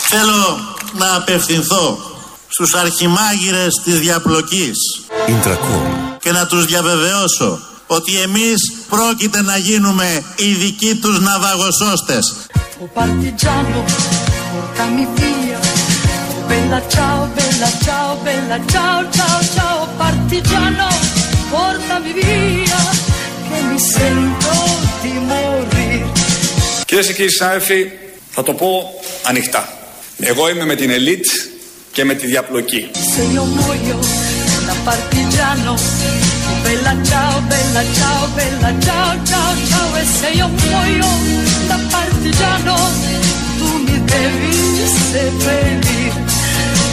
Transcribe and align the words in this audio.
Θέλω 0.00 0.58
να 0.92 1.14
απευθυνθώ 1.14 1.98
στους 2.48 2.74
αρχιμάγειρες 2.74 3.80
της 3.84 3.98
διαπλοκής. 3.98 4.76
Και 6.20 6.32
να 6.32 6.46
τους 6.46 6.64
διαβεβαιώσω 6.64 7.58
ότι 7.86 8.20
εμείς 8.20 8.72
πρόκειται 8.88 9.42
να 9.42 9.56
γίνουμε 9.56 10.24
οι 10.36 10.52
δικοί 10.52 10.94
τους 10.94 11.20
ναυαγοσώστες. 11.20 12.36
Ο 12.82 12.86
Παρτιτζάνο, 12.94 13.84
πόρτα 14.52 14.84
μη 14.84 15.08
βία, 15.14 15.58
bella 16.70 16.88
ciao, 16.88 17.28
bella 17.34 17.70
ciao, 17.84 18.16
bella 18.22 18.58
ciao, 18.72 18.98
ciao, 19.16 19.38
ciao, 19.54 19.88
partigiano, 19.98 20.88
portami 21.50 22.12
via. 22.12 22.82
Che 23.46 23.58
mi 23.68 23.78
sento 23.78 24.52
di 25.02 25.12
morire. 25.30 26.10
Κυρίε 26.86 27.04
και 27.04 27.12
κύριοι 27.12 27.30
συνάδελφοι, 27.30 27.90
θα 28.30 28.42
το 28.42 28.52
πω 28.52 28.68
ανοιχτά. 29.28 29.68
Εγώ 30.18 30.48
είμαι 30.48 30.64
με 30.64 30.74
την 30.74 30.90
ελίτ 30.90 31.24
και 31.92 32.04
με 32.04 32.14
τη 32.14 32.26
διαπλοκή. 32.26 32.90
Se 33.14 33.22
io 33.34 33.44
muoio 33.56 33.98
da 34.66 34.74
partigiano, 34.88 35.72
oh 35.72 36.56
bella 36.64 36.94
ciao, 37.08 37.34
bella 37.50 37.82
ciao, 37.96 38.22
bella 38.38 38.70
ciao, 38.86 39.10
ciao, 39.30 39.52
ciao, 39.70 39.90
e 40.02 40.04
se 40.18 40.28
io 40.40 40.48
muoio 40.60 41.10
da 41.68 41.78
partigiano, 41.94 42.74
tu 43.58 43.68
mi 43.86 43.96
devi 44.12 44.54
seppellire, 45.10 46.29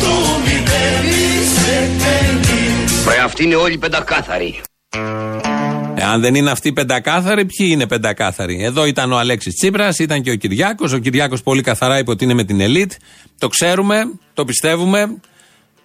tu 0.02 0.14
mi 0.46 0.56
devi 0.70 1.22
seppellire. 1.60 3.14
Ρε 3.16 3.22
αυτοί 3.24 3.44
είναι 3.44 3.56
όλοι 3.56 3.78
πεντακάθαροι. 3.78 4.62
Εάν 5.96 6.22
δεν 6.22 6.36
είναι 6.36 6.52
αυτοί 6.52 6.74
πεντακάθαροι, 6.74 7.46
ποιοι 7.46 7.68
είναι 7.72 7.88
πεντακάθαροι; 7.88 8.64
Εδώ 8.64 8.86
ήταν 8.86 9.12
ο 9.12 9.18
Αλέξης 9.18 9.54
Τσίπρας, 9.56 10.00
ήταν 10.00 10.22
και 10.22 10.32
ο 10.32 10.36
Κυριάκος. 10.36 10.94
Ο 10.94 10.98
Κυριάκος 10.98 11.42
πολύ 11.44 11.62
καθαρά 11.62 11.98
είπε 11.98 12.12
ότι 12.12 12.24
είναι 12.24 12.34
με 12.34 12.44
την 12.44 12.60
ελίτ. 12.60 12.92
Το 13.38 13.48
ξέρουμε, 13.48 14.04
το 14.34 14.46
πιστεύουμε, 14.46 15.18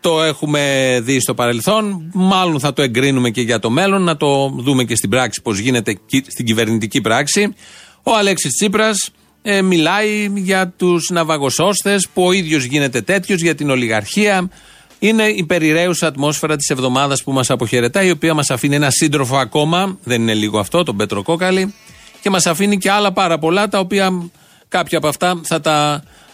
το 0.01 0.23
έχουμε 0.23 0.99
δει 1.03 1.21
στο 1.21 1.35
παρελθόν. 1.35 2.11
Μάλλον 2.13 2.61
θα 2.61 2.73
το 2.73 2.83
εγκρίνουμε 2.83 3.31
και 3.31 3.41
για 3.41 3.59
το 3.59 3.71
μέλλον, 3.71 4.03
να 4.03 4.17
το 4.17 4.55
δούμε 4.59 4.85
και 4.85 4.97
στην 4.97 5.11
πράξη 5.11 5.43
πώς 5.43 5.59
γίνεται 5.59 5.99
κυ- 6.07 6.31
στην 6.31 6.45
κυβερνητική 6.47 7.01
πράξη. 7.01 7.55
Ο 8.03 8.17
Αλέξης 8.17 8.53
Τσίπρας 8.53 9.11
ε, 9.43 9.63
μιλάει 9.63 10.31
για 10.35 10.73
τους 10.77 11.11
ναυαγοσώστες 11.11 12.09
που 12.15 12.23
ο 12.25 12.33
ίδιος 12.33 12.65
γίνεται 12.65 13.01
τέτοιος, 13.01 13.41
για 13.41 13.55
την 13.55 13.71
ολιγαρχία. 13.71 14.51
Είναι 14.99 15.23
η 15.23 15.45
περιραίουσα 15.45 16.07
ατμόσφαιρα 16.07 16.57
της 16.57 16.69
εβδομάδας 16.71 17.23
που 17.23 17.33
μας 17.33 17.51
αποχαιρετά, 17.51 18.03
η 18.03 18.11
οποία 18.11 18.35
μας 18.35 18.51
αφήνει 18.51 18.75
ένα 18.75 18.91
σύντροφο 18.91 19.37
ακόμα, 19.37 19.99
δεν 20.05 20.21
είναι 20.21 20.35
λίγο 20.35 20.59
αυτό, 20.59 20.83
τον 20.83 20.97
Πέτρο 20.97 21.23
Κόκαλη, 21.23 21.75
και 22.21 22.31
μας 22.31 22.47
αφήνει 22.47 22.79
και 22.79 22.91
άλλα 22.91 23.13
πάρα 23.13 23.39
πολλά, 23.39 23.69
τα 23.69 23.79
οποία 23.79 24.31
κάποια 24.69 24.99
από 24.99 25.09
αυτά 25.09 25.41
θα 25.45 25.61
τα 25.61 25.75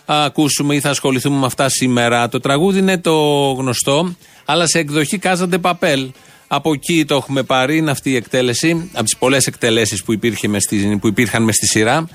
α, 0.07 0.25
ακούσουμε 0.25 0.75
ή 0.75 0.81
θα 0.81 0.91
ασχοληθούμε 0.91 1.39
με 1.39 1.47
αυτά 1.47 1.69
σήμερα. 1.69 2.29
Το 2.29 2.41
τραγούδι 2.41 2.79
είναι 2.79 2.99
το 2.99 3.15
γνωστό, 3.59 4.17
αλλά 4.45 4.67
σε 4.67 4.79
εκδοχή 4.79 5.19
Κάζαντε 5.19 5.59
Παπέλ. 5.59 6.11
Από 6.49 6.73
εκεί 6.73 7.05
το 7.05 7.15
έχουμε 7.15 7.43
πάρει, 7.43 7.77
είναι 7.77 7.91
αυτή 7.91 8.11
η 8.11 8.17
εκτέλεση, 8.17 8.91
από 8.93 9.05
τις 9.05 9.17
πολλές 9.17 9.47
εκτελέσεις 9.47 10.05
που, 10.05 10.13
υπήρχε 10.13 10.49
μες 10.49 10.63
στη- 10.63 10.99
που 11.01 11.07
υπήρχαν 11.09 11.43
μες 11.43 11.55
στη 11.55 11.67
σειρά. 11.67 12.09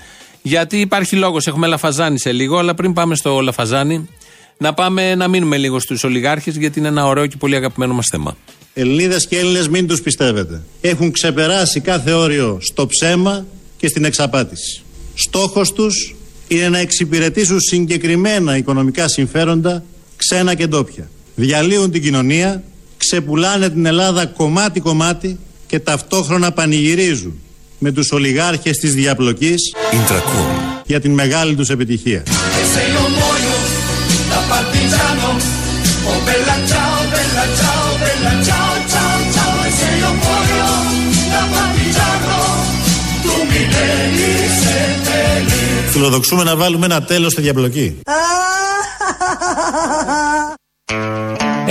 Γιατί 0.46 0.80
υπάρχει 0.80 1.16
λόγος, 1.16 1.48
έχουμε 1.48 1.68
λαφαζάνι 1.68 2.20
σε 2.20 2.32
λίγο, 2.32 2.58
αλλά 2.58 2.74
πριν 2.74 2.94
πάμε 2.94 3.16
στο 3.16 3.40
λαφαζάνι, 3.40 4.10
να 4.58 4.74
πάμε 4.74 5.16
να 5.16 5.28
μείνουμε 5.28 5.58
λίγο 5.58 5.80
στους 5.80 6.04
ολιγάρχες, 6.04 6.56
γιατί 6.56 6.80
είναι 6.80 6.88
ένα 6.88 7.06
ωραίο 7.06 7.28
και 7.28 7.38
πολύ 7.38 7.56
αγαπημένο 7.56 7.94
μας 7.94 8.08
θέμα. 8.12 8.38
Ελληνίδες 8.74 9.28
και 9.28 9.38
Έλληνες, 9.38 9.68
μην 9.68 9.88
τους 9.88 10.02
πιστεύετε. 10.02 10.62
Έχουν 10.82 11.12
ξεπεράσει 11.12 11.80
κάθε 11.80 12.14
όριο 12.14 12.58
στο 12.62 12.88
ψέμα 12.88 13.46
και 13.78 13.88
στην 13.88 14.06
εξαπάτηση. 14.06 14.84
Στόχος 15.14 15.74
τους 15.74 16.16
είναι 16.48 16.70
να 16.70 16.78
εξυπηρετήσουν 16.78 17.60
συγκεκριμένα 17.60 18.58
οικονομικά 18.58 19.08
συμφέροντα, 19.08 19.84
ξένα 20.16 20.56
και 20.56 20.68
ντόπια. 20.68 21.10
Διαλύουν 21.36 21.92
την 21.92 22.02
κοινωνία, 22.02 22.64
ξεπουλάνε 22.98 23.70
την 23.70 23.86
Ελλάδα 23.86 24.26
κομμάτι-κομμάτι 24.26 25.40
και 25.68 25.80
ταυτόχρονα 25.80 26.52
πανηγυρίζουν 26.52 27.40
με 27.86 27.92
τους 27.92 28.12
ολιγάρχες 28.12 28.78
της 28.78 28.94
διαπλοκής, 28.94 29.74
Ιντρακού, 29.92 30.46
για 30.86 31.00
την 31.00 31.12
μεγάλη 31.12 31.56
τους 31.56 31.70
επιτυχία. 31.70 32.24
Φιλοδοξούμε 45.90 46.44
να 46.44 46.56
βάλουμε 46.56 46.86
ένα 46.86 47.04
τέλος 47.04 47.32
στη 47.32 47.42
διαπλοκή. 47.42 47.98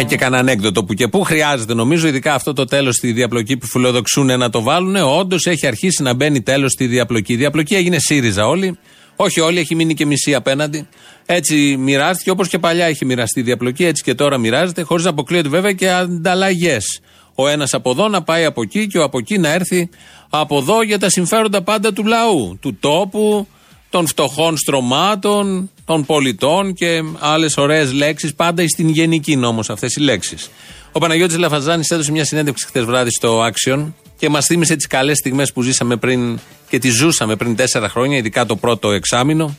Ε, 0.02 0.04
και 0.04 0.16
κανένα 0.16 0.40
ανέκδοτο 0.40 0.84
που 0.84 0.94
και 0.94 1.08
που 1.08 1.22
χρειάζεται 1.22 1.74
νομίζω, 1.74 2.08
ειδικά 2.08 2.34
αυτό 2.34 2.52
το 2.52 2.64
τέλος 2.64 2.94
στη 2.94 3.12
διαπλοκή 3.12 3.56
που 3.56 3.66
φιλοδοξούν 3.66 4.38
να 4.38 4.50
το 4.50 4.62
βάλουν. 4.62 4.96
Όντως 4.96 5.46
έχει 5.46 5.66
αρχίσει 5.66 6.02
να 6.02 6.14
μπαίνει 6.14 6.42
τέλος 6.42 6.72
στη 6.72 6.86
διαπλοκή. 6.86 7.32
Η 7.32 7.36
διαπλοκή 7.36 7.74
έγινε 7.74 7.98
ΣΥΡΙΖΑ 7.98 8.46
όλοι. 8.46 8.78
Όχι 9.16 9.40
όλοι, 9.40 9.58
έχει 9.58 9.74
μείνει 9.74 9.94
και 9.94 10.06
μισή 10.06 10.34
απέναντι. 10.34 10.88
Έτσι 11.26 11.76
μοιράστηκε, 11.78 12.30
όπως 12.30 12.48
και 12.48 12.58
παλιά 12.58 12.86
έχει 12.86 13.04
μοιραστεί 13.04 13.40
η 13.40 13.42
διαπλοκή, 13.42 13.84
έτσι 13.84 14.02
και 14.02 14.14
τώρα 14.14 14.38
μοιράζεται, 14.38 14.82
χωρίς 14.82 15.04
να 15.04 15.10
αποκλείονται 15.10 15.48
βέβαια 15.48 15.72
και 15.72 15.90
ανταλλαγές. 15.90 17.00
Ο 17.34 17.48
ένας 17.48 17.74
από 17.74 17.90
εδώ 17.90 18.08
να 18.08 18.22
πάει 18.22 18.44
από 18.44 18.62
εκεί 18.62 18.86
και 18.86 18.98
ο 18.98 19.02
από 19.02 19.19
εκεί 19.19 19.38
να 19.38 19.52
έρθει 19.52 19.88
από 20.30 20.58
εδώ 20.58 20.82
για 20.82 20.98
τα 20.98 21.08
συμφέροντα 21.08 21.62
πάντα 21.62 21.92
του 21.92 22.04
λαού, 22.04 22.58
του 22.60 22.76
τόπου, 22.80 23.46
των 23.92 24.06
φτωχών 24.06 24.56
στρωμάτων, 24.56 25.70
των 25.84 26.04
πολιτών 26.04 26.75
και 26.75 27.03
άλλες 27.19 27.56
ωραίες 27.56 27.92
λέξεις, 27.92 28.34
πάντα 28.34 28.69
στην 28.69 28.88
γενική 28.88 29.36
νόμο 29.36 29.60
αυτές 29.69 29.94
οι 29.97 30.00
λέξεις. 30.00 30.50
Ο 30.92 30.98
Παναγιώτης 30.98 31.36
Λαφαζάνης 31.38 31.91
έδωσε 31.91 32.10
μια 32.12 32.25
συνέντευξη 32.25 32.66
χθες 32.66 32.84
βράδυ 32.84 33.10
στο 33.10 33.47
Action 33.47 33.92
και 34.19 34.28
μας 34.28 34.47
θύμισε 34.47 34.76
τις 34.76 34.86
καλές 34.86 35.19
στιγμές 35.19 35.52
που 35.52 35.62
ζήσαμε 35.62 35.97
πριν 35.97 36.38
και 36.69 36.78
τις 36.78 36.94
ζούσαμε 36.94 37.36
πριν 37.36 37.56
τέσσερα 37.56 37.88
χρόνια, 37.88 38.16
ειδικά 38.16 38.47
το 38.47 38.56
πρώτο 38.56 38.91
εξάμεινο. 38.91 39.56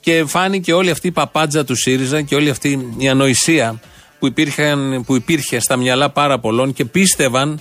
Και 0.00 0.24
φάνηκε 0.26 0.72
όλη 0.72 0.90
αυτή 0.90 1.06
η 1.06 1.12
παπάντζα 1.12 1.64
του 1.64 1.74
ΣΥΡΙΖΑ 1.76 2.22
και 2.22 2.34
όλη 2.34 2.50
αυτή 2.50 2.94
η 2.98 3.08
ανοησία 3.08 3.80
που, 4.18 4.26
υπήρχαν, 4.26 5.02
που 5.06 5.14
υπήρχε 5.14 5.58
στα 5.60 5.76
μυαλά 5.76 6.10
πάρα 6.10 6.38
πολλών 6.38 6.72
και 6.72 6.84
πίστευαν 6.84 7.50
ο- 7.52 7.60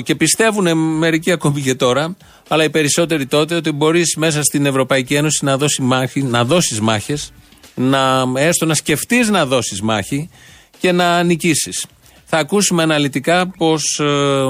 και 0.00 0.14
πιστεύουν 0.14 0.78
μερικοί 0.78 1.32
ακόμη 1.32 1.60
και 1.60 1.74
τώρα, 1.74 2.16
αλλά 2.48 2.64
οι 2.64 2.70
περισσότεροι 2.70 3.26
τότε, 3.26 3.54
ότι 3.54 3.72
μπορείς 3.72 4.16
μέσα 4.16 4.42
στην 4.42 4.66
Ευρωπαϊκή 4.66 5.14
Ένωση 5.14 5.44
να 5.44 5.56
δώσει 5.56 5.82
μάχη, 5.82 6.22
να 6.22 6.44
δώσεις 6.44 6.80
μάχες, 6.80 7.32
να, 7.74 8.24
έστω 8.34 8.66
να 8.66 8.74
σκεφτείς 8.74 9.28
να 9.28 9.46
δώσεις 9.46 9.80
μάχη 9.80 10.30
και 10.78 10.92
να 10.92 11.22
νικήσεις. 11.22 11.86
Θα 12.24 12.38
ακούσουμε 12.38 12.82
αναλυτικά 12.82 13.48
πώς 13.56 14.00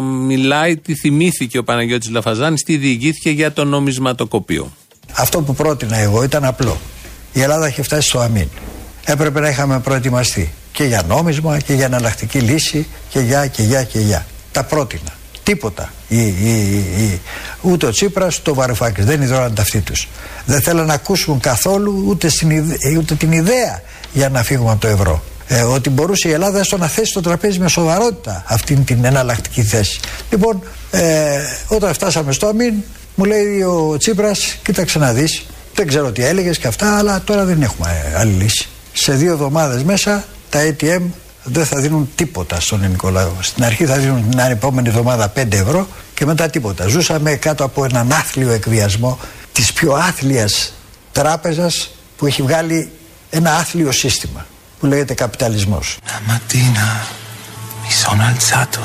μιλάει, 0.03 0.76
τι 0.76 0.94
θυμήθηκε 0.94 1.59
ο 1.59 1.64
Παναγιώτης 1.64 2.10
Λαφαζάνης, 2.10 2.62
τι 2.62 2.76
διηγήθηκε 2.76 3.30
για 3.30 3.53
το 3.53 3.64
νομισματοκοπείο. 3.64 4.72
Αυτό 5.12 5.41
που 5.41 5.54
πρότεινα 5.54 5.97
εγώ 5.97 6.22
ήταν 6.22 6.44
απλό. 6.44 6.80
Η 7.32 7.41
Ελλάδα 7.41 7.69
είχε 7.69 7.82
φτάσει 7.82 8.09
στο 8.09 8.19
αμήν. 8.19 8.48
Έπρεπε 9.04 9.41
να 9.41 9.48
είχαμε 9.48 9.80
προετοιμαστεί 9.80 10.53
και 10.72 10.84
για 10.84 11.03
νόμισμα 11.09 11.60
και 11.60 11.72
για 11.72 11.84
εναλλακτική 11.84 12.38
λύση 12.38 12.86
και 13.09 13.20
για 13.20 13.47
και 13.47 13.62
για 13.62 13.84
και 13.84 13.98
για. 13.98 14.27
Τα 14.53 14.65
πρότεινα. 14.65 15.21
Τίποτα. 15.53 15.93
Η, 16.09 16.19
η, 16.27 16.33
η, 16.43 17.03
η- 17.03 17.21
ούτε 17.63 17.87
ο 17.87 17.91
Τσίπρας 17.91 18.39
ούτε 18.39 18.51
ο 18.51 18.54
Βαρουφάκης 18.54 19.04
δεν 19.04 19.22
ιδρώναν 19.22 19.54
ταυτί 19.54 19.81
τους. 19.81 20.09
Δεν 20.47 20.60
θέλαν 20.63 20.87
να 20.87 20.95
ακούσουν 20.95 21.41
καθόλου 21.41 22.04
ούτε, 22.07 22.28
στην 22.28 22.51
ιδε- 22.51 22.97
ούτε 22.99 23.15
την 23.15 23.33
ιδέα 23.33 23.83
για 24.13 24.28
να 24.28 24.43
φύγουμε 24.43 24.71
από 24.71 24.81
το 24.81 24.87
ευρώ. 24.89 25.22
Ε, 25.47 25.60
ότι 25.63 25.91
μπορούσε 25.91 26.28
η 26.28 26.33
Ελλάδα 26.33 26.59
έστω 26.59 26.77
να 26.77 26.87
θέσει 26.89 27.10
στο 27.10 27.21
τραπέζι 27.21 27.59
με 27.59 27.69
σοβαρότητα 27.69 28.45
αυτήν 28.47 28.84
την 28.84 29.04
εναλλακτική 29.04 29.63
θέση. 29.63 30.01
Λοιπόν, 30.31 30.63
ε, 30.91 31.39
όταν 31.69 31.95
φτάσαμε 31.95 32.33
στο 32.33 32.47
αμήν, 32.47 32.75
μου 33.15 33.25
λέει 33.25 33.63
ο 33.63 33.97
Τσίπρας, 33.99 34.57
κοίταξε 34.63 34.99
να 34.99 35.13
δεις, 35.13 35.47
δεν 35.75 35.87
ξέρω 35.87 36.13
τι 36.13 36.25
έλεγες 36.25 36.59
και 36.59 36.66
αυτά, 36.66 36.99
αλλά 36.99 37.21
τώρα 37.25 37.45
δεν 37.45 37.63
έχουμε 37.63 38.10
ε, 38.15 38.19
άλλη 38.19 38.33
λύση. 38.33 38.69
Σε 38.93 39.13
δύο 39.13 39.33
εβδομάδες 39.33 39.83
μέσα 39.83 40.25
τα 40.51 40.60
ATM 40.63 41.03
δεν 41.42 41.66
θα 41.66 41.80
δίνουν 41.80 42.10
τίποτα 42.15 42.60
στον 42.60 42.83
ελληνικό 42.83 43.10
λαό. 43.10 43.33
Στην 43.41 43.65
αρχή 43.65 43.86
θα 43.86 43.97
δίνουν 43.97 44.30
την 44.30 44.39
επόμενη 44.39 44.89
εβδομάδα 44.89 45.33
5 45.36 45.53
ευρώ 45.53 45.86
και 46.15 46.27
μετά 46.27 46.50
τίποτα. 46.50 46.86
Ζούσαμε 46.86 47.34
κάτω 47.34 47.65
από 47.65 47.84
έναν 47.84 48.12
άθλιο 48.12 48.50
εκβιασμό 48.50 49.18
της 49.53 49.72
πιο 49.72 49.92
άθλιας 49.92 50.72
τράπεζας 51.12 51.91
που 52.16 52.27
έχει 52.27 52.42
βγάλει 52.42 52.91
ένα 53.30 53.54
άθλιο 53.56 53.92
σύστημα 53.92 54.47
που 54.80 54.86
λέγεται 54.86 55.15
καπιταλισμός. 55.15 55.98
La 56.06 56.21
mattina 56.30 56.86
mi 57.83 57.92
sono 58.03 58.22
alzato. 58.33 58.80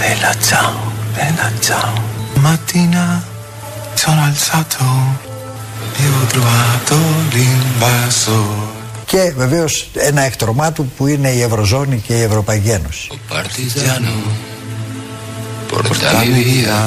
Bella 0.00 0.32
ciao, 0.48 0.76
bella 1.16 1.48
ciao. 1.66 1.94
Mattina 2.46 3.04
mi 3.92 3.98
sono 4.04 4.20
alzato 4.30 4.84
e 6.00 6.02
ho 6.14 6.22
trovato 6.34 6.96
l'invasore. 7.32 8.79
Και 9.10 9.32
βεβαίως 9.36 9.90
ένα 9.94 10.22
εκτρομά 10.22 10.72
του 10.72 10.92
που 10.96 11.06
είναι 11.06 11.30
η 11.30 11.42
Ευρωζώνη 11.42 11.98
και 12.06 12.14
η 12.14 12.22
Ευρωπαϊκή 12.22 12.68
Ένωση. 12.68 13.08
partigiano, 13.28 14.14
porta 15.70 16.10
mi 16.20 16.28
via. 16.48 16.80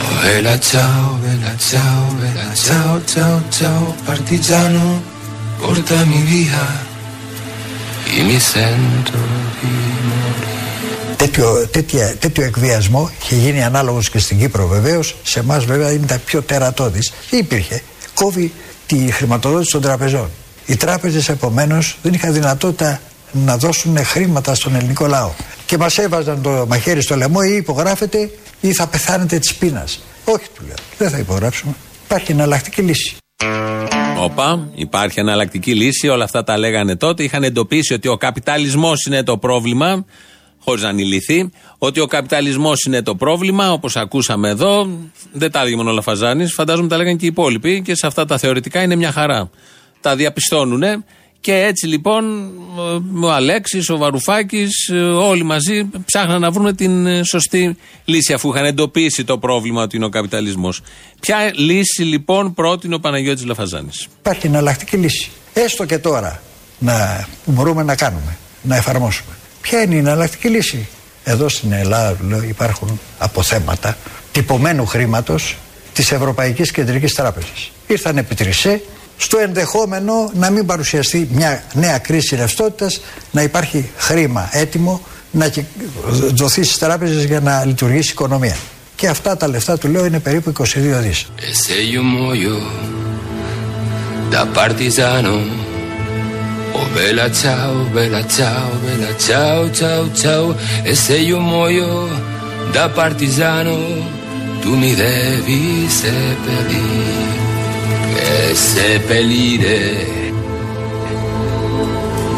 Oh, 0.00 0.14
vela 0.22 0.54
ciao, 0.68 1.06
vela 1.24 1.52
ciao, 1.68 2.02
vela 2.20 2.48
ciao, 2.66 2.92
ciao, 3.12 3.36
ciao, 3.56 3.84
partigiano, 4.06 5.02
portami 5.60 6.20
via. 6.30 6.64
E 8.16 8.22
mi 8.28 8.38
sento 8.52 9.18
di 9.60 9.72
morire. 10.08 11.16
Τέτοιο, 11.16 11.66
τέτοια, 11.66 12.16
τέτοιο 12.16 12.44
εκβιασμό 12.44 13.10
είχε 13.22 13.34
γίνει 13.34 13.64
ανάλογος 13.64 14.10
και 14.10 14.18
στην 14.18 14.38
Κύπρο 14.38 14.66
βεβαίως. 14.66 15.16
Σε 15.22 15.38
εμάς 15.38 15.64
βέβαια 15.64 15.92
είναι 15.92 16.06
τα 16.06 16.18
πιο 16.18 16.42
τερατώδης. 16.42 17.12
Υπήρχε. 17.30 17.82
Κόβει 18.14 18.52
τη 18.86 18.96
χρηματοδότηση 18.96 19.70
των 19.70 19.80
τραπεζών. 19.80 20.30
Οι 20.66 20.76
τράπεζες 20.76 21.28
επομένως 21.28 21.96
δεν 22.02 22.12
είχαν 22.12 22.32
δυνατότητα 22.32 23.00
να 23.32 23.56
δώσουν 23.56 24.04
χρήματα 24.04 24.54
στον 24.54 24.74
ελληνικό 24.74 25.06
λαό. 25.06 25.30
Και 25.66 25.78
μας 25.78 25.98
έβαζαν 25.98 26.42
το 26.42 26.64
μαχαίρι 26.68 27.02
στο 27.02 27.16
λαιμό 27.16 27.38
ή 27.52 27.56
υπογράφετε 27.56 28.30
ή 28.60 28.72
θα 28.72 28.86
πεθάνετε 28.86 29.38
της 29.38 29.54
πείνας. 29.54 30.02
Όχι, 30.24 30.46
του 30.54 30.62
λέω. 30.66 30.74
Δεν 30.98 31.10
θα 31.10 31.18
υπογράψουμε. 31.18 31.74
Υπάρχει 32.04 32.32
εναλλακτική 32.32 32.82
λύση. 32.82 33.16
Όπα, 34.18 34.68
υπάρχει 34.74 35.20
εναλλακτική 35.20 35.74
λύση. 35.74 36.08
Όλα 36.08 36.24
αυτά 36.24 36.44
τα 36.44 36.58
λέγανε 36.58 36.96
τότε. 36.96 37.22
Είχαν 37.22 37.42
εντοπίσει 37.42 37.92
ότι 37.92 38.08
ο 38.08 38.16
καπιταλισμός 38.16 39.04
είναι 39.06 39.22
το 39.22 39.38
πρόβλημα, 39.38 40.04
χωρίς 40.58 40.82
να 40.82 40.88
ανηλυθεί. 40.88 41.50
Ότι 41.78 42.00
ο 42.00 42.06
καπιταλισμός 42.06 42.84
είναι 42.84 43.02
το 43.02 43.14
πρόβλημα, 43.14 43.72
όπως 43.72 43.96
ακούσαμε 43.96 44.48
εδώ. 44.48 44.88
Δεν 45.32 45.50
τα 45.50 45.60
έλεγε 45.60 45.76
μόνο 45.76 45.90
ο 45.90 45.92
Λαφαζάνης, 45.92 46.52
φαντάζομαι 46.52 46.88
τα 46.88 46.96
λέγανε 46.96 47.16
και 47.16 47.24
οι 47.24 47.28
υπόλοιποι. 47.28 47.82
Και 47.82 47.94
σε 47.94 48.06
αυτά 48.06 48.24
τα 48.24 48.38
θεωρητικά 48.38 48.82
είναι 48.82 48.96
μια 48.96 49.12
χαρά. 49.12 49.50
Τα 50.04 50.16
διαπιστώνουν. 50.16 51.04
Και 51.40 51.54
έτσι 51.54 51.86
λοιπόν 51.86 52.50
ο 53.22 53.32
Αλέξης, 53.32 53.90
ο 53.90 53.96
Βαρουφάκης, 53.96 54.90
όλοι 55.16 55.42
μαζί 55.42 55.90
ψάχναν 56.04 56.40
να 56.40 56.50
βρουν 56.50 56.76
την 56.76 57.06
ε, 57.06 57.22
σωστή 57.22 57.76
λύση 58.04 58.32
αφού 58.32 58.48
είχαν 58.48 58.64
εντοπίσει 58.64 59.24
το 59.24 59.38
πρόβλημα 59.38 59.82
ότι 59.82 59.96
είναι 59.96 60.04
ο 60.04 60.08
καπιταλισμός. 60.08 60.80
Ποια 61.20 61.50
λύση 61.54 62.02
λοιπόν 62.02 62.54
πρότεινε 62.54 62.94
ο 62.94 63.00
Παναγιώτης 63.00 63.44
Λαφαζάνης; 63.44 64.08
Υπάρχει 64.18 64.46
εναλλακτική 64.46 64.96
λύση. 64.96 65.30
Έστω 65.52 65.84
και 65.84 65.98
τώρα 65.98 66.42
να 66.78 67.26
που 67.44 67.52
μπορούμε 67.52 67.82
να 67.82 67.96
κάνουμε, 67.96 68.36
να 68.62 68.76
εφαρμόσουμε. 68.76 69.32
Ποια 69.60 69.82
είναι 69.82 69.94
η 69.94 69.98
εναλλακτική 69.98 70.48
λύση; 70.48 70.88
Εδώ 71.24 71.48
στην 71.48 71.72
Ελλάδα 71.72 72.16
λέω, 72.28 72.42
υπάρχουν 72.42 73.00
αποθέματα 73.18 73.96
τυπωμένου 74.32 74.86
χρήματος 74.86 75.56
της 75.92 76.12
Ευρωπαϊκής 76.12 76.70
Κεντρικής 76.70 77.14
Τράπεζας. 77.14 77.70
Ήρθαν 77.86 78.16
επί 78.18 78.34
τρισέ, 78.34 78.82
στο 79.16 79.38
ενδεχόμενο 79.38 80.30
να 80.34 80.50
μην 80.50 80.66
παρουσιαστεί 80.66 81.28
μια 81.32 81.62
νέα 81.72 81.98
κρίση 81.98 82.36
ρευστότητας, 82.36 83.00
να 83.30 83.42
υπάρχει 83.42 83.90
χρήμα 83.96 84.48
έτοιμο 84.52 85.00
να 85.30 85.48
κυ- 85.48 85.64
δοθεί 86.34 86.62
στις 86.64 86.78
τράπεζες 86.78 87.24
για 87.24 87.40
να 87.40 87.64
λειτουργήσει 87.64 88.08
η 88.08 88.12
οικονομία. 88.12 88.56
Και 88.96 89.08
αυτά 89.08 89.36
τα 89.36 89.48
λεφτά 89.48 89.78
του 89.78 89.88
λέω 89.88 90.04
είναι 90.04 90.18
περίπου 90.20 90.52
22 90.52 91.00
δις. 91.00 91.26
E 91.40 91.54
se 91.64 91.74
io 91.92 92.02
muoio 92.02 92.56
da 94.30 94.42
partigiano, 94.58 95.34
oh 96.78 96.86
bella 96.96 97.26
ciao, 97.42 97.74
bella 97.96 98.22
ciao, 98.36 98.68
bella 98.84 99.10
ciao, 99.26 99.60
ciao, 99.78 100.02
ciao. 100.22 100.46
E 100.90 100.92
se 101.04 101.16
io 101.30 101.38
muoio 101.50 101.88
da 102.76 102.84
partigiano, 103.00 103.74
tu 104.62 104.70
mi 104.82 104.92
devi 105.04 105.62
seppellire, 106.00 107.22
e 108.16 108.54
seppellire 108.54 110.06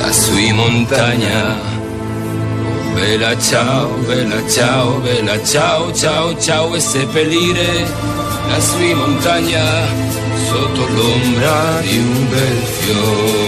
lassù 0.01 0.37
in 0.37 0.55
montagna. 0.55 1.41
Oh, 1.61 1.75
Bella 2.95 3.33
ciao, 3.51 3.89
bella 4.09 4.41
ciao, 4.55 4.87
bella 5.07 5.37
ciao, 5.45 5.93
ciao, 5.93 6.27
ciao 6.41 6.75
e 6.75 6.81
seppellire 6.81 7.67
lassù 8.51 8.79
in 8.81 8.97
montagna 8.97 9.65
sotto 10.49 10.83
l'ombra 10.95 11.81
di 11.81 11.99
un 11.99 12.29
bel 12.31 12.63
fiore. 12.79 13.45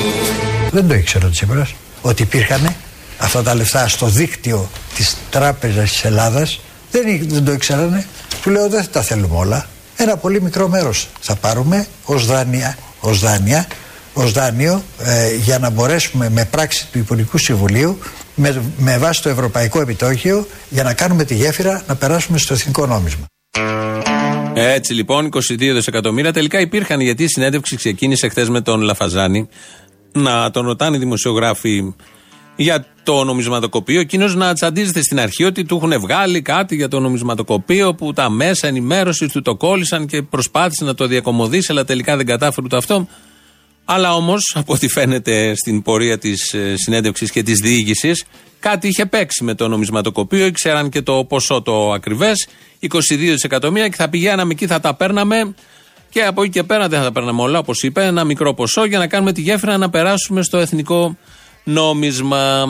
Δεν 0.70 0.88
το 0.88 0.94
ήξερε 0.94 1.26
ο 1.26 1.30
Τσίπρας 1.30 1.74
ότι 2.02 2.22
υπήρχαν 2.22 2.74
αυτά 3.18 3.42
τα 3.42 3.54
λεφτά 3.54 3.88
στο 3.88 4.06
δίκτυο 4.06 4.68
της 4.94 5.16
Τράπεζας 5.30 5.90
της 5.90 6.04
Ελλάδας. 6.04 6.60
Δεν, 6.90 7.06
εί- 7.08 7.26
δεν 7.32 7.44
το 7.44 7.52
ήξερανε. 7.52 8.06
Του 8.42 8.50
λέω 8.50 8.68
δεν 8.68 8.82
θα 8.82 8.88
τα 8.90 9.02
θέλουμε 9.02 9.36
όλα. 9.36 9.66
Ένα 10.00 10.16
πολύ 10.16 10.42
μικρό 10.42 10.68
μέρος 10.68 11.08
θα 11.20 11.36
πάρουμε 11.36 11.86
ως 12.04 12.26
δάνεια, 12.26 12.78
ως 13.00 13.20
δάνεια 13.20 13.66
ως 14.12 14.32
δάνειο 14.32 14.82
ε, 14.98 15.34
για 15.36 15.58
να 15.58 15.70
μπορέσουμε 15.70 16.30
με 16.30 16.44
πράξη 16.44 16.88
του 16.92 16.98
Υπουργικού 16.98 17.38
Συμβουλίου 17.38 17.98
με, 18.34 18.62
με 18.78 18.98
βάση 18.98 19.22
το 19.22 19.28
Ευρωπαϊκό 19.28 19.80
Επιτόκιο 19.80 20.46
για 20.68 20.82
να 20.82 20.94
κάνουμε 20.94 21.24
τη 21.24 21.34
γέφυρα 21.34 21.82
να 21.88 21.96
περάσουμε 21.96 22.38
στο 22.38 22.54
εθνικό 22.54 22.86
νόμισμα. 22.86 23.24
Έτσι 24.54 24.92
λοιπόν, 24.92 25.28
22 25.32 25.38
δισεκατομμύρια 25.56 26.32
τελικά 26.32 26.60
υπήρχαν 26.60 27.00
γιατί 27.00 27.22
η 27.22 27.28
συνέντευξη 27.28 27.76
ξεκίνησε 27.76 28.28
χθες 28.28 28.48
με 28.48 28.60
τον 28.60 28.80
Λαφαζάνη. 28.80 29.48
Να 30.12 30.50
τον 30.50 30.66
ρωτάνε 30.66 30.96
οι 30.96 30.98
δημοσιογράφοι 30.98 31.94
για 32.60 32.87
το 33.02 33.25
νομισματοκοπείο. 33.25 34.00
Εκείνος 34.00 34.34
να 34.34 34.55
τσαντίζεται 34.55 35.02
στην 35.02 35.20
αρχή 35.20 35.44
ότι 35.44 35.64
του 35.64 35.76
έχουν 35.76 36.00
βγάλει 36.00 36.43
κάτι 36.43 36.75
για 36.75 36.88
το 36.88 37.00
νομισματοκοπείο 37.00 37.94
που 37.94 38.12
τα 38.12 38.31
μέσα 38.31 38.66
ενημέρωσης 38.66 39.32
του 39.32 39.43
το 39.43 39.56
κόλλησαν 39.56 40.06
και 40.06 40.22
προσπάθησε 40.22 40.84
να 40.84 40.94
το 40.94 41.06
διακομωδήσει, 41.06 41.66
αλλά 41.70 41.84
τελικά 41.84 42.16
δεν 42.16 42.26
κατάφερε 42.26 42.66
ούτε 42.66 42.76
αυτό. 42.76 43.08
Αλλά 43.84 44.14
όμως, 44.14 44.52
από 44.55 44.72
ό,τι 44.72 44.88
φαίνεται 44.88 45.55
στην 45.55 45.82
πορεία 45.82 46.19
της 46.19 46.55
συνέντευξης 46.75 47.31
και 47.31 47.43
της 47.43 47.58
διοίκηση, 47.62 48.12
κάτι 48.61 48.88
είχε 48.88 49.06
παίξει 49.06 49.44
με 49.44 49.54
το 49.54 49.69
νομισματοκοπείο, 49.69 50.46
ήξεραν 50.46 50.88
και 50.88 51.02
το 51.02 51.25
ποσό 51.28 51.62
το 51.62 51.93
ακριβές, 51.93 52.49
22 52.81 52.87
δισεκατομμύρια 53.16 53.88
και 53.88 53.96
θα 53.96 54.08
πηγαίναμε 54.08 54.52
εκεί, 54.52 54.66
θα 54.66 54.81
τα 54.81 54.94
παίρναμε 54.94 55.54
και 56.11 56.22
από 56.22 56.43
εκεί 56.43 56.50
και 56.50 56.62
πέρα 56.62 56.88
δεν 56.88 56.99
θα 56.99 57.04
τα 57.04 57.12
παίρναμε 57.12 57.43
όλα, 57.43 57.58
όπως 57.58 57.82
είπε, 57.82 58.04
ένα 58.04 58.25
μικρό 58.25 58.54
ποσό 58.54 58.84
για 58.84 58.99
να 58.99 59.06
κάνουμε 59.06 59.32
τη 59.32 59.40
γέφυρα 59.40 59.76
να 59.76 59.90
περάσουμε 59.90 60.43
στο 60.43 60.58
εθνικό 60.58 61.16
νόμισμα. 61.68 62.64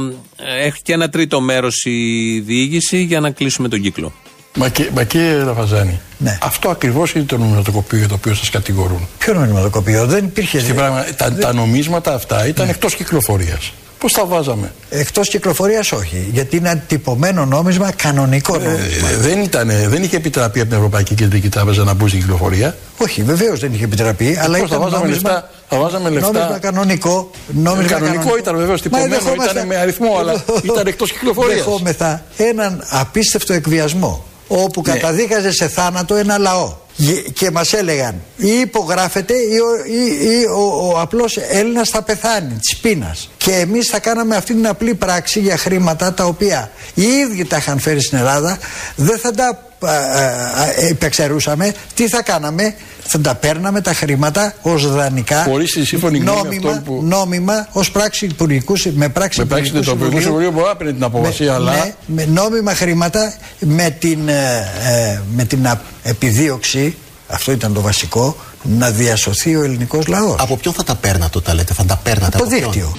Έχει 0.62 0.82
και 0.82 0.92
ένα 0.92 1.08
τρίτο 1.08 1.40
μέρος 1.40 1.84
η 1.84 2.38
διοίκηση 2.40 3.02
για 3.02 3.20
να 3.20 3.30
κλείσουμε 3.30 3.68
τον 3.68 3.80
κύκλο. 3.80 4.12
Μα, 4.56 4.68
και, 4.68 4.90
μα 4.94 5.04
κύριε 5.04 5.32
Λαφαζάνη, 5.42 6.00
Ναι. 6.18 6.38
αυτό 6.42 6.68
ακριβώς 6.68 7.12
είναι 7.12 7.24
το 7.24 7.38
νομισματοκοπείο 7.38 7.98
για 7.98 8.08
το 8.08 8.14
οποίο 8.14 8.34
σας 8.34 8.50
κατηγορούν. 8.50 9.08
Ποιο 9.18 9.34
νομισματοκοπείο, 9.34 10.06
δεν 10.06 10.24
υπήρχε. 10.24 10.58
Στην 10.60 10.74
πράγμα, 10.74 11.04
τα, 11.16 11.32
τα 11.32 11.52
νομίσματα 11.52 12.14
αυτά 12.14 12.46
ήταν 12.46 12.68
εκτός 12.68 12.94
κυκλοφορίας. 12.94 13.72
Πώς 13.98 14.12
τα 14.12 14.24
βάζαμε; 14.24 14.72
Εκτός 14.90 15.28
κυκλοφορίας 15.28 15.92
όχι. 15.92 16.28
Γιατί 16.32 16.56
είναι 16.56 16.82
τυπωμένο 16.86 17.44
νόμισμα, 17.44 17.92
κανονικό 17.92 18.58
νόμισμα. 18.58 19.08
Ε, 19.10 19.16
δεν, 19.16 19.42
ήτανε, 19.42 19.88
δεν 19.88 20.02
είχε 20.02 20.16
επιτραπεί 20.16 20.60
από 20.60 20.68
την 20.68 20.76
Ευρωπαϊκή 20.78 21.14
Κεντρική 21.14 21.48
Τράπεζα 21.48 21.84
να 21.84 21.94
μπουν 21.94 22.08
στην 22.08 22.20
κυκλοφορία. 22.20 22.76
Όχι, 22.98 23.22
βεβαίως 23.22 23.60
δεν 23.60 23.72
είχε 23.72 23.84
επιτραπεί. 23.84 24.38
αλλά 24.40 24.58
πώς 24.58 24.68
θα 24.68 24.76
ήταν 24.76 24.80
βάζαμε 24.90 25.04
νόμισμα, 25.06 25.30
λεφτά, 25.30 25.50
θα 25.68 25.78
βάζαμε 25.78 26.08
λεφτά. 26.10 26.32
Νόμισμα 26.32 26.58
κανονικό. 26.58 27.30
Νόμισμα 27.46 27.98
κανονικό 27.98 28.36
ήταν 28.38 28.56
βεβαίως, 28.56 28.80
Μα 28.80 28.88
τυπωμένο, 28.88 29.14
δεχόμαστε- 29.14 29.52
ήταν 29.54 29.66
με 29.66 29.76
αριθμό, 29.76 30.16
αλλά 30.18 30.44
ήταν 30.62 30.86
εκτός 30.86 31.12
κυκλοφορίας. 31.12 31.56
Δεχόμεθα 31.56 32.22
έναν 32.36 32.84
απίστευτο 32.88 33.52
εκβιασμό 33.52 34.24
όπου 34.48 34.82
Ναι. 34.86 34.92
καταδίκαζε 34.92 35.52
σε 35.52 35.68
θάνατο 35.68 36.14
ένα 36.14 36.38
λαό. 36.38 36.76
Γε- 37.00 37.32
Και 37.32 37.50
μας 37.50 37.72
έλεγαν 37.72 38.14
ή 38.36 38.48
υπογράφεται 38.60 39.34
ή 39.34 39.58
ο, 39.58 39.84
ή, 39.86 40.30
ή 40.40 40.44
ο, 40.54 40.88
ο 40.88 41.00
απλός 41.00 41.36
Έλληνας 41.36 41.88
θα 41.88 42.02
πεθάνει 42.02 42.54
της 42.54 42.76
πείνας. 42.76 43.30
Και 43.36 43.50
εμείς 43.52 43.88
θα 43.88 43.98
κάναμε 43.98 44.36
αυτή 44.36 44.54
την 44.54 44.66
απλή 44.66 44.94
πράξη 44.94 45.40
για 45.40 45.56
χρήματα 45.56 46.14
τα 46.14 46.24
οποία 46.24 46.70
οι 46.94 47.02
ίδιοι 47.02 47.44
τα 47.44 47.56
είχαν 47.56 47.78
φέρει 47.78 48.00
στην 48.02 48.18
Ελλάδα, 48.18 48.58
δεν 48.96 49.18
θα 49.18 49.30
τα 49.32 49.67
α, 49.80 49.90
α, 49.90 49.94
α, 49.94 50.88
υπεξαιρούσαμε. 50.90 51.74
Τι 51.94 52.08
θα 52.08 52.22
κάναμε, 52.22 52.74
θα 53.06 53.20
τα 53.20 53.34
παίρναμε 53.34 53.80
τα 53.80 53.94
χρήματα 53.94 54.54
ως 54.62 54.92
δανεικά. 54.92 55.42
Χωρίς 55.42 55.72
τη 55.72 55.84
σύμφωνη 55.86 56.18
γνώμη 56.18 56.38
νόμιμα, 56.42 56.70
αυτών 56.70 56.82
που- 56.84 57.02
νόμιμα 57.04 57.68
ως 57.72 57.90
πράξη 57.90 58.24
υπουργικού, 58.26 58.74
με 58.94 59.08
πράξη 59.08 59.38
Με 59.38 59.44
πράξη 59.44 59.70
του 59.72 59.78
Υπουργικού 59.90 60.20
Συμβουλίου 60.20 60.50
μπορεί 60.50 60.66
να 60.66 60.76
παίρνει 60.76 60.92
την 60.92 61.02
απόφαση, 61.02 61.44
με, 61.44 61.50
αλλά. 61.50 61.72
ναι, 61.72 61.94
με 62.06 62.24
νόμιμα 62.24 62.74
χρήματα 62.74 63.34
με 63.58 63.96
την, 63.98 64.28
ε, 64.28 64.68
ε, 64.88 65.20
με 65.34 65.44
την 65.44 65.66
α- 65.66 65.80
επιδίωξη 66.02 66.96
αυτό 67.28 67.52
ήταν 67.52 67.72
το 67.72 67.80
βασικό 67.80 68.36
να 68.62 68.90
διασωθεί 68.90 69.56
ο 69.56 69.62
ελληνικός 69.62 70.06
λαός 70.06 70.36
Από 70.38 70.56
ποιον 70.56 70.74
θα 70.74 70.84
τα 70.84 70.94
παίρνατε 70.94 71.38
όταν 71.38 71.54
λέτε, 71.56 71.74
θα 71.74 71.84
τα 71.84 72.00
παίρνατε 72.02 72.38
το 72.38 72.44
από 72.44 72.54
ποιον; 72.54 72.64
δίκτυο 72.64 72.94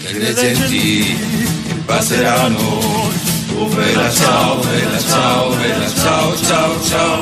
Delle 3.60 3.68
genti 3.68 3.68
passeranno. 3.68 3.68
Oh 3.68 3.68
bella 3.76 4.10
ciao, 4.12 4.56
bella 4.66 5.00
ciao, 5.12 5.50
bella 5.60 5.90
ciao, 6.02 6.28
ciao, 6.48 6.84
ciao. 6.90 7.20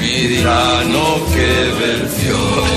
Mi 0.00 0.26
diranno 0.26 1.24
che 1.32 1.48
bel 1.78 2.08
fiore. 2.16 2.74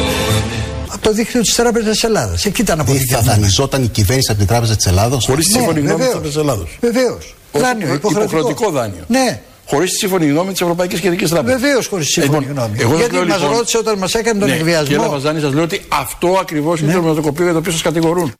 από 0.87 1.01
το 1.01 1.11
δίκτυο 1.11 1.41
της 1.41 1.55
Τράπεζας 1.55 2.03
Ελλάδας. 2.03 2.45
Εκεί 2.45 2.61
ήταν 2.61 2.77
Δεν 2.77 2.85
θα 2.85 2.91
αποθηκευμένα. 2.91 3.33
δανειζόταν 3.33 3.83
η 3.83 3.87
κυβέρνηση 3.87 4.27
από 4.31 4.39
την 4.39 4.47
Τράπεζα 4.47 4.75
της 4.75 4.85
Ελλάδος; 4.85 5.25
Χωρίς 5.25 5.45
τη 5.45 5.51
σύμφωνη 5.51 5.79
γνώμη 5.79 5.99
της 5.99 6.09
Τράπεζας 6.09 6.35
Ελλάδος. 6.35 6.77
Βεβαίως. 6.81 7.35
Δάνειο, 7.51 7.93
υποχρεωτικό. 7.93 8.37
υποχρεωτικό 8.37 8.71
δάνειο. 8.71 9.03
Ναι. 9.07 9.41
Χωρίς 9.69 9.91
τη 9.91 9.97
σύμφωνη 9.97 10.25
γνώμη 10.25 10.51
της 10.51 10.61
Ευρωπαϊκής 10.61 10.99
Κεντρικής 10.99 11.29
Τράπεζας. 11.29 11.61
Βεβαίως 11.61 11.87
χωρίς 11.87 12.07
σύμφωνη 12.07 12.45
γνώμη. 12.45 12.75
Εγώ 12.77 12.89
σας 12.89 12.99
Γιατί 12.99 13.15
λέω, 13.15 13.25
μας 13.25 13.39
λοιπόν, 13.39 13.55
ρώτησε 13.55 13.77
όταν 13.77 13.97
μας 13.97 14.13
έκανε 14.13 14.39
τον 14.39 14.49
ναι, 14.49 14.55
εκβιασμό. 14.55 14.87
Κύριε 14.87 15.01
Λαβαζάνη, 15.01 15.39
σας 15.39 15.53
λέω 15.53 15.63
ότι 15.63 15.81
αυτό 15.87 16.37
ακριβώς 16.41 16.79
είναι 16.79 16.91
το 16.91 16.97
νομισματοκοπείο 16.97 17.43
για 17.43 17.53
το 17.53 17.59
οποίο 17.59 17.71
σας 17.71 17.81
κατηγορούν. 17.81 18.33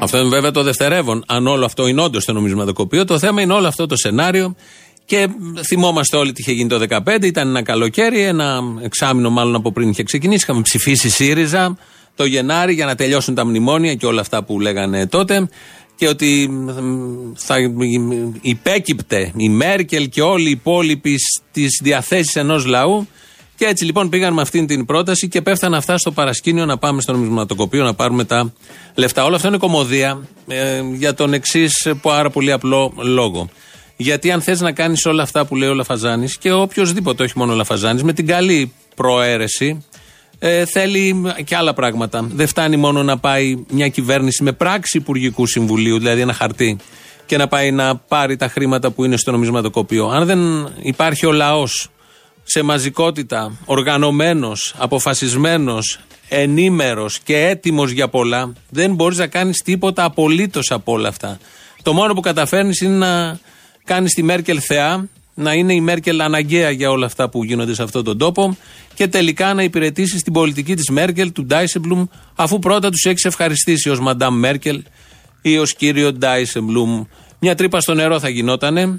Αυτό 0.00 0.18
είναι 0.18 0.28
βέβαια 0.28 0.50
το 0.50 0.62
δευτερεύον. 0.62 1.24
Αν 1.26 1.46
όλο 1.46 1.64
αυτό 1.64 1.86
είναι 1.86 2.02
όντως 2.02 2.24
το 2.24 2.32
νομισματοκοπείο, 2.32 3.04
το 3.04 3.18
θέμα 3.18 3.42
είναι 3.42 3.52
όλο 3.52 3.66
αυτό 3.66 3.86
το 3.86 3.96
σενάριο. 3.96 4.54
Και 5.04 5.28
θυμόμαστε 5.66 6.16
όλοι 6.16 6.32
τι 6.32 6.40
είχε 6.40 6.52
γίνει 6.52 6.68
το 6.68 6.78
2015. 6.88 7.22
Ήταν 7.22 7.48
ένα 7.48 7.62
καλοκαίρι, 7.62 8.20
ένα 8.20 8.60
εξάμεινο 8.82 9.30
μάλλον 9.30 9.54
από 9.54 9.72
πριν 9.72 9.88
είχε 9.90 10.02
ξεκινήσει. 10.02 10.42
Είχαμε 10.42 10.62
ψηφίσει 10.62 11.10
ΣΥΡΙΖΑ 11.10 11.76
το 12.14 12.24
Γενάρη 12.24 12.72
για 12.74 12.86
να 12.86 12.94
τελειώσουν 12.94 13.34
τα 13.34 13.46
μνημόνια 13.46 13.94
και 13.94 14.06
όλα 14.06 14.20
αυτά 14.20 14.44
που 14.44 14.60
λέγανε 14.60 15.06
τότε. 15.06 15.48
Και 16.02 16.08
ότι 16.08 16.48
μ, 16.50 16.68
θα 17.34 17.56
υπέκυπτε 18.40 19.32
η 19.36 19.48
Μέρκελ 19.48 20.08
και 20.08 20.22
όλοι 20.22 20.48
οι 20.48 20.50
υπόλοιποι 20.50 21.16
στις 21.18 21.80
διαθέσεις 21.82 22.36
ενός 22.36 22.64
λαού. 22.64 23.08
Και 23.56 23.64
έτσι 23.64 23.84
λοιπόν 23.84 24.08
πήγαν 24.08 24.32
με 24.32 24.40
αυτήν 24.40 24.66
την 24.66 24.84
πρόταση 24.84 25.28
και 25.28 25.42
πέφτανε 25.42 25.76
αυτά 25.76 25.98
στο 25.98 26.10
παρασκήνιο 26.10 26.66
να 26.66 26.78
πάμε 26.78 27.00
στο 27.00 27.12
νομισματοκοπείο 27.12 27.84
να 27.84 27.94
πάρουμε 27.94 28.24
τα 28.24 28.52
λεφτά. 28.94 29.24
Όλο 29.24 29.34
αυτό 29.34 29.48
είναι 29.48 29.56
κομμωδία 29.56 30.28
ε, 30.46 30.82
για 30.92 31.14
τον 31.14 31.32
εξής 31.32 31.88
πάρα 32.02 32.30
πολύ 32.30 32.52
απλό 32.52 32.92
λόγο. 32.96 33.48
Γιατί 33.96 34.30
αν 34.30 34.42
θες 34.42 34.60
να 34.60 34.72
κάνεις 34.72 35.06
όλα 35.06 35.22
αυτά 35.22 35.44
που 35.44 35.56
λέει 35.56 35.68
ο 35.68 35.74
Λαφαζάνης 35.74 36.38
και 36.38 36.52
οποιοδήποτε, 36.52 37.22
όχι 37.22 37.38
μόνο 37.38 37.52
ο 37.52 37.56
Λαφαζάνης, 37.56 38.02
με 38.02 38.12
την 38.12 38.26
καλή 38.26 38.72
προαίρεση, 38.94 39.84
ε, 40.44 40.64
θέλει 40.64 41.22
και 41.44 41.56
άλλα 41.56 41.74
πράγματα. 41.74 42.28
Δεν 42.32 42.46
φτάνει 42.46 42.76
μόνο 42.76 43.02
να 43.02 43.18
πάει 43.18 43.64
μια 43.70 43.88
κυβέρνηση 43.88 44.42
με 44.42 44.52
πράξη 44.52 44.98
Υπουργικού 44.98 45.46
Συμβουλίου, 45.46 45.98
δηλαδή 45.98 46.20
ένα 46.20 46.32
χαρτί, 46.32 46.76
και 47.26 47.36
να 47.36 47.48
πάει 47.48 47.70
να 47.70 47.96
πάρει 47.96 48.36
τα 48.36 48.48
χρήματα 48.48 48.90
που 48.90 49.04
είναι 49.04 49.16
στο 49.16 49.30
νομισματοκοπείο. 49.30 50.08
Αν 50.08 50.26
δεν 50.26 50.68
υπάρχει 50.82 51.26
ο 51.26 51.32
λαός 51.32 51.88
σε 52.42 52.62
μαζικότητα, 52.62 53.58
οργανωμένος, 53.64 54.74
αποφασισμένος, 54.78 56.00
ενήμερος 56.28 57.18
και 57.18 57.36
έτοιμος 57.36 57.90
για 57.90 58.08
πολλά, 58.08 58.52
δεν 58.70 58.94
μπορείς 58.94 59.18
να 59.18 59.26
κάνεις 59.26 59.62
τίποτα 59.62 60.04
απολύτως 60.04 60.70
από 60.70 60.92
όλα 60.92 61.08
αυτά. 61.08 61.38
Το 61.82 61.92
μόνο 61.92 62.14
που 62.14 62.20
καταφέρνεις 62.20 62.80
είναι 62.80 63.06
να 63.06 63.38
κάνεις 63.84 64.12
τη 64.12 64.22
Μέρκελ 64.22 64.58
θεά, 64.66 65.08
να 65.34 65.52
είναι 65.52 65.74
η 65.74 65.80
Μέρκελ 65.80 66.20
αναγκαία 66.20 66.70
για 66.70 66.90
όλα 66.90 67.06
αυτά 67.06 67.28
που 67.28 67.44
γίνονται 67.44 67.74
σε 67.74 67.82
αυτόν 67.82 68.04
τον 68.04 68.18
τόπο 68.18 68.56
και 68.94 69.08
τελικά 69.08 69.54
να 69.54 69.62
υπηρετήσει 69.62 70.16
την 70.16 70.32
πολιτική 70.32 70.74
της 70.74 70.88
Μέρκελ, 70.88 71.32
του 71.32 71.44
Ντάισεμπλουμ, 71.44 72.04
αφού 72.34 72.58
πρώτα 72.58 72.90
τους 72.90 73.04
έχει 73.04 73.26
ευχαριστήσει 73.26 73.90
ως 73.90 74.00
Μαντάμ 74.00 74.38
Μέρκελ 74.38 74.82
ή 75.42 75.58
ως 75.58 75.74
κύριο 75.74 76.12
Ντάισεμπλουμ. 76.12 77.04
Μια 77.38 77.54
τρύπα 77.54 77.80
στο 77.80 77.94
νερό 77.94 78.20
θα 78.20 78.28
γινότανε, 78.28 78.98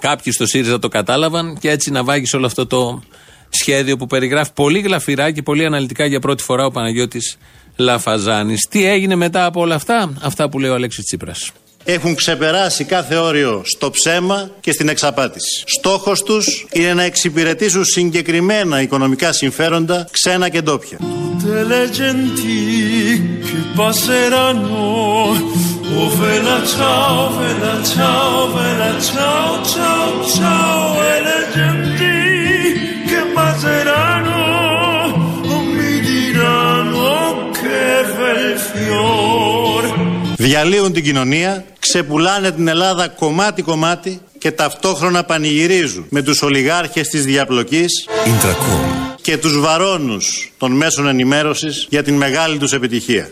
Κάποιοι 0.00 0.32
στο 0.32 0.46
ΣΥΡΙΖΑ 0.46 0.78
το 0.78 0.88
κατάλαβαν 0.88 1.58
και 1.58 1.70
έτσι 1.70 1.90
να 1.90 2.04
βάγεις 2.04 2.34
όλο 2.34 2.46
αυτό 2.46 2.66
το 2.66 3.02
σχέδιο 3.48 3.96
που 3.96 4.06
περιγράφει 4.06 4.52
πολύ 4.52 4.78
γλαφυρά 4.78 5.30
και 5.30 5.42
πολύ 5.42 5.64
αναλυτικά 5.64 6.06
για 6.06 6.20
πρώτη 6.20 6.42
φορά 6.42 6.64
ο 6.64 6.70
Παναγιώτης 6.70 7.38
Λαφαζάνης. 7.76 8.66
Τι 8.70 8.84
έγινε 8.84 9.14
μετά 9.14 9.44
από 9.44 9.60
όλα 9.60 9.74
αυτά, 9.74 10.12
αυτά 10.20 10.48
που 10.48 10.58
λέει 10.58 10.70
ο 10.70 10.74
Αλέξης 10.74 11.04
Τσίπρας. 11.04 11.52
Έχουν 11.88 12.14
ξεπεράσει 12.14 12.84
κάθε 12.84 13.16
όριο 13.16 13.62
στο 13.64 13.90
ψέμα 13.90 14.50
και 14.60 14.72
στην 14.72 14.88
εξαπάτηση. 14.88 15.62
Στόχος 15.66 16.22
τους 16.22 16.66
είναι 16.72 16.94
να 16.94 17.02
εξυπηρετήσουν 17.02 17.84
συγκεκριμένα 17.84 18.80
οικονομικά 18.80 19.32
συμφέροντα, 19.32 20.08
ξένα 20.10 20.48
και 20.48 20.60
ντόπια. 20.60 20.98
tutte 21.46 21.64
le 21.64 21.90
genti 21.90 23.40
che 23.46 23.58
passeranno. 23.74 25.34
Oh 25.98 26.08
vela 26.18 26.58
ciao, 26.66 27.36
vela 27.38 27.74
ciao, 27.82 28.52
vela 28.52 28.90
ciao, 29.00 29.64
ciao, 29.64 30.24
ciao. 30.36 31.02
E 31.12 31.22
le 31.28 31.40
genti 31.54 32.18
che 33.08 33.20
passeranno 33.34 34.40
oh, 35.52 35.60
mi 35.76 36.00
diranno 36.00 37.50
che 37.58 37.84
bel 38.16 38.58
fior. 38.58 39.84
Διαλύουν 40.38 40.92
την 40.92 41.02
κοινωνία, 41.02 41.64
ξεπουλάνε 41.88 42.50
την 42.50 42.68
Ελλάδα 42.68 43.08
κομμάτι-κομμάτι 43.08 44.20
και 44.38 44.50
ταυτόχρονα 44.50 45.24
πανηγυρίζουν 45.24 46.06
με 46.08 46.22
τους 46.22 46.42
ολιγάρχες 46.42 47.08
της 47.08 47.24
διαπλοκής 47.24 48.08
και 49.20 49.36
τους 49.36 49.60
βαρώνους 49.60 50.52
των 50.58 50.72
μέσων 50.72 51.06
ενημέρωσης 51.06 51.86
για 51.90 52.02
την 52.02 52.14
μεγάλη 52.14 52.58
τους 52.58 52.72
επιτυχία. 52.72 53.30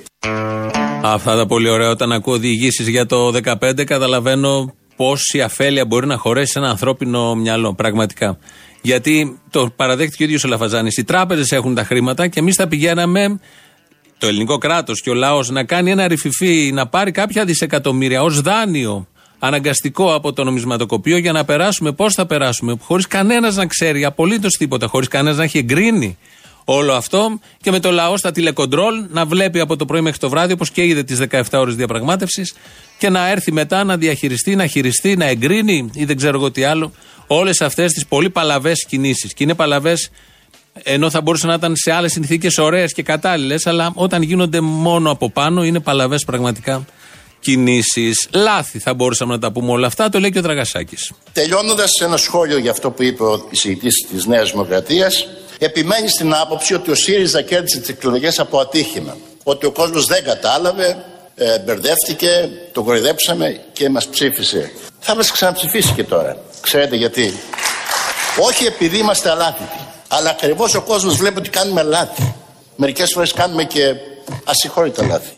Αυτά 1.03 1.37
τα 1.37 1.47
πολύ 1.47 1.69
ωραία. 1.69 1.91
Όταν 1.91 2.13
ακούω 2.13 2.39
διηγήσεις 2.39 2.89
για 2.89 3.07
το 3.07 3.33
2015, 3.61 3.85
καταλαβαίνω 3.85 4.75
πόση 4.97 5.41
αφέλεια 5.41 5.87
μπορεί 5.87 6.07
να 6.07 6.17
χωρέσει 6.17 6.53
σε 6.53 6.59
ένα 6.59 6.69
ανθρώπινο 6.69 7.35
μυαλό. 7.35 7.75
Πραγματικά. 7.75 8.39
Γιατί 8.83 9.41
το 9.51 9.73
παραδέχτηκε 9.77 10.23
ο 10.23 10.27
ίδιος 10.27 10.45
ο 10.45 10.49
Λαφαζάνης. 10.49 10.97
Οι 10.97 11.05
τράπεζες 11.05 11.53
έχουν 11.53 11.75
τα 11.75 11.85
χρήματα 11.85 12.29
και 12.29 12.41
εμείς 12.41 12.55
θα 12.55 12.69
πηγαίναμε, 12.69 13.41
το 14.19 14.27
ελληνικό 14.27 14.59
κράτος 14.59 15.01
και 15.01 15.11
ο 15.11 15.15
λαός, 15.15 15.51
να 15.51 15.65
κάνει 15.65 15.91
ένα 15.91 16.09
ρηφιφί, 16.09 16.71
να 16.75 16.87
πάρει 16.87 17.11
κάποια 17.11 17.45
δισεκατομμύρια 17.45 18.23
ως 18.23 18.41
δάνειο 18.41 19.07
αναγκαστικό 19.39 20.15
από 20.15 20.33
το 20.33 20.45
νομισματοκοπείο 20.45 21.17
για 21.17 21.33
να 21.33 21.45
περάσουμε. 21.45 21.93
Πώς 21.93 22.15
θα 22.15 22.27
περάσουμε, 22.27 22.77
χωρίς 22.81 23.07
κανένας 23.07 23.57
να 23.57 23.67
ξέρει 23.67 24.05
απολύτως 24.05 24.53
τίποτα, 24.53 24.87
χωρίς 24.87 25.09
κανένας 25.09 25.37
να 25.37 25.45
έχει 25.45 25.59
εγκρίνει 25.59 26.19
όλο 26.65 26.93
αυτό 26.93 27.39
και 27.61 27.71
με 27.71 27.81
το 27.81 27.91
λαό 27.91 28.17
στα 28.17 28.31
τηλεκοντρόλ 28.33 29.05
να 29.09 29.25
βλέπει 29.25 29.61
από 29.61 29.77
το 29.77 29.85
πρωί 29.85 30.01
μέχρι 30.01 30.19
το 30.19 30.29
βράδυ, 30.29 30.53
όπως 30.53 30.71
και 30.71 30.85
είδε 30.85 31.03
τις 31.03 31.19
17 31.31 31.43
ώρες 31.53 31.75
διαπραγμάτευσης, 31.75 32.55
και 32.99 33.09
να 33.09 33.29
έρθει 33.29 33.53
μετά 33.53 33.85
να 33.85 33.97
διαχειριστεί, 33.97 34.57
να 34.57 34.67
χειριστεί, 34.67 35.17
να 35.17 35.25
εγκρίνει 35.25 35.91
ή 35.93 36.05
δεν 36.05 36.17
ξέρω 36.17 36.39
εγώ 36.39 36.51
τι 36.51 36.65
άλλο, 36.65 36.93
όλες 37.27 37.61
αυτές 37.61 37.93
τις 37.93 38.07
πολύ 38.07 38.31
παλαβές 38.31 38.87
κινήσεις. 38.89 39.35
Και 39.35 39.43
είναι 39.43 39.55
παλαβές 39.55 40.11
ενώ 40.83 41.11
θα 41.11 41.21
μπορούσαν 41.21 41.49
να 41.49 41.55
ήταν 41.55 41.73
σε 41.77 41.93
άλλες 41.93 42.13
συνθήκες 42.13 42.59
ωραίες 42.59 42.93
και 42.93 43.03
κατάλληλες, 43.03 43.67
αλλά 43.67 43.93
όταν 43.95 44.23
γίνονται 44.23 44.61
μόνο 44.61 45.11
από 45.11 45.31
πάνω 45.31 45.65
είναι 45.65 45.81
παλαβές 45.81 46.25
πραγματικά 46.25 46.85
κινήσεις. 47.41 48.29
Λάθη 48.33 48.79
θα 48.79 48.95
μπορούσαμε 48.95 49.35
να 49.35 49.41
τα 49.41 49.53
πούμε 49.53 49.71
όλα 49.71 49.87
αυτά, 49.87 50.09
το 50.09 50.19
λέει 50.19 50.31
και 50.31 50.39
ο 50.39 50.43
Δραγασάκη. 50.43 50.97
Τελειώνοντας 51.33 51.91
ένα 52.03 52.17
σχόλιο 52.17 52.59
για 52.59 52.71
αυτό 52.71 52.91
που 52.91 53.03
είπε 53.03 53.23
ο 53.23 53.47
εισηγητής 53.51 54.07
της 54.11 54.27
Νέας 54.27 54.51
Δημοκρατίας, 54.51 55.27
επιμένει 55.59 56.09
στην 56.09 56.35
άποψη 56.35 56.75
ότι 56.75 56.91
ο 56.91 56.95
ΣΥΡΙΖΑ 56.95 57.43
κέρδισε 57.43 57.81
τις 57.81 57.89
εκλογές 57.89 58.39
από 58.39 58.59
ατύχημα. 58.59 59.17
Ότι 59.43 59.67
ο 59.67 59.71
κόσμος 59.71 60.07
δεν 60.07 60.25
κατάλαβε, 60.25 61.05
ε, 61.35 61.59
μπερδεύτηκε, 61.59 62.49
τον 62.73 62.85
κοροϊδέψαμε 62.85 63.61
και 63.73 63.89
μας 63.89 64.07
ψήφισε. 64.09 64.73
Θα 65.01 65.17
μας 65.17 65.31
ξαναψηφίσει 65.31 65.93
και 65.93 66.05
τώρα. 66.05 66.37
Ξέρετε 66.61 66.97
γιατί. 66.97 67.33
Όχι 68.49 68.65
επειδή 68.65 68.99
είμαστε 68.99 69.31
αλάθητοι, 69.31 69.84
αλλά 70.09 70.31
ακριβώς 70.31 70.75
ο 70.75 70.83
κόσμος 70.83 71.17
βλέπει 71.17 71.39
ότι 71.39 71.51
κάνουμε 71.51 71.83
λάθη. 71.83 72.35
Μερικές 72.77 73.13
φορές 73.13 73.33
κάνουμε 73.33 73.65
και 73.65 73.95
ασυγχώρητα 74.45 75.07
λάθη. 75.07 75.37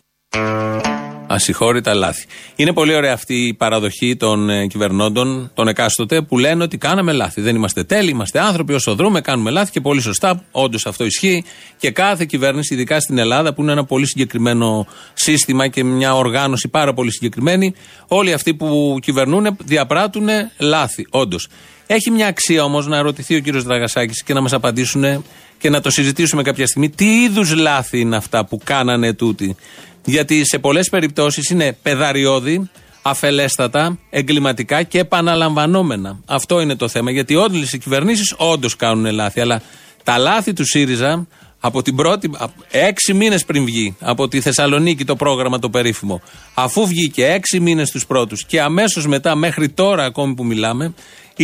Ασυγχώρητα 1.28 1.94
λάθη. 1.94 2.26
Είναι 2.56 2.72
πολύ 2.72 2.94
ωραία 2.94 3.12
αυτή 3.12 3.46
η 3.46 3.54
παραδοχή 3.54 4.16
των 4.16 4.50
ε, 4.50 4.66
κυβερνώντων, 4.66 5.50
των 5.54 5.68
εκάστοτε, 5.68 6.22
που 6.22 6.38
λένε 6.38 6.62
ότι 6.62 6.78
κάναμε 6.78 7.12
λάθη. 7.12 7.40
Δεν 7.40 7.54
είμαστε 7.54 7.84
τέλειοι, 7.84 8.10
είμαστε 8.12 8.40
άνθρωποι, 8.40 8.72
όσο 8.72 8.94
δρούμε, 8.94 9.20
κάνουμε 9.20 9.50
λάθη 9.50 9.70
και 9.70 9.80
πολύ 9.80 10.00
σωστά. 10.00 10.44
Όντως 10.50 10.86
αυτό 10.86 11.04
ισχύει. 11.04 11.44
Και 11.78 11.90
κάθε 11.90 12.24
κυβέρνηση, 12.24 12.74
ειδικά 12.74 13.00
στην 13.00 13.18
Ελλάδα, 13.18 13.54
που 13.54 13.62
είναι 13.62 13.72
ένα 13.72 13.84
πολύ 13.84 14.06
συγκεκριμένο 14.06 14.86
σύστημα 15.14 15.68
και 15.68 15.84
μια 15.84 16.14
οργάνωση 16.14 16.68
πάρα 16.68 16.94
πολύ 16.94 17.12
συγκεκριμένη, 17.12 17.74
όλοι 18.08 18.32
αυτοί 18.32 18.54
που 18.54 18.98
κυβερνούν 19.02 19.56
διαπράττουν 19.64 20.28
λάθη. 20.58 21.06
Όντως. 21.10 21.48
Έχει 21.86 22.10
μια 22.10 22.26
αξία 22.26 22.64
όμως 22.64 22.86
να 22.86 23.02
ρωτηθεί 23.02 23.34
ο 23.34 23.40
κύριος 23.40 23.62
Δραγασάκης 23.62 24.22
και 24.22 24.34
να 24.34 24.40
μας 24.40 24.52
απαντήσουν 24.52 25.24
και 25.58 25.70
να 25.70 25.80
το 25.80 25.90
συζητήσουμε 25.90 26.42
κάποια 26.42 26.66
στιγμή. 26.66 26.90
Τι 26.90 27.22
είδους 27.22 27.54
λάθη 27.54 28.00
είναι 28.00 28.16
αυτά 28.16 28.44
που 28.44 28.60
κάνανε 28.64 29.12
τούτοι. 29.12 29.56
Γιατί 30.04 30.44
σε 30.44 30.58
πολλές 30.58 30.88
περιπτώσεις 30.88 31.50
είναι 31.50 31.76
πεδαριώδη, 31.82 32.70
αφελέστατα, 33.02 33.98
εγκληματικά 34.10 34.82
και 34.82 34.98
επαναλαμβανόμενα. 34.98 36.18
Αυτό 36.26 36.60
είναι 36.60 36.76
το 36.76 36.88
θέμα. 36.88 37.10
Γιατί 37.10 37.34
όλες 37.34 37.72
οι 37.72 37.78
κυβερνήσεις 37.78 38.34
όντως 38.36 38.76
κάνουν 38.76 39.12
λάθη. 39.12 39.40
Αλλά 39.40 39.62
τα 40.04 40.18
λάθη 40.18 40.52
του 40.52 40.64
ΣΥΡΙΖΑ 40.64 41.26
από 41.60 41.82
την 41.82 41.96
πρώτη. 41.96 42.30
α, 42.38 42.46
έξι 42.70 43.14
μήνες 43.14 43.44
πριν 43.44 43.64
βγει 43.64 43.96
από 44.00 44.28
τη 44.28 44.40
Θεσσαλονίκη 44.40 45.04
το 45.04 45.16
πρόγραμμα 45.16 45.58
το 45.58 45.70
περίφημο. 45.70 46.22
Αφού 46.54 46.86
βγήκε 46.86 47.26
έξι 47.26 47.60
μήνες 47.60 47.90
τους 47.90 48.06
πρώτους 48.06 48.44
και 48.44 48.60
αμέσως 48.60 49.06
μετά 49.06 49.34
μέχρι 49.34 49.68
τώρα 49.68 50.04
ακόμη 50.04 50.34
που 50.34 50.44
μιλάμε, 50.44 50.94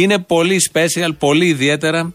είναι 0.01 0.19
πολύ 0.19 0.71
special, 0.73 1.11
πολύ 1.19 1.47
ιδιαίτερα 1.47 2.13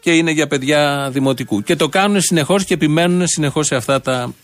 και 0.00 0.14
είναι 0.14 0.30
για 0.30 0.46
παιδιά 0.46 1.08
δημοτικού. 1.12 1.62
Και 1.62 1.76
το 1.76 1.88
κάνουν 1.88 2.20
συνεχώς 2.20 2.64
και 2.64 2.74
επιμένουν 2.74 3.26
συνεχώς 3.26 3.66
σε 3.66 3.74
αυτά 3.74 4.00
τα 4.00 4.34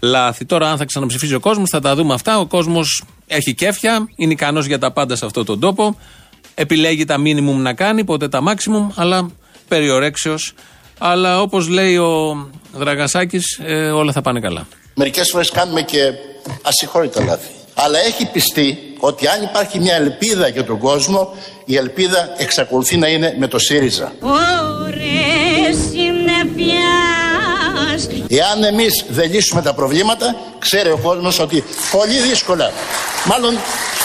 λάθη. 0.00 0.44
Τώρα, 0.44 0.70
αν 0.70 0.76
θα 0.76 0.84
ξαναψηφίσει 0.84 1.34
ο 1.34 1.40
κόσμος, 1.40 1.68
θα 1.70 1.80
τα 1.80 1.94
δούμε 1.94 2.14
αυτά. 2.14 2.38
Ο 2.38 2.46
κόσμος 2.46 3.04
έχει 3.26 3.54
κέφια, 3.54 4.08
είναι 4.16 4.32
ικανός 4.32 4.66
για 4.66 4.78
τα 4.78 4.92
πάντα 4.92 5.16
σε 5.16 5.24
αυτόν 5.26 5.44
τον 5.44 5.60
τόπο. 5.60 5.98
Επιλέγει 6.54 7.04
τα 7.04 7.16
minimum 7.16 7.56
να 7.56 7.74
κάνει, 7.74 8.04
ποτέ 8.04 8.28
τα 8.28 8.40
maximum, 8.48 8.92
αλλά 8.94 9.30
περιορέξεως 9.68 10.52
Αλλά 10.98 11.40
όπως 11.40 11.68
λέει 11.68 11.96
ο 11.96 12.46
Δραγασάκης, 12.72 13.60
ε, 13.64 13.90
όλα 13.90 14.12
θα 14.12 14.20
πάνε 14.20 14.40
καλά. 14.40 14.66
Μερικές 14.94 15.30
φορές 15.32 15.50
κάνουμε 15.50 15.82
και 15.82 15.98
ασυγχώρητα 16.62 17.24
λάθη. 17.24 17.48
Αλλά 17.74 17.98
έχει 17.98 18.26
πιστεί 18.26 18.94
ότι 18.98 19.26
αν 19.26 19.42
υπάρχει 19.42 19.78
μια 19.78 19.94
ελπίδα 19.94 20.48
για 20.48 20.64
τον 20.64 20.78
κόσμο, 20.78 21.34
η 21.64 21.76
ελπίδα 21.76 22.34
εξακολουθεί 22.36 22.96
να 22.96 23.08
είναι 23.08 23.34
με 23.38 23.46
το 23.46 23.58
ΣΥΡΙΖΑ. 23.58 24.12
Εάν 28.28 28.64
εμείς 28.64 29.04
δεν 29.08 29.30
λύσουμε 29.30 29.62
τα 29.62 29.74
προβλήματα, 29.74 30.36
ξέρει 30.58 30.90
ο 30.90 30.98
κόσμος 31.02 31.38
ότι 31.38 31.64
πολύ 31.90 32.18
δύσκολα, 32.28 32.72
μάλλον 33.24 33.54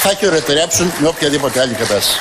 θα 0.02 0.14
χειροτερέψουν 0.14 0.92
με 1.00 1.08
οποιαδήποτε 1.08 1.60
άλλη 1.60 1.74
κατάσταση. 1.74 2.20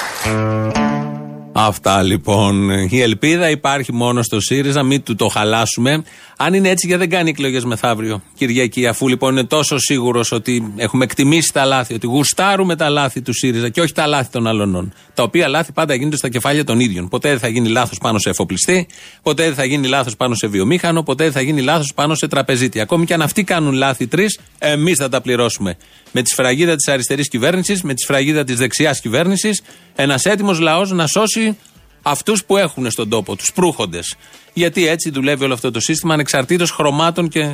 Αυτά 1.60 2.02
λοιπόν. 2.02 2.70
Η 2.70 3.00
ελπίδα 3.00 3.50
υπάρχει 3.50 3.92
μόνο 3.92 4.22
στο 4.22 4.40
ΣΥΡΙΖΑ, 4.40 4.82
μην 4.82 5.02
του 5.02 5.14
το 5.14 5.28
χαλάσουμε. 5.28 6.04
Αν 6.36 6.54
είναι 6.54 6.68
έτσι, 6.68 6.86
γιατί 6.86 7.02
δεν 7.02 7.10
κάνει 7.10 7.30
εκλογές 7.30 7.64
μεθαύριο, 7.64 8.22
Κυριακή, 8.36 8.86
αφού 8.86 9.08
λοιπόν 9.08 9.32
είναι 9.32 9.44
τόσο 9.44 9.78
σίγουρος 9.78 10.32
ότι 10.32 10.72
έχουμε 10.76 11.04
εκτιμήσει 11.04 11.52
τα 11.52 11.64
λάθη, 11.64 11.94
ότι 11.94 12.06
γουστάρουμε 12.06 12.76
τα 12.76 12.88
λάθη 12.88 13.22
του 13.22 13.32
ΣΥΡΙΖΑ 13.34 13.68
και 13.68 13.80
όχι 13.80 13.92
τα 13.92 14.06
λάθη 14.06 14.30
των 14.30 14.46
αλλωνών. 14.46 14.92
Τα 15.14 15.22
οποία 15.22 15.48
λάθη 15.48 15.72
πάντα 15.72 15.94
γίνονται 15.94 16.16
στα 16.16 16.28
κεφάλια 16.28 16.64
των 16.64 16.80
ίδιων. 16.80 17.08
Ποτέ 17.08 17.28
δεν 17.28 17.38
θα 17.38 17.48
γίνει 17.48 17.68
λάθος 17.68 17.98
πάνω 17.98 18.18
σε 18.18 18.30
εφοπλιστή, 18.30 18.86
ποτέ 19.22 19.44
δεν 19.44 19.54
θα 19.54 19.64
γίνει 19.64 19.86
λάθος 19.86 20.16
πάνω 20.16 20.34
σε 20.34 20.46
βιομήχανο, 20.46 21.02
ποτέ 21.02 21.24
δεν 21.24 21.32
θα 21.32 21.40
γίνει 21.40 21.60
λάθος 21.60 21.94
πάνω 21.94 22.14
σε 22.14 22.28
τραπεζίτη. 22.28 22.80
Ακόμη 22.80 23.04
και 23.04 23.14
αν 23.14 23.22
αυτοί 23.22 23.44
κάνουν 23.44 23.72
λάθη 23.72 24.06
τρεις, 24.06 24.38
εμείς 24.58 24.96
θα 24.96 25.08
τα 25.08 25.20
πληρώσουμε. 25.20 25.76
Με 26.12 26.22
τη 26.22 26.30
σφραγίδα 26.30 26.74
της 26.76 26.88
αριστερής 26.88 27.28
κυβέρνησης, 27.28 27.82
με 27.82 27.94
τη 27.94 28.02
σφραγίδα 28.02 28.44
της 28.44 28.56
δεξιάς 28.56 29.00
κυβέρνησης, 29.00 29.62
ένας 29.94 30.24
έτοιμος 30.24 30.58
λαός 30.58 30.90
να 30.90 31.06
σώσει 31.06 31.56
αυτούς 32.02 32.44
που 32.44 32.56
έχουν 32.56 32.90
στον 32.90 33.08
τόπο, 33.08 33.36
τους 33.36 33.52
προύχοντες. 33.54 34.16
Γιατί 34.52 34.86
έτσι 34.88 35.10
δουλεύει 35.10 35.44
όλο 35.44 35.54
αυτό 35.54 35.70
το 35.70 35.80
σύστημα 35.80 36.14
ανεξαρτήτως 36.14 36.70
χρωμάτων 36.70 37.28
και 37.28 37.50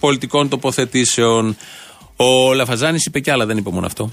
πολιτικών 0.00 0.48
τοποθετήσεων. 0.48 1.56
Ο 2.16 2.52
Λαφαζάνης 2.54 3.04
είπε 3.04 3.20
κι 3.20 3.30
άλλα, 3.30 3.46
δεν 3.46 3.56
είπε 3.56 3.70
μόνο 3.70 3.86
αυτό. 3.86 4.10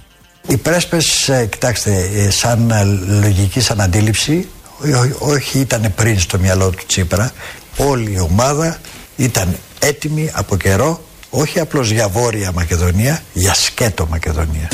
Οι 0.48 0.58
πρέσπες, 0.58 1.30
ε, 1.30 1.48
κοιτάξτε, 1.52 2.10
ε, 2.16 2.30
σαν 2.30 2.72
ε, 2.72 2.84
λογική, 3.22 3.60
σαν 3.62 3.82
αντίληψη, 3.82 4.48
ό- 4.80 5.32
όχι 5.32 5.60
ήταν 5.60 5.94
πριν 5.96 6.20
στο 6.20 6.40
μυαλό 6.40 6.70
του 6.70 6.84
Τσίπρα, 6.88 7.32
όλη 7.78 8.12
η 8.12 8.20
ομάδα 8.20 8.80
ήταν 9.18 9.58
έτοιμη 9.80 10.32
από 10.34 10.58
καιρό, 10.58 11.04
όχι 11.36 11.60
απλώς 11.60 11.92
για 11.92 12.08
Βόρεια 12.08 12.52
Μακεδονία, 12.52 13.24
για 13.34 13.54
σκέτο 13.54 14.08
Μακεδονία. 14.10 14.68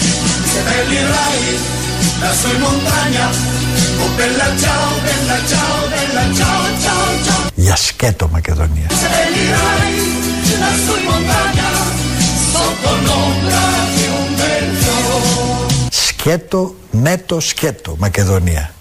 Για 7.56 7.76
σκέτο 7.76 8.28
Μακεδονία. 8.28 8.88
Σκέτο, 15.90 16.76
νέτο 16.92 17.40
σκέτο 17.40 17.96
Μακεδονία. 18.00 18.74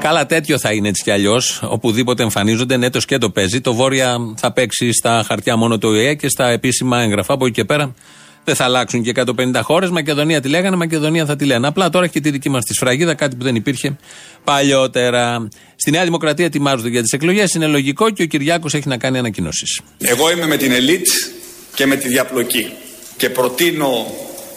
Καλά, 0.00 0.26
τέτοιο 0.26 0.58
θα 0.58 0.72
είναι 0.72 0.88
έτσι 0.88 1.02
κι 1.02 1.10
αλλιώς. 1.10 1.60
Οπουδήποτε 1.64 2.22
εμφανίζονται, 2.22 2.76
ναι, 2.76 2.90
το 2.90 3.00
σκέτο 3.00 3.30
παίζει. 3.30 3.60
Το 3.60 3.74
Βόρεια 3.74 4.16
θα 4.36 4.52
παίξει 4.52 4.92
στα 4.92 5.24
χαρτιά 5.26 5.56
μόνο 5.56 5.78
το 5.78 5.88
ΟΗΕ 5.88 6.14
και 6.14 6.28
στα 6.28 6.48
επίσημα 6.48 7.00
έγγραφα. 7.00 7.32
Από 7.34 7.44
εκεί 7.46 7.54
και 7.54 7.64
πέρα 7.64 7.94
δεν 8.44 8.54
θα 8.54 8.64
αλλάξουν 8.64 9.02
και 9.02 9.12
150 9.14 9.60
χώρες. 9.62 9.90
Μακεδονία 9.90 10.40
τη 10.40 10.48
λέγανε, 10.48 10.76
Μακεδονία 10.76 11.26
θα 11.26 11.36
τη 11.36 11.44
λένε. 11.44 11.66
Απλά 11.66 11.88
τώρα 11.90 12.04
έχει 12.04 12.12
και 12.12 12.20
τη 12.20 12.30
δική 12.30 12.48
μας 12.48 12.64
τη 12.64 12.74
σφραγίδα, 12.74 13.14
κάτι 13.14 13.36
που 13.36 13.44
δεν 13.44 13.54
υπήρχε 13.54 13.96
παλιότερα. 14.44 15.48
Στη 15.76 15.90
Νέα 15.90 16.04
Δημοκρατία 16.04 16.44
ετοιμάζονται 16.44 16.88
για 16.88 17.02
τις 17.02 17.12
εκλογές. 17.12 17.54
Είναι 17.54 17.66
λογικό 17.66 18.10
και 18.10 18.22
ο 18.22 18.26
Κυριάκος 18.26 18.74
έχει 18.74 18.88
να 18.88 18.96
κάνει 18.96 19.18
ανακοινώσεις. 19.18 19.80
Εγώ 19.98 20.30
είμαι 20.30 20.46
με 20.46 20.56
την 20.56 20.72
ελίτ 20.72 21.06
και 21.74 21.86
με 21.86 21.96
τη 21.96 22.08
διαπλοκή 22.08 22.70
και 23.16 23.30
προτείνω 23.30 24.06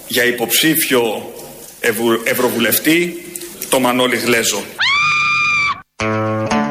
για 0.08 0.26
υποψήφιο 0.26 1.32
ευου- 1.80 2.22
ευρωβουλευτή 2.28 3.26
το 3.72 3.80
Μανώλη 3.80 4.18
Γλέζο. 4.18 4.64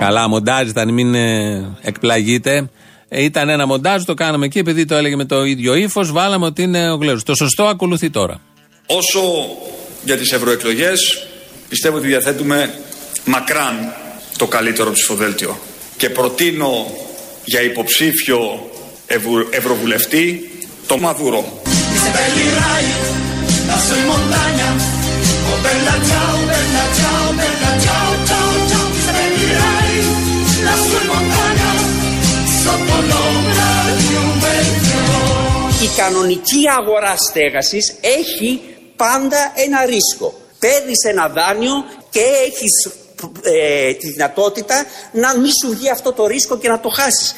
Καλά, 0.01 0.29
μοντάζ 0.29 0.69
ήταν, 0.69 0.93
μην 0.93 1.15
ε, 1.15 1.77
εκπλαγείτε. 1.81 2.71
Ε, 3.09 3.23
ήταν 3.23 3.49
ένα 3.49 3.67
μοντάζ, 3.67 4.03
το 4.03 4.15
κάναμε 4.15 4.47
εκεί, 4.47 4.59
επειδή 4.59 4.85
το 4.85 4.95
έλεγε 4.95 5.17
με 5.17 5.25
το 5.25 5.45
ίδιο 5.45 5.75
ύφος, 5.75 6.13
βάλαμε 6.13 6.47
ότι 6.47 6.63
είναι 6.63 6.91
ο 6.91 6.95
Γλέζος. 6.95 7.23
Το 7.23 7.35
σωστό 7.35 7.65
ακολουθεί 7.65 8.11
τώρα. 8.11 8.41
Όσο 8.87 9.21
για 10.05 10.17
τις 10.17 10.33
ευρωεκλογές 10.33 11.27
πιστεύω 11.69 11.97
ότι 11.97 12.07
διαθέτουμε 12.07 12.75
μακράν 13.25 13.93
το 14.39 14.47
καλύτερο 14.47 14.91
ψηφοδέλτιο 14.93 15.59
και 15.97 16.11
προτείνω 16.11 16.87
για 17.45 17.63
υποψήφιο 17.63 18.71
ευου- 19.07 19.47
ευρωβουλευτή 19.55 20.51
το 20.87 20.99
Μαδούρο. 20.99 21.63
Η 35.83 35.89
κανονική 35.97 36.63
αγορά 36.79 37.17
στέγασης 37.17 37.95
έχει 38.01 38.61
πάντα 38.97 39.53
ένα 39.55 39.85
ρίσκο. 39.85 40.35
Παίρνεις 40.59 41.05
ένα 41.05 41.29
δάνειο 41.29 41.85
και 42.11 42.21
έχεις 42.47 42.91
ε, 43.43 43.93
τη 43.95 44.11
δυνατότητα 44.11 44.85
να 45.13 45.39
μην 45.39 45.51
σου 45.63 45.71
βγει 45.71 45.91
αυτό 45.91 46.13
το 46.13 46.27
ρίσκο 46.27 46.59
και 46.59 46.69
να 46.69 46.81
το 46.81 46.89
χάσεις. 46.89 47.35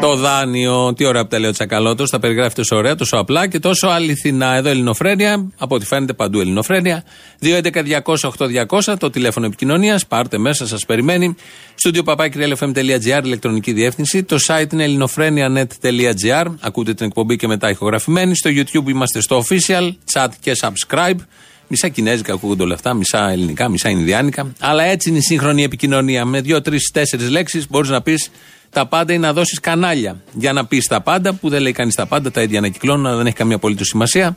Το 0.00 0.16
δάνειο, 0.16 0.92
τι 0.94 1.04
ωραία 1.04 1.22
που 1.22 1.28
τα 1.28 1.38
λέει 1.38 1.50
ο 1.50 1.52
Τσακαλώτος, 1.52 2.10
τα 2.10 2.18
περιγράφει 2.18 2.54
τόσο 2.54 2.76
ωραία, 2.76 2.94
τόσο 2.94 3.16
απλά 3.16 3.46
και 3.46 3.58
τόσο 3.58 3.86
αληθινά. 3.86 4.54
Εδώ 4.54 4.68
Ελληνοφρένια, 4.68 5.50
από 5.58 5.74
ό,τι 5.74 5.86
φαίνεται 5.86 6.12
παντού 6.12 6.40
Ελληνοφρένια. 6.40 7.04
2.11.200.8.200 7.42 8.94
το 8.98 9.10
τηλέφωνο 9.10 9.46
επικοινωνίας. 9.46 10.06
Πάρτε 10.06 10.38
μέσα, 10.38 10.66
σας 10.66 10.84
περιμένει. 10.86 11.34
Στούντιο 11.74 12.02
παπάκυριαλfm.gr, 12.02 13.24
ηλεκτρονική 13.24 13.72
διεύθυνση. 13.72 14.22
Το 14.22 14.36
site 14.48 14.72
είναι 14.72 14.84
ελληνοφρένια.net.gr. 14.84 16.44
Ακούτε 16.60 16.94
την 16.94 17.06
εκπομπή 17.06 17.36
και 17.36 17.46
μετά 17.46 17.70
ηχογραφημένη. 17.70 18.36
Στο 18.36 18.50
YouTube 18.50 18.88
είμαστε 18.88 19.20
στο 19.20 19.44
official, 19.44 19.90
chat 20.12 20.28
και 20.40 20.52
subscribe. 20.60 21.18
Μισά 21.68 21.88
κινέζικα 21.88 22.32
ακούγονται 22.32 22.62
όλα 22.62 22.74
αυτά, 22.74 22.94
μισά 22.94 23.30
ελληνικά, 23.30 23.68
μισά 23.68 23.90
ινδιάνικα. 23.90 24.52
Αλλά 24.60 24.82
έτσι 24.82 25.08
είναι 25.08 25.18
η 25.18 25.22
σύγχρονη 25.22 25.62
επικοινωνία. 25.62 26.24
Με 26.24 26.40
δύο, 26.40 26.62
τρεις, 26.62 26.90
τέσσερις 26.92 27.30
λέξεις 27.30 27.68
μπορείς 27.70 27.90
να 27.90 28.02
πεις 28.02 28.30
τα 28.70 28.86
πάντα 28.86 29.12
ή 29.12 29.18
να 29.18 29.32
δώσεις 29.32 29.60
κανάλια. 29.60 30.22
Για 30.32 30.52
να 30.52 30.66
πεις 30.66 30.86
τα 30.86 31.00
πάντα, 31.00 31.32
που 31.32 31.48
δεν 31.48 31.62
λέει 31.62 31.72
κανείς 31.72 31.94
τα 31.94 32.06
πάντα, 32.06 32.30
τα 32.30 32.42
ίδια 32.42 32.58
ανακυκλώνουν, 32.58 33.06
αλλά 33.06 33.16
δεν 33.16 33.26
έχει 33.26 33.36
καμία 33.36 33.56
απολύτως 33.56 33.86
σημασία. 33.86 34.36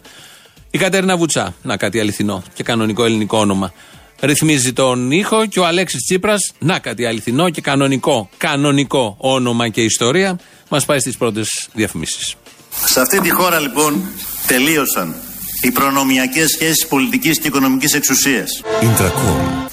Η 0.71 0.77
Κατέρινα 0.77 1.17
Βουτσά, 1.17 1.55
να 1.61 1.77
κάτι 1.77 1.99
αληθινό 1.99 2.43
και 2.53 2.63
κανονικό 2.63 3.05
ελληνικό 3.05 3.37
όνομα. 3.37 3.73
Ρυθμίζει 4.21 4.73
τον 4.73 5.11
ήχο 5.11 5.45
και 5.45 5.59
ο 5.59 5.65
Αλέξης 5.65 6.03
Τσίπρας, 6.03 6.53
να 6.59 6.79
κάτι 6.79 7.05
αληθινό 7.05 7.49
και 7.49 7.61
κανονικό, 7.61 8.29
κανονικό 8.37 9.15
όνομα 9.19 9.69
και 9.69 9.81
ιστορία, 9.81 10.39
μας 10.69 10.85
πάει 10.85 10.99
στις 10.99 11.17
πρώτες 11.17 11.69
διαφημίσεις. 11.73 12.35
Σε 12.85 13.01
αυτή 13.01 13.21
τη 13.21 13.29
χώρα 13.29 13.59
λοιπόν 13.59 14.03
τελείωσαν 14.47 15.15
οι 15.61 15.71
προνομιακές 15.71 16.49
σχέσεις 16.49 16.87
πολιτικής 16.87 17.39
και 17.39 17.47
οικονομικής 17.47 17.93
εξουσίας. 17.93 18.61
Intracom. 18.81 19.67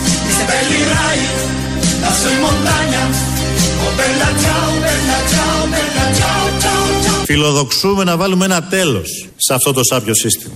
Φιλοδοξούμε 7.24 8.04
να 8.04 8.16
βάλουμε 8.16 8.44
ένα 8.44 8.62
τέλος 8.62 9.28
σε 9.36 9.54
αυτό 9.54 9.72
το 9.72 9.80
σάπιο 9.84 10.14
σύστημα. 10.14 10.54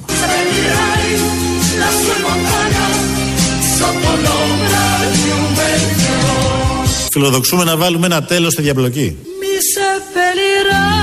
Φιλοδοξούμε 7.12 7.64
να 7.64 7.77
βάλουμε 7.77 8.07
ένα 8.07 8.23
τέλος 8.23 8.53
στη 8.53 8.62
διαπλοκή. 8.62 9.17
Mi 9.25 10.97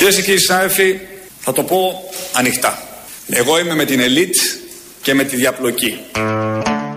Κυρίες 0.00 0.18
και 0.18 0.24
κύριοι 0.24 0.38
συνάδελφοι, 0.38 0.98
θα 1.38 1.52
το 1.52 1.62
πω 1.62 2.02
ανοιχτά. 2.34 2.78
Εγώ 3.28 3.58
είμαι 3.58 3.74
με 3.74 3.84
την 3.84 4.00
ελίτ 4.00 4.34
και 5.02 5.14
με 5.14 5.24
τη 5.24 5.36
διαπλοκή. 5.36 5.98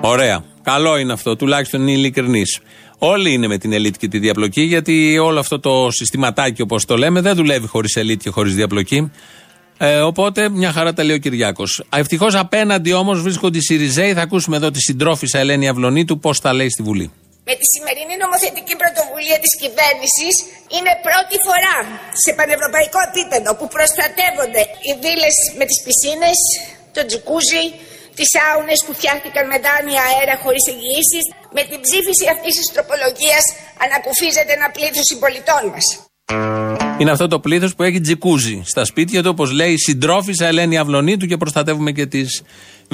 Ωραία. 0.02 0.44
Καλό 0.64 0.98
είναι 0.98 1.14
αυτό, 1.14 1.36
τουλάχιστον 1.36 1.82
είναι 1.82 1.92
ειλικρινής. 1.92 2.60
Όλοι 2.98 3.34
είναι 3.34 3.48
με 3.48 3.58
την 3.58 3.74
ελίτ 3.74 3.96
και 3.98 4.08
τη 4.08 4.20
διαπλοκή, 4.20 4.62
γιατί 4.62 5.18
όλο 5.18 5.40
αυτό 5.40 5.60
το 5.60 5.88
συστηματάκι, 5.92 6.62
όπως 6.62 6.86
το 6.86 6.98
λέμε, 6.98 7.22
δεν 7.22 7.36
δουλεύει 7.36 7.68
χωρίς 7.68 7.96
ελίτ 7.96 8.22
και 8.22 8.30
χωρίς 8.30 8.56
διαπλοκή. 8.56 9.12
Ε, 9.78 10.00
οπότε 10.00 10.50
μια 10.50 10.72
χαρά 10.72 10.94
τα 10.94 11.04
λέει 11.04 11.16
ο 11.16 11.20
Κυριάκος. 11.20 11.84
Ευτυχώς 11.90 12.36
απέναντι 12.36 12.94
όμως 12.94 13.22
βρίσκονται 13.22 13.58
οι 13.58 13.62
Σιριζέοι. 13.62 14.14
Θα 14.14 14.22
ακούσουμε 14.22 14.58
εδώ 14.58 14.72
τη 14.72 14.80
συντρόφισσα 14.80 15.40
Ελένη 15.40 15.70
Αυλονίτου 15.70 16.20
πώς 16.20 16.42
τα 16.42 16.54
λέει 16.54 16.70
στη 16.70 16.84
Βουλή. 16.84 17.12
Με 17.50 17.54
τη 17.60 17.66
σημερινή 17.74 18.16
νομοθετική 18.24 18.74
πρωτοβουλία 18.82 19.38
της 19.44 19.54
κυβέρνησης 19.62 20.34
είναι 20.76 20.92
πρώτη 21.08 21.36
φορά 21.48 21.78
σε 22.24 22.32
πανευρωπαϊκό 22.40 23.00
επίπεδο 23.10 23.50
που 23.58 23.68
προστατεύονται 23.76 24.64
οι 24.86 24.92
βίλες 25.04 25.36
με 25.60 25.64
τις 25.70 25.80
πισίνες, 25.86 26.40
το 26.96 27.02
τζικούζι, 27.08 27.66
τις 28.18 28.30
άουνες 28.50 28.80
που 28.86 28.92
φτιάχτηκαν 28.98 29.44
με 29.52 29.58
δάνεια 29.66 30.02
αέρα 30.10 30.36
χωρίς 30.44 30.64
εγγυήσεις. 30.74 31.26
Με 31.58 31.62
την 31.70 31.80
ψήφιση 31.86 32.26
αυτής 32.36 32.54
της 32.60 32.68
τροπολογίας 32.76 33.44
ανακουφίζεται 33.84 34.52
ένα 34.60 34.68
πλήθος 34.76 35.06
συμπολιτών 35.10 35.64
μας. 35.74 35.86
Είναι 37.00 37.12
αυτό 37.16 37.28
το 37.34 37.38
πλήθος 37.46 37.72
που 37.76 37.84
έχει 37.88 38.00
τζικούζι 38.06 38.58
στα 38.74 38.84
σπίτια 38.92 39.20
του, 39.24 39.32
όπως 39.36 39.50
λέει 39.60 39.72
η 39.78 39.82
συντρόφισσα 39.88 40.46
Ελένη 40.52 40.76
Αυλονίτου 40.82 41.26
και 41.30 41.38
προστατεύουμε 41.44 41.92
και 41.98 42.06
τις 42.14 42.30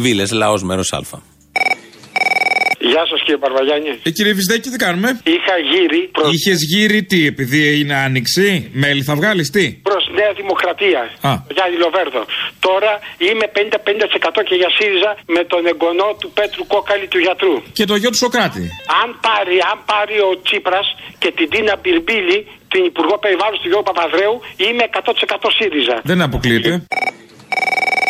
βίλες. 0.04 0.30
Λαός 0.42 0.62
μέρος 0.70 0.90
Α. 0.94 1.02
Γεια 2.80 3.04
σας 3.10 3.20
κύριε 3.26 3.38
Παρβαγιάννη. 3.46 3.92
Ε, 4.04 4.10
κύριε 4.18 4.34
Βυσδέκη, 4.34 4.70
τι 4.70 4.78
κάνουμε; 4.86 5.10
Είχα 5.36 5.56
γύρι 5.72 6.02
προ 6.16 6.30
Είχες 6.34 6.60
γύρι 6.72 7.04
τι, 7.04 7.20
επειδή 7.34 7.80
είναι 7.80 7.96
άνοιξη; 7.96 8.70
Μέλη 8.82 9.04
θα 9.10 9.16
βγάλεις 9.16 9.50
τι; 9.50 9.66
προς 9.90 10.04
Νέα 10.20 10.32
Δημοκρατία. 10.42 11.02
Α. 11.30 11.34
Για 11.56 11.66
Λοβέρδο. 11.84 12.22
Τώρα 12.68 12.92
είμαι 13.28 13.46
50-50% 14.40 14.42
και 14.50 14.56
για 14.62 14.70
ΣΥΡΙΖΑ 14.78 15.12
με 15.36 15.42
τον 15.52 15.62
εγγονό 15.72 16.10
του 16.20 16.30
Πέτρου 16.38 16.64
Κόκαλη 16.74 17.08
του 17.14 17.20
γιατρού. 17.26 17.56
Και 17.78 17.86
το 17.86 17.96
γιο 18.02 18.10
του 18.10 18.20
Σοκράτη. 18.24 18.64
Αν 19.02 19.10
πάρει, 19.28 19.58
αν 19.72 19.78
πάρει 19.92 20.18
ο 20.30 20.32
Τσίπρας 20.46 20.88
και 21.22 21.30
την 21.38 21.48
Τίνα 21.50 21.76
Μπυρμπίλη, 21.82 22.40
την 22.74 22.84
Υπουργό 22.92 23.16
Περιβάλλοντος 23.24 23.62
του 23.62 23.70
Γιώργου 23.72 23.88
Παπαδρέου, 23.92 24.36
είμαι 24.66 24.84
100% 24.90 25.50
ΣΥΡΙΖΑ. 25.58 25.96
Δεν 26.10 26.20
αποκλείεται. 26.28 26.72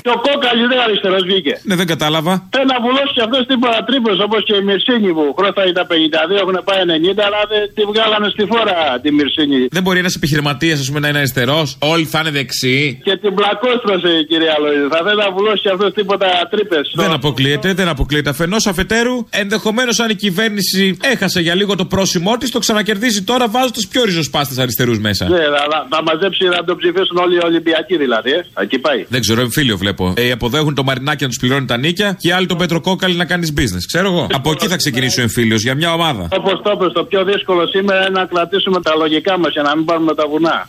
Και 0.09 0.15
ο 0.17 0.21
κόκαλης 0.27 0.67
δεν 0.71 0.79
αριστερός 0.85 1.23
βγήκε. 1.29 1.53
Ναι, 1.69 1.75
δεν 1.81 1.87
κατάλαβα. 1.93 2.33
Θέλει 2.55 2.69
να 2.75 2.79
βουλώσει 2.85 3.11
και 3.17 3.23
αυτός 3.27 3.41
τίποτα 3.51 3.79
τρύπε 3.87 4.11
όπως 4.27 4.41
και 4.47 4.55
η 4.61 4.63
Μυρσίνη 4.67 5.09
που 5.17 5.23
χρόνια 5.37 5.63
ήταν 5.73 5.85
52, 5.91 6.35
έχουν 6.43 6.57
πάει 6.67 6.79
90, 6.85 7.27
αλλά 7.27 7.41
δεν 7.51 7.61
τη 7.75 7.83
βγάλανε 7.91 8.27
στη 8.35 8.43
φόρα 8.51 8.77
τη 9.03 9.09
Μυρσίνη. 9.17 9.59
Δεν 9.75 9.83
μπορεί 9.83 9.99
ένας 10.05 10.15
επιχειρηματίας, 10.19 10.77
ας 10.83 10.87
πούμε, 10.89 10.99
να 11.03 11.07
είναι 11.09 11.21
αριστερός. 11.23 11.67
Όλοι 11.93 12.05
θα 12.13 12.19
είναι 12.21 12.31
δεξιοί. 12.39 12.85
Και 13.07 13.15
την 13.23 13.31
πλακόστρωσε 13.37 14.09
η 14.21 14.23
κυρία 14.29 14.55
Λοίδη. 14.63 14.87
Θα 14.93 14.99
θέλει 15.05 15.19
να 15.25 15.29
βουλώσει 15.37 15.61
και 15.65 15.71
αυτός 15.75 15.89
τίποτα 15.99 16.27
τρύπε. 16.53 16.79
Δεν 17.03 17.11
αποκλείεται, 17.19 17.67
δεν 17.79 17.87
αποκλείεται. 17.95 18.29
Αφενός 18.29 18.63
αφετέρου, 18.71 19.15
ενδεχομένως 19.43 19.95
αν 20.03 20.09
η 20.15 20.17
κυβέρνηση 20.25 20.83
έχασε 21.13 21.39
για 21.47 21.55
λίγο 21.59 21.73
το 21.81 21.85
πρόσημό 21.93 22.33
της, 22.37 22.49
το 22.55 22.59
ξανακερδίζει 22.59 23.21
τώρα 23.31 23.45
βάζοντας 23.55 23.85
πιο 23.91 24.01
ριζοσπάστε 24.03 24.61
αριστερούς 24.61 24.99
μέσα. 25.07 25.23
Ναι, 25.29 25.43
θα, 25.55 25.61
θα, 25.71 25.79
θα 25.89 25.99
μαζέψει 26.07 26.43
να 26.55 26.63
τον 26.67 26.75
ψηφίσουν 26.81 27.17
όλοι 27.23 27.35
οι 27.35 27.43
Ολυμπιακοί 27.49 27.95
δηλαδή. 27.97 28.31
Ε. 28.31 28.41
Εκεί 28.63 28.77
πάει. 28.79 29.05
Δεν 29.09 29.21
ξέρω, 29.21 29.41
εμφύλιο 29.41 29.77
βλέπω. 29.77 29.98
Ε, 30.17 30.31
αποδέχουν 30.31 30.75
το 30.75 30.83
Μαρινάκι 30.83 31.23
να 31.23 31.29
τους 31.29 31.37
πληρώνει 31.37 31.65
τα 31.65 31.77
νίκια 31.77 32.17
και 32.19 32.33
άλλοι 32.33 32.45
τον 32.45 32.57
Πετροκόκαλη 32.57 33.15
να 33.15 33.25
κάνεις 33.25 33.53
business. 33.57 33.83
Ξέρω 33.87 34.07
εγώ. 34.07 34.27
Από 34.33 34.51
εκεί 34.51 34.67
θα 34.67 34.75
ξεκινήσει 34.75 35.19
ο 35.19 35.23
εμφύλιος 35.23 35.61
για 35.61 35.75
μια 35.75 35.93
ομάδα. 35.93 36.27
Όπως 36.31 36.61
το 36.63 36.71
είπες, 36.75 36.91
το 36.93 37.03
πιο 37.03 37.23
δύσκολο 37.23 37.67
σήμερα 37.67 37.99
είναι 37.99 38.19
να 38.19 38.25
κρατήσουμε 38.25 38.81
τα 38.81 38.95
λογικά 38.95 39.37
μας 39.39 39.51
για 39.51 39.61
να 39.61 39.75
μην 39.75 39.85
πάρουμε 39.85 40.15
τα 40.15 40.27
βουνά. 40.27 40.67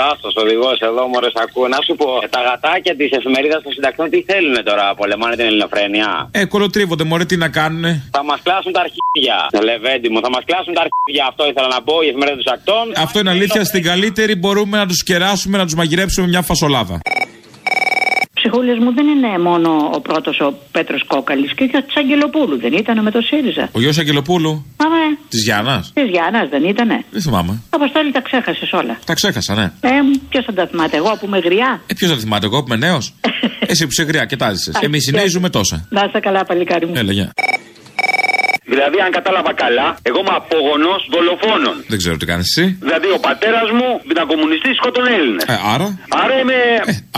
Τάσο 0.00 0.28
οδηγός 0.42 0.78
εδώ, 0.88 1.02
μωρές, 1.12 1.34
ακούω. 1.44 1.68
Να 1.74 1.78
σου 1.86 1.94
πω, 2.00 2.08
τα 2.34 2.40
γατάκια 2.46 2.94
της 3.00 3.10
εφημερίδας 3.18 3.60
των 3.64 3.72
συντακτών 3.76 4.06
τι 4.12 4.18
θέλουν 4.28 4.56
τώρα, 4.68 4.84
πολεμάνε 5.00 5.34
την 5.38 5.46
ελληνοφρένεια; 5.50 6.08
Ε, 6.30 6.44
κολοτρίβονται, 6.54 7.04
μωρέ, 7.10 7.24
τι 7.24 7.36
να 7.44 7.48
κάνουνε; 7.58 7.92
Θα 8.16 8.22
μας 8.24 8.40
κλάσουν 8.46 8.72
τα 8.76 8.80
αρχίδια. 8.86 9.36
Λεβέντι 9.70 10.08
μου, 10.12 10.20
θα 10.24 10.30
μας 10.34 10.42
κλάσουν 10.48 10.72
τα 10.76 10.82
αρχίδια. 10.86 11.24
Αυτό 11.30 11.42
ήθελα 11.50 11.68
να 11.76 11.80
πω, 11.86 11.94
η 12.06 12.08
εφημερίδα 12.10 12.36
των 12.38 12.44
συντακτών. 12.46 12.84
Αυτό 13.04 13.16
είναι 13.20 13.30
αλήθεια. 13.36 13.64
Στην 13.64 13.82
καλύτερη 13.90 14.34
μπορούμε 14.42 14.76
να 14.82 14.86
τους 14.86 15.00
κεράσουμε, 15.02 15.58
να 15.58 15.64
τους 15.64 15.74
μαγειρέψουμε 15.74 16.26
μια 16.32 16.42
φασολάδα. 16.42 16.96
Ψυχούλες 18.44 18.78
μου 18.78 18.94
δεν 18.94 19.06
είναι 19.06 19.38
μόνο 19.38 19.90
ο 19.94 20.00
πρώτος 20.00 20.40
ο 20.40 20.54
Πέτρος 20.70 21.04
Κόκαλης 21.06 21.54
και 21.54 21.64
ο 21.74 21.82
της 21.82 21.96
Αγγελοπούλου 21.96 22.58
δεν 22.58 22.72
ήταν 22.72 23.02
με 23.02 23.10
το 23.10 23.20
ΣΥΡΙΖΑ. 23.20 23.68
Ο 23.72 23.80
γιος 23.80 23.98
Αγγελοπούλου. 23.98 24.66
Αμέ, 24.76 25.18
Της 25.28 25.42
Γιάννας. 25.42 25.90
της 25.94 26.08
Γιάννας 26.10 26.48
δεν 26.48 26.64
ήτανε. 26.64 27.04
Δεν 27.10 27.20
θυμάμαι. 27.22 27.62
Αποστόλη 27.70 28.12
τα 28.12 28.20
ξέχασες 28.20 28.72
όλα. 28.72 28.98
Τα 29.06 29.14
ξέχασα, 29.14 29.54
ναι. 29.54 29.62
Ε, 29.80 29.90
ποιος 30.28 30.44
θα 30.44 30.52
τα 30.52 30.66
θυμάται, 30.66 30.96
εγώ 30.96 31.16
που 31.20 31.26
είμαι 31.26 31.38
γριά; 31.38 31.82
Ε, 31.86 31.94
ποιος 31.94 32.10
θα 32.10 32.16
θυμάται, 32.16 32.46
εγώ 32.46 32.62
που 32.62 32.72
είμαι 32.74 32.86
νέος; 32.86 33.14
Εσύ 33.70 33.82
που 33.84 33.90
είσαι 33.92 34.02
γριά 34.02 34.24
και 34.24 34.36
τάζεσαι. 34.36 34.72
Εμείς 34.80 35.08
οι 35.08 35.12
νέοι 35.12 35.28
ζούμε 35.28 35.50
τόσα. 35.50 35.86
Να 35.90 36.04
είστε 36.04 36.20
καλά, 36.20 36.44
παλικάρι 36.44 36.86
μου. 36.86 36.92
Έλα, 36.96 37.12
γεια. 37.12 37.32
Δηλαδή, 38.74 38.98
αν 39.06 39.10
κατάλαβα 39.18 39.52
καλά, 39.64 39.86
εγώ 40.08 40.18
είμαι 40.22 40.34
απόγονος 40.42 41.00
δολοφόνων. 41.14 41.74
Δεν 41.92 41.98
ξέρω 42.02 42.16
τι 42.20 42.26
κάνεις 42.32 42.46
εσύ. 42.50 42.64
Δηλαδή, 42.86 43.08
ο 43.18 43.20
πατέρας 43.28 43.68
μου 43.78 43.88
ήταν 44.12 44.24
κομμουνιστή, 44.32 44.70
σκότωνε 44.80 45.10
Έλληνες. 45.18 45.44
Ε, 45.54 45.56
άρα; 45.74 45.86
Άρα 46.22 46.34
είμαι 46.40 46.58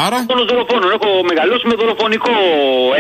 άρα; 0.07 0.17
απόγονος 0.23 0.47
δολοφόνων. 0.53 0.89
Έχω 0.97 1.11
μεγαλώσει 1.31 1.65
με 1.71 1.75
δολοφονικό 1.83 2.35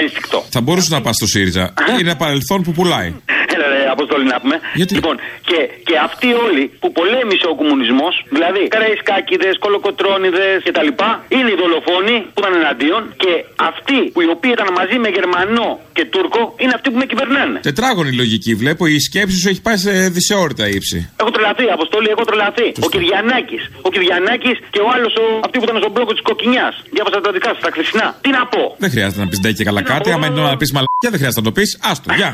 ένστικτο. 0.03 0.38
Θα 0.57 0.61
μπορούσε 0.64 0.90
να 0.97 1.01
πας 1.05 1.14
στο 1.21 1.27
ΣΥΡΙΖΑ. 1.33 1.64
Είναι 1.99 2.09
ένα 2.11 2.19
παρελθόν 2.25 2.59
που 2.64 2.73
πουλάει. 2.77 3.11
Έλα, 3.55 3.66
ρε, 3.75 3.81
Αποστόλη 3.97 4.25
να 4.35 4.38
πούμε. 4.42 4.57
Λοιπόν, 4.99 5.14
και, 5.49 5.59
και 5.88 5.95
αυτοί 6.09 6.29
όλοι 6.47 6.64
που 6.81 6.88
πολέμησε 6.99 7.47
ο 7.53 7.55
κομμουνισμός, 7.61 8.14
δηλαδή 8.37 8.61
καραϊσκάκιδε, 8.75 9.51
κολοκοτρόνιδε 9.64 10.49
κτλ., 10.66 10.90
είναι 11.37 11.49
οι 11.53 11.59
δολοφόνοι 11.62 12.16
που 12.33 12.38
ήταν 12.42 12.53
εναντίον 12.62 13.03
και 13.23 13.33
αυτοί 13.71 13.99
που 14.12 14.21
οι 14.25 14.29
οποίοι 14.35 14.51
ήταν 14.57 14.69
μαζί 14.81 14.97
με 15.05 15.09
Γερμανό 15.16 15.69
και 15.97 16.05
Τούρκο 16.12 16.40
είναι 16.62 16.73
αυτοί 16.79 16.88
που 16.92 16.99
με 17.03 17.07
κυβερνάνε. 17.12 17.59
Τετράγωνη 17.69 18.12
λογική 18.23 18.45
βλέπω. 18.54 18.87
Η 18.87 18.98
σκέψη 19.00 19.37
σου 19.37 19.48
έχει 19.48 19.61
πάει 19.61 19.76
σε 19.76 20.09
δυσαιόρυτα 20.09 20.68
ύψη. 20.68 21.11
Έχω 21.20 21.30
τρελαθεί, 21.30 21.64
Αποστόλη, 21.72 22.09
έχω 22.09 22.24
τρελαθεί. 22.24 22.68
Ο 22.87 22.88
Κυριανάκης. 22.88 23.62
Ο 23.82 23.88
Κυριανάκης 23.94 24.56
και 24.70 24.80
ο 24.80 24.88
άλλος, 24.94 25.12
αυτοί 25.44 25.59
που 25.59 25.64
ήταν 25.64 25.76
στον 25.82 25.92
μπλόκο 25.92 26.12
της 26.12 26.22
Κοκκινιάς. 26.22 26.74
Διάβασα 26.94 27.20
τα 27.20 27.32
δικά 27.32 27.50
σα, 27.54 27.61
τα 27.66 27.70
χθεσινά. 27.74 28.06
Τι 28.20 28.30
να 28.30 28.46
πω; 28.46 28.62
Δεν 28.78 28.90
χρειάζεται 28.90 29.20
να 29.24 29.28
πεις 29.28 29.40
ντε 29.40 29.52
και 29.52 29.64
καλά 29.64 29.82
κάτι. 29.82 30.11
Άμα 30.11 30.26
είναι 30.26 30.40
να 30.40 30.56
πεις 30.56 30.70
μαλακιά, 30.72 31.09
δεν 31.12 31.18
χρειάζεται 31.20 31.40
να 31.40 31.46
το 31.50 31.52
πεις. 31.52 31.78
Άστο, 31.90 32.09
γεια. 32.18 32.30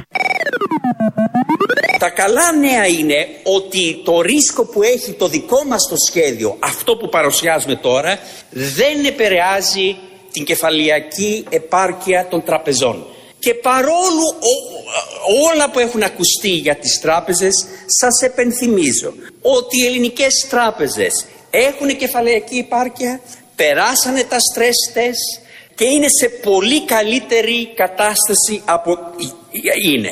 Τα 1.99 2.11
καλά 2.11 2.53
νέα 2.61 2.87
είναι 2.87 3.27
ότι 3.59 4.01
το 4.05 4.21
ρίσκο 4.21 4.67
που 4.67 4.83
έχει 4.83 5.13
το 5.13 5.29
δικό 5.29 5.65
μας 5.69 5.83
το 5.89 5.97
σχέδιο, 6.09 6.57
αυτό 6.59 6.97
που 6.97 7.09
παρουσιάζουμε 7.09 7.75
τώρα, 7.75 8.19
δεν 8.51 9.05
επηρεάζει 9.05 9.97
την 10.33 10.45
κεφαλιακή 10.45 11.45
επάρκεια 11.49 12.27
των 12.31 12.43
τραπεζών. 12.45 13.07
Και 13.45 13.55
παρόλο 13.55 14.25
ό- 14.53 14.83
όλα 15.53 15.71
που 15.71 15.79
έχουν 15.79 16.03
ακουστεί 16.03 16.49
για 16.49 16.77
τις 16.77 17.01
τράπεζες, 17.01 17.55
σας 17.87 18.21
επενθυμίζω 18.31 19.13
ότι 19.43 19.83
οι 19.83 19.87
ελληνικές 19.87 20.47
τράπεζες 20.51 21.25
έχουν 21.51 21.97
κεφαλαϊκή 21.97 22.57
επάρκεια, 22.59 23.21
περάσανε 23.57 24.23
τα 24.23 24.37
stress 24.37 24.97
test 24.97 25.45
και 25.75 25.85
είναι 25.85 26.07
σε 26.21 26.29
πολύ 26.29 26.85
καλύτερη 26.85 27.69
κατάσταση 27.75 28.63
από 28.65 28.99
είναι. 29.95 30.11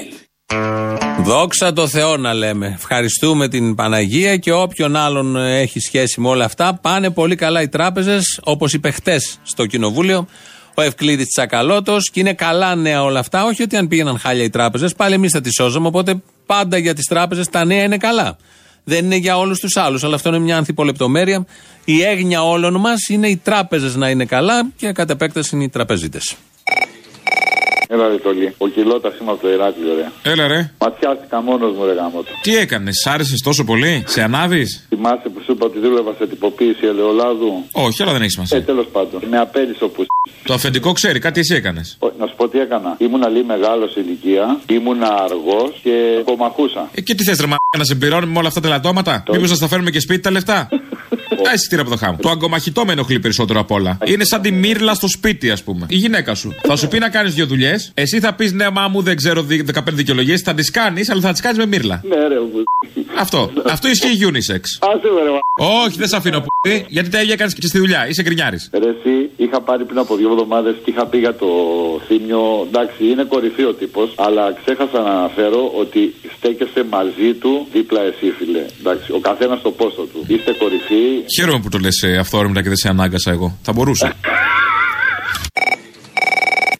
Δόξα 1.25 1.73
τω 1.73 1.89
Θεώ 1.89 2.17
να 2.17 2.35
λέμε. 2.35 2.73
Ευχαριστούμε 2.77 3.49
την 3.49 3.75
Παναγία 3.75 4.37
και 4.37 4.53
όποιον 4.53 4.97
άλλον 4.97 5.37
έχει 5.37 5.81
σχέση 5.81 6.21
με 6.21 6.29
όλα 6.29 6.45
αυτά. 6.45 6.79
Πάνε 6.83 7.11
πολύ 7.11 7.35
καλά 7.35 7.63
οι 7.63 7.69
τράπεζες, 7.69 8.41
όπως 8.45 8.73
είπε 8.73 8.91
χτες 8.91 9.39
στο 9.43 9.67
Κοινοβούλιο 9.67 10.27
ο 10.81 10.85
Ευκλήδης 10.85 11.27
Τσακαλώτος. 11.27 12.11
Και 12.11 12.21
είναι 12.21 12.33
καλά 12.33 12.75
νέα 12.75 13.03
όλα 13.03 13.19
αυτά. 13.19 13.45
Όχι 13.45 13.63
ότι 13.63 13.77
αν 13.77 13.89
πήγαιναν 13.89 14.19
χάλια 14.19 14.45
οι 14.45 14.51
τράπεζες, 14.51 14.95
πάλι 14.95 15.15
εμείς 15.15 15.33
θα 15.33 15.41
τι 15.41 15.53
σώζαμε. 15.53 15.87
Οπότε 15.87 16.15
πάντα 16.47 16.77
για 16.77 16.95
τις 16.95 17.05
τράπεζες 17.05 17.49
τα 17.49 17.65
νέα 17.65 17.83
είναι 17.83 17.97
καλά. 17.97 18.37
Δεν 18.85 19.05
είναι 19.05 19.17
για 19.17 19.39
όλους 19.39 19.59
τους 19.59 19.77
άλλους, 19.77 20.05
αλλά 20.05 20.15
αυτό 20.15 20.29
είναι 20.29 20.39
μια 20.39 20.57
ανθιπολεπτομέρεια. 20.57 21.47
Η 21.85 22.03
έγνοια 22.03 22.43
όλων 22.43 22.81
μας 22.81 23.09
είναι 23.09 23.29
οι 23.29 23.37
τράπεζες 23.37 23.97
να 23.97 24.11
είναι 24.11 24.25
καλά 24.25 24.71
και 24.77 24.93
κατ' 24.93 25.11
επέκταση 25.11 25.55
είναι 25.55 25.65
οι 25.65 25.69
τραπεζίτες. 25.69 26.37
Έλα 27.93 28.09
ρε 28.09 28.17
Τολί. 28.17 28.55
Ο 28.59 28.69
κιλότα 28.69 29.09
είμαι 29.21 29.31
από 29.31 29.41
το 29.41 29.49
Ηράκλειο, 29.51 29.95
ρε. 29.95 30.31
Έλα 30.33 30.47
ρε. 30.47 30.71
Ματιάστηκα 30.79 31.43
μόνος 31.43 31.77
μου, 31.77 31.85
ρε 31.85 31.93
γάμο 31.93 32.23
το. 32.23 32.31
Τι 32.43 32.57
έκανες, 32.57 32.99
σ' 32.99 33.07
άρεσες 33.07 33.41
τόσο 33.43 33.65
πολύ, 33.65 34.05
σε 34.07 34.23
ανάβεις; 34.23 34.87
Θυμάσαι 34.89 35.29
που 35.29 35.41
σου 35.45 35.53
είπα 35.53 35.67
ότι 35.67 35.79
δούλευα 35.79 36.15
σε 36.19 36.27
τυποποίηση 36.27 36.87
ελαιολάδου; 36.87 37.65
Όχι, 37.73 38.03
αλλά 38.03 38.13
δεν 38.13 38.21
έχεις 38.21 38.33
σημασία. 38.33 38.59
Ε, 38.59 38.61
τέλος 38.61 38.87
πάντων. 38.93 39.23
Με 39.31 39.39
απέλησε 39.39 39.85
που 39.85 40.07
Το 40.45 40.55
αφεντικό 40.55 40.93
ξέρει, 40.93 41.19
κάτι 41.19 41.41
εσύ 41.41 41.55
έκανες. 41.55 41.99
Να 42.19 42.27
σου 42.27 42.35
πω 42.37 42.49
τι 42.49 42.59
έκανα. 42.59 42.95
Ήμουν 42.99 43.23
λίγο 43.33 43.47
μεγάλος 43.47 43.93
σε 43.93 44.01
ηλικία, 44.01 44.61
ήμουν 44.67 45.03
αργός 45.03 45.81
και 45.83 46.23
κομμαχούσα. 46.25 46.89
Ε, 46.95 47.01
και 47.01 47.15
τι 47.15 47.25
θες, 47.25 47.41
ρε 47.41 47.47
μα, 47.47 47.57
να 47.79 47.85
σε 47.85 47.95
πληρώνουμε 47.95 48.33
με 48.33 48.39
όλα 48.39 48.49
αυτά 48.49 48.61
τα 48.61 48.69
λατώματα; 48.69 49.23
Μήπως 49.33 49.51
να 49.51 49.57
στα 49.57 49.69
φέρουμε 49.69 49.91
και 49.91 50.01
σπίτι 50.01 50.21
τα 50.21 50.31
λεφτά; 50.31 50.69
Τα 51.43 51.53
εισιτήρια 51.53 51.85
από 51.85 51.91
το 51.91 51.97
χάμο. 51.97 52.17
Το 52.21 52.31
αγκομαχητό 52.31 52.85
με 52.85 52.93
ενοχλεί 52.93 53.21
περισσότερο 53.21 53.61
απ' 53.61 53.71
όλα. 53.71 53.99
Είναι 54.05 54.25
σαν 54.25 54.41
τη 54.43 54.51
μύρλα 54.53 54.95
στο 54.95 55.09
σπίτι, 55.09 55.51
ας 55.51 55.63
πούμε. 55.63 55.87
Η 55.89 55.97
γυναίκα 55.97 56.35
σου. 56.35 56.55
Θα 56.63 56.77
σου 56.77 56.89
πει 56.89 56.99
να 56.99 57.09
κάνεις 57.09 57.35
δύο 57.35 57.47
δουλειές; 57.47 57.80
Εσύ 57.95 58.21
θα 58.21 58.35
πεις 58.35 58.53
ναι, 58.53 58.71
μα 58.71 58.89
μου 58.89 59.03
δεν 59.03 59.17
ξέρω 59.17 59.43
δι- 59.43 59.63
15 59.79 59.83
δικαιολογίες. 59.93 60.41
Θα 60.41 60.55
τις 60.55 60.71
κάνεις, 60.71 61.11
αλλά 61.11 61.21
θα 61.21 61.33
τις 61.33 61.41
κάνεις 61.41 61.59
με 61.59 61.67
μύρλα. 61.67 62.03
Ναι, 62.09 62.17
ρε, 62.29 62.35
μου. 62.41 62.63
Αυτό. 63.19 63.51
Αυτό 63.67 63.89
ισχύει 63.89 64.19
unisex. 64.33 64.61
Άσε 64.81 65.09
με, 65.15 65.23
ρε, 65.23 65.31
μα. 65.31 65.39
Όχι, 65.85 65.97
δεν 65.99 66.09
σε 66.09 66.17
αφήνω 66.17 66.41
που. 66.41 66.47
Γιατί 66.89 67.09
τα 67.09 67.23
ίδια 67.23 67.37
κάνεις 67.37 67.55
και 67.55 67.67
στη 67.67 67.79
δουλειά. 67.79 68.09
Είσαι 68.09 68.23
γκρινιάρης. 68.23 68.71
Ρε, 68.73 68.89
εσύ 68.89 69.31
είχα 69.37 69.61
πάρει 69.61 69.85
πριν 69.85 69.99
από 69.99 70.17
δύο 70.17 70.31
εβδομάδες 70.31 70.75
και 70.85 70.91
είχα 70.91 71.07
πει 71.07 71.19
για 71.19 71.35
το 71.35 71.47
θύμιο. 72.07 72.67
Εντάξει, 72.69 73.05
είναι 73.11 73.25
κορυφή 73.25 73.65
ο 73.65 73.73
τύπος, 73.75 74.15
αλλά 74.17 74.53
ξέχασα 74.65 75.01
να 75.03 75.11
αναφέρω 75.11 75.73
ότι 75.79 76.15
στέκεσαι 76.37 76.83
μαζί 76.91 77.33
του 77.41 77.67
δίπλα 77.73 78.01
εσύ, 78.01 78.33
φίλε. 78.39 78.65
Εντάξει, 78.81 79.13
ο 79.13 79.19
καθένας 79.19 79.59
στο 79.59 79.71
πόστο 79.71 80.03
του. 80.03 80.25
Είστε 80.27 80.53
κορυφή. 80.59 81.03
Χαίρομαι 81.39 81.61
που 81.61 81.69
το 81.69 81.79
λες 81.79 82.03
αυθόρμητα 82.21 82.63
και 82.63 82.69
δεν 82.69 82.77
σε 82.77 82.89
ανάγκασα 82.89 83.31
εγώ. 83.31 83.59
Θα 83.63 83.73
μπορούσα. 83.73 84.13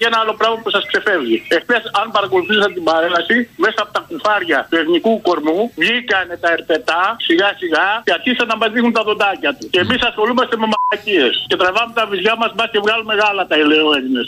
Και 0.01 0.09
ένα 0.11 0.19
άλλο 0.23 0.35
πράγμα 0.41 0.59
που 0.63 0.71
σας 0.77 0.85
ξεφεύγει. 0.91 1.37
Εχθές, 1.57 1.83
αν 2.01 2.07
παρακολουθήσατε 2.17 2.73
την 2.79 2.85
παρέλαση, 2.91 3.37
μέσα 3.65 3.79
από 3.85 3.93
τα 3.97 4.03
κουφάρια 4.09 4.59
του 4.69 4.77
εθνικού 4.83 5.13
κορμού 5.27 5.61
βγήκανε 5.83 6.35
τα 6.43 6.49
ερπετά 6.57 7.03
σιγά 7.27 7.49
σιγά 7.61 7.87
και 8.07 8.13
αρχίσαν 8.19 8.47
να 8.53 8.57
μα 8.61 8.67
δείχνουν 8.73 8.93
τα 8.99 9.03
δοντάκια 9.09 9.51
τους. 9.57 9.69
Και 9.75 9.81
εμείς 9.87 10.01
ασχολούμαστε 10.11 10.55
με 10.63 10.67
μαλακίες. 10.73 11.35
Και 11.51 11.57
τραβάμε 11.63 11.93
τα 11.99 12.05
βυζιά 12.11 12.35
μας 12.43 12.51
μπας 12.55 12.69
και 12.73 12.81
βγάλουμε 12.85 13.15
γάλα 13.21 13.43
τα 13.51 13.55
ελαιοέλληνε. 13.63 14.23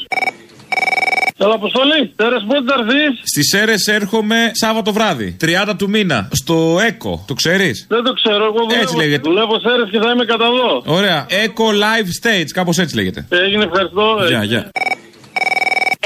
Καλά, 1.40 1.54
Αποστολή, 1.62 2.00
τέρε 2.18 2.38
πότε 2.48 2.62
θα 2.68 2.74
έρθει. 2.80 3.02
Στις 3.32 3.48
αίρε 3.56 3.76
έρχομαι 3.98 4.38
Σάββατο 4.64 4.90
βράδυ. 4.96 5.28
30 5.40 5.74
του 5.78 5.88
μήνα. 5.94 6.18
Στο 6.42 6.56
ΕΚΟ. 6.88 7.24
Το 7.30 7.34
ξέρεις; 7.40 7.86
Δεν 7.94 8.02
το 8.08 8.12
ξέρω, 8.20 8.44
εγώ 8.50 8.60
δουλεύω. 8.66 8.82
Έτσι 8.82 8.96
λέγεται. 9.02 9.24
Δουλεύω 9.28 9.54
σε 9.62 9.68
αίρες 9.72 9.88
και 9.92 9.98
θα 10.04 10.10
είμαι 10.12 10.24
κατά 10.32 10.46
εδώ. 10.52 10.70
Ωραία. 10.98 11.26
ECO 11.44 11.66
Live 11.84 12.10
Stage. 12.20 12.50
Κάπως 12.58 12.78
έτσι 12.78 12.94
λέγεται. 12.96 13.20
Έγινε, 13.44 13.64
ευχαριστώ. 13.64 14.04
Γεια, 14.28 14.42
γεια. 14.44 14.70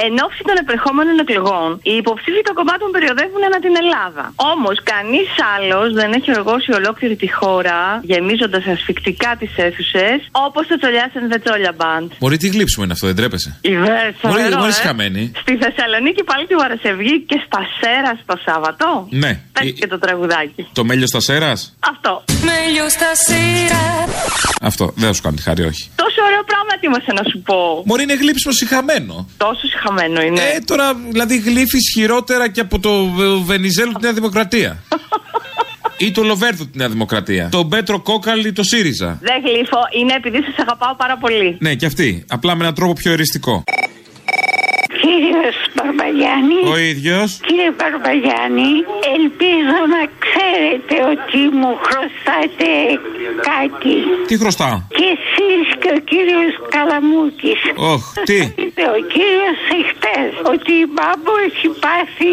Εν 0.05 0.15
ώψη 0.27 0.43
των 0.49 0.57
επερχόμενων 0.65 1.17
εκλογών, 1.25 1.69
οι 1.91 1.95
υποψήφοι 2.03 2.41
των 2.49 2.55
κομμάτων 2.61 2.89
περιοδεύουν 2.97 3.43
ανά 3.49 3.59
την 3.67 3.75
Ελλάδα. 3.83 4.25
Όμως, 4.53 4.77
κανείς 4.93 5.29
άλλος 5.55 5.89
δεν 6.01 6.09
έχει 6.19 6.31
οργώσει 6.41 6.71
ολόκληρη 6.81 7.17
τη 7.23 7.29
χώρα, 7.39 7.81
γεμίζοντας 8.11 8.65
ασφικτικά 8.75 9.31
τις 9.41 9.53
αίθουσες, 9.63 10.19
όπως 10.47 10.63
το 10.71 10.75
Τσολιάς 10.81 11.13
and 11.19 11.27
the 11.33 11.39
Τσόλια 11.45 11.73
Band. 11.81 12.09
Μπορεί 12.23 12.37
τι 12.43 12.49
γλύψουμε 12.55 12.83
είναι 12.85 12.95
αυτό, 12.97 13.07
δεν 13.11 13.17
τρέπεσαι; 13.21 13.51
Ιδέες, 13.61 14.15
Μπορεί, 14.23 14.35
φοβερό, 14.35 14.57
μπορεί 14.61 14.75
ε. 14.81 14.85
χαμένη. 14.87 15.25
Στη 15.43 15.53
Θεσσαλονίκη 15.63 16.23
πάλι 16.31 16.45
τη 16.51 16.55
Παρασκευή 16.63 17.13
και 17.31 17.39
στα 17.47 17.61
Σέρας 17.79 18.19
το 18.31 18.37
Σάββατο. 18.47 18.87
Ναι. 19.23 19.33
Πες 19.53 19.73
και 19.81 19.87
το 19.93 19.99
τραγουδάκι. 19.99 20.63
Το 20.79 20.85
μέλιο 20.85 21.07
στα 21.13 21.21
σέρας; 21.21 21.59
Αυτό. 21.93 22.13
Meglio 22.49 22.87
stasera. 22.97 23.85
Αυτό. 24.71 24.85
Δεν 24.97 25.07
θα 25.09 25.15
σου 25.17 25.23
κάνει 25.23 25.37
τη 25.37 25.43
χάρη, 25.43 25.63
όχι. 25.73 25.85
Τόσο 26.03 26.21
ωραίο 26.29 26.43
πράγμα 26.51 26.73
έτοιμασε 26.79 27.11
να 27.19 27.23
σου 27.31 27.39
πω. 27.49 27.83
Μπορεί 27.87 28.03
είναι 28.03 28.15
γλύψιμο 28.15 28.53
συχαμένο. 28.61 29.15
Τόσος 29.37 29.59
συχαμένο 29.71 29.85
είναι. 30.27 30.41
Ε, 30.41 30.59
τώρα 30.65 30.95
δηλαδή 30.95 31.39
γλύφεις 31.39 31.93
χειρότερα 31.95 32.49
και 32.49 32.61
από 32.61 32.79
το 32.79 32.91
ε, 32.91 33.45
Βενιζέλο 33.45 33.93
τη 33.93 34.03
Νέα 34.03 34.13
Δημοκρατία. 34.13 34.79
Ή 35.99 36.11
το 36.11 36.23
Λοβέρδο 36.23 36.65
τη 36.65 36.79
Νέα 36.79 36.89
Δημοκρατία. 36.89 37.49
Το 37.49 37.63
Μπέτρο 37.63 38.01
Κόκαλη 38.01 38.53
το 38.53 38.63
ΣΥΡΙΖΑ. 38.63 39.19
Δεν 39.21 39.43
γλύφω, 39.45 39.79
είναι 40.01 40.15
επειδή 40.15 40.43
σας 40.43 40.55
αγαπάω 40.59 40.95
πάρα 40.97 41.17
πολύ. 41.17 41.57
Ναι, 41.61 41.75
και 41.75 41.87
αυτή. 41.87 42.25
Απλά 42.29 42.55
με 42.55 42.63
έναν 42.63 42.75
τρόπο 42.75 42.93
πιο 42.93 43.13
εριστικό. 43.13 43.65
Κύριος 45.03 45.57
Μπαρμπαγιάννη. 45.75 46.61
Ο 46.73 46.77
ίδιος. 46.79 47.41
Κύριε 47.47 47.71
Μπαρμπαγιάννη, 47.77 48.71
ελπίζω 49.17 49.79
να 49.95 50.01
ξέρετε 50.47 50.97
ότι 51.13 51.39
μου 51.59 51.73
χρωστάτε 51.87 52.71
κάτι. 53.51 53.95
Τι 54.29 54.35
χρωστάω; 54.43 54.77
Και 54.99 55.07
εσείς 55.17 55.67
και 55.83 55.91
ο 55.99 56.01
κύριος 56.13 56.53
Καλαμούκης. 56.75 57.61
Όχ, 57.93 58.03
τι. 58.29 58.39
Είπε 58.65 58.85
ο 58.97 58.99
κύριος 59.15 59.59
εχθές 59.81 60.31
ότι 60.55 60.73
η 60.85 60.87
Μπάμπο 60.95 61.33
έχει 61.49 61.69
πάθει 61.85 62.33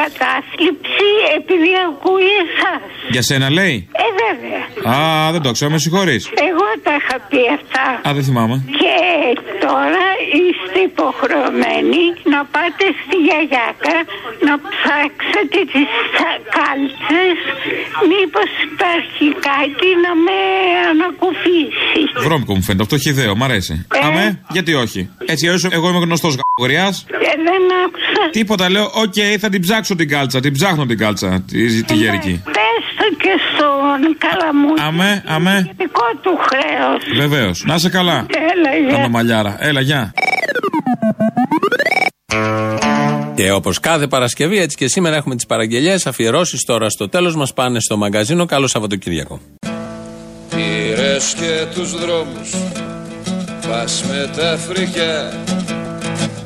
κατάθλιψη 0.00 1.08
επειδή 1.38 1.70
ακούει 1.88 2.30
εσάς. 2.44 2.82
Για 3.14 3.22
σένα 3.28 3.48
λέει; 3.58 3.76
Ε, 4.04 4.08
βέβαια. 4.22 4.62
Α, 4.94 5.32
δεν 5.34 5.42
το 5.46 5.50
ξέρω, 5.56 5.70
με 5.74 5.78
συγχωρείς. 5.86 6.22
Εγώ 6.48 6.66
τα 6.86 6.92
είχα 7.00 7.16
πει 7.28 7.40
αυτά. 7.58 7.84
Α, 8.08 8.08
δεν 8.16 8.24
θυμάμαι. 8.28 8.56
Και 8.82 8.96
τώρα 9.66 10.06
είστε 10.40 10.78
υποχρεωμένοι 10.90 12.02
να 12.32 12.40
πάτε 12.54 12.84
στη 13.02 13.16
Γιαγιάκα 13.26 13.96
να 14.46 14.54
ψάξετε 14.68 15.58
τις 15.72 15.88
σα- 16.16 16.40
κάλτσες 16.56 17.38
μήπως 18.12 18.48
υπάρχει 18.72 19.26
κάτι 19.48 19.88
να 20.04 20.12
με 20.26 20.38
ανακουφίσει; 20.92 22.00
Βρώμικο 22.26 22.54
μου 22.54 22.62
φαίνεται, 22.62 22.82
αυτό 22.82 22.98
χιδαίο, 22.98 23.36
μ' 23.36 23.44
αρέσει. 23.44 23.86
Ε. 23.94 24.06
Αμέ, 24.06 24.40
γιατί 24.50 24.74
όχι. 24.74 25.00
Έτσι, 25.26 25.46
αλλιώς 25.46 25.64
εγώ 25.70 25.88
είμαι 25.88 25.98
γνωστός 25.98 26.36
γαμπογριά. 26.40 26.86
Ε, 26.86 27.32
δεν 27.48 27.62
άκουσα. 27.84 28.22
Τίποτα, 28.30 28.70
λέω, 28.70 28.84
οκ, 28.94 29.14
θα 29.40 29.48
την 29.48 29.60
ψάξω 29.60 29.94
την 29.96 30.08
κάλτσα. 30.08 30.40
Την 30.40 30.52
ψάχνω 30.52 30.86
την 30.86 30.98
κάλτσα, 30.98 31.44
τη, 31.50 31.82
τη 31.84 31.94
γερική. 31.94 32.42
Πες 32.44 32.84
το 32.98 33.16
και 33.22 33.34
στον 33.48 34.16
Καλαμούκη. 34.18 34.82
Αμέ, 34.82 35.22
αμέ. 35.26 35.70
Δικό 35.76 36.06
του 36.22 36.38
χρέος. 36.46 37.18
Βεβαίως. 37.18 37.64
Να 37.66 37.78
'σαι 37.78 37.88
καλά. 37.88 38.26
Έλα, 38.52 38.88
Τα 38.90 38.94
γεια. 38.96 38.98
μαμαλιάρα. 38.98 39.56
Έλα, 39.60 39.80
γεια. 39.80 40.12
Και 43.42 43.52
όπως 43.52 43.80
κάθε 43.80 44.06
Παρασκευή, 44.06 44.58
έτσι 44.58 44.76
και 44.76 44.88
σήμερα 44.88 45.16
έχουμε 45.16 45.34
τις 45.34 45.46
παραγγελίες. 45.46 45.96
Αφιερώσεις 46.04 46.64
τώρα 46.64 46.90
στο 46.90 47.08
τέλος 47.08 47.36
μας 47.36 47.52
πάνε 47.52 47.80
στο 47.80 47.96
μαγκαζίνο. 47.96 48.46
Καλό 48.46 48.66
Σαββατοκύριακο. 48.66 49.40
Πήρες 50.48 51.34
και 51.38 51.66
τους 51.74 51.92
δρόμους 51.92 52.54
Πας 53.68 54.04
με 54.08 54.30
τα 54.36 54.58
φρικιά 54.68 55.32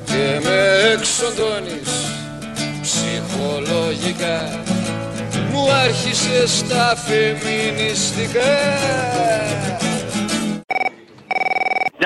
Και 0.06 0.40
με 0.42 0.92
εξοντώνεις 0.92 1.90
Ψυχολογικά 2.82 4.62
Μου 5.52 5.72
άρχισες 5.72 6.64
τα 6.68 6.96
φεμινιστικά 7.06 8.54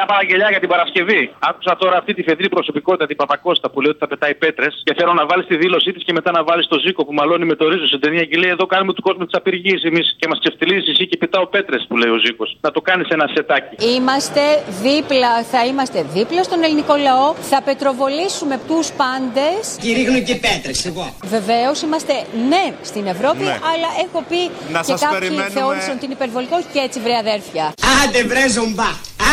Μια 0.00 0.08
παραγγελιά 0.14 0.48
για 0.54 0.60
την 0.64 0.70
Παρασκευή. 0.74 1.22
Άκουσα 1.50 1.72
τώρα 1.82 1.96
αυτή 2.02 2.12
τη 2.14 2.22
φεδρή 2.28 2.48
προσωπικότητα, 2.48 3.06
την 3.06 3.16
Παπακώστα, 3.22 3.66
που 3.70 3.78
λέει 3.80 3.90
ότι 3.94 4.00
θα 4.04 4.08
πετάει 4.12 4.34
πέτρες. 4.44 4.72
Και 4.86 4.94
θέλω 4.98 5.12
να 5.20 5.24
βάλεις 5.30 5.46
τη 5.46 5.56
δήλωσή 5.56 5.90
της 5.92 6.02
και 6.06 6.12
μετά 6.18 6.30
να 6.30 6.42
βάλεις 6.48 6.66
το 6.72 6.78
Ζήκο 6.84 7.04
που 7.06 7.12
μαλώνει 7.12 7.44
με 7.52 7.54
το 7.60 7.64
ρίζο 7.68 7.86
στην 7.86 8.00
ταινία 8.00 8.24
και 8.24 8.36
λέει: 8.42 8.50
Εδώ 8.50 8.66
κάνουμε 8.66 8.92
του 8.96 9.02
κόσμου 9.02 9.24
τις 9.28 9.34
απεργίες 9.40 9.80
εμείς 9.90 10.06
και 10.18 10.26
μας 10.30 10.38
ξεφτυλίζεις 10.42 10.88
εσύ 10.92 11.06
και 11.06 11.16
πετάω 11.16 11.46
πέτρες 11.46 11.84
που 11.88 11.96
λέει 11.96 12.10
ο 12.10 12.18
Ζήκος. 12.24 12.56
Να 12.60 12.70
το 12.70 12.80
κάνεις 12.80 13.08
ένα 13.08 13.26
σετάκι. 13.34 13.74
Είμαστε 13.96 14.40
δίπλα, 14.86 15.32
θα 15.52 15.60
είμαστε 15.70 15.98
δίπλα 16.16 16.42
στον 16.42 16.62
ελληνικό 16.62 16.94
λαό, 17.08 17.34
θα 17.50 17.62
πετροβολήσουμε 17.62 18.56
τους 18.68 18.86
πάντες. 19.02 19.62
Και 19.82 19.92
ρίχνουν 19.98 20.24
και 20.24 20.36
πέτρες, 20.46 20.78
εγώ. 20.90 21.06
Βεβαίως 21.24 21.76
είμαστε 21.82 22.14
ναι 22.50 22.64
στην 22.82 23.06
Ευρώπη, 23.06 23.42
Ναι. 23.42 23.58
αλλά 23.72 23.88
έχω 24.04 24.18
πει 24.30 24.40
Να 24.72 24.78
και 24.80 24.84
σας 24.90 25.00
κάποιοι 25.00 25.18
περιμένουμε. 25.18 25.50
θεώρησαν 25.58 25.92
ότι 25.96 26.04
είναι 26.04 26.16
υπερβολικό 26.20 26.56
και 26.72 26.78
έτσι 26.86 26.98
βρε 27.04 27.16
αδέρφια. 27.24 27.64
Άντε 28.02 28.20
βρε 28.30 28.44
ζουμπά. 28.56 28.90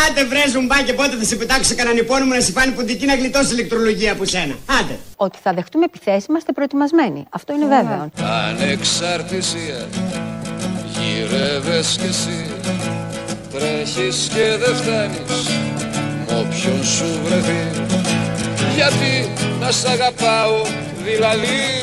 Άντε 0.08 0.24
βρε 0.24 0.42
ζουμπά 0.48 0.56
και 0.86 0.92
πότε 0.92 1.16
θα 1.16 1.24
σε 1.24 1.36
πετάξω 1.36 1.64
σε 1.64 1.74
κανέναν 1.74 1.98
υπόνομο 1.98 2.34
να 2.34 2.40
σε 2.40 2.52
φάνει 2.52 2.72
ποντική 2.72 3.06
να 3.06 3.14
γλιτώσει 3.14 3.52
ηλεκτρολογία 3.52 4.12
από 4.12 4.24
σένα. 4.24 4.54
Άντε. 4.80 4.98
Ότι 5.16 5.38
θα 5.42 5.52
δεχτούμε 5.52 5.84
επιθέσεις 5.84 6.26
είμαστε 6.26 6.52
προετοιμασμένοι. 6.52 7.26
Αυτό 7.30 7.52
είναι 7.52 7.66
βέβαιο. 7.66 8.10
Ανεξαρτησία 8.48 9.88
Γυρεύες 10.98 11.96
κι 12.00 12.06
εσύ 12.06 12.46
Τρέχεις 13.52 14.28
και 14.34 14.56
δεν 14.58 14.74
φτάνεις 14.74 15.48
Μ' 16.26 16.38
όποιον 16.38 16.84
σου 16.84 17.20
βρεθεί 17.24 17.70
Γιατί 18.74 19.30
να 19.60 19.70
σ' 19.70 19.84
αγαπάω 19.84 20.62
δηλαδή 21.04 21.82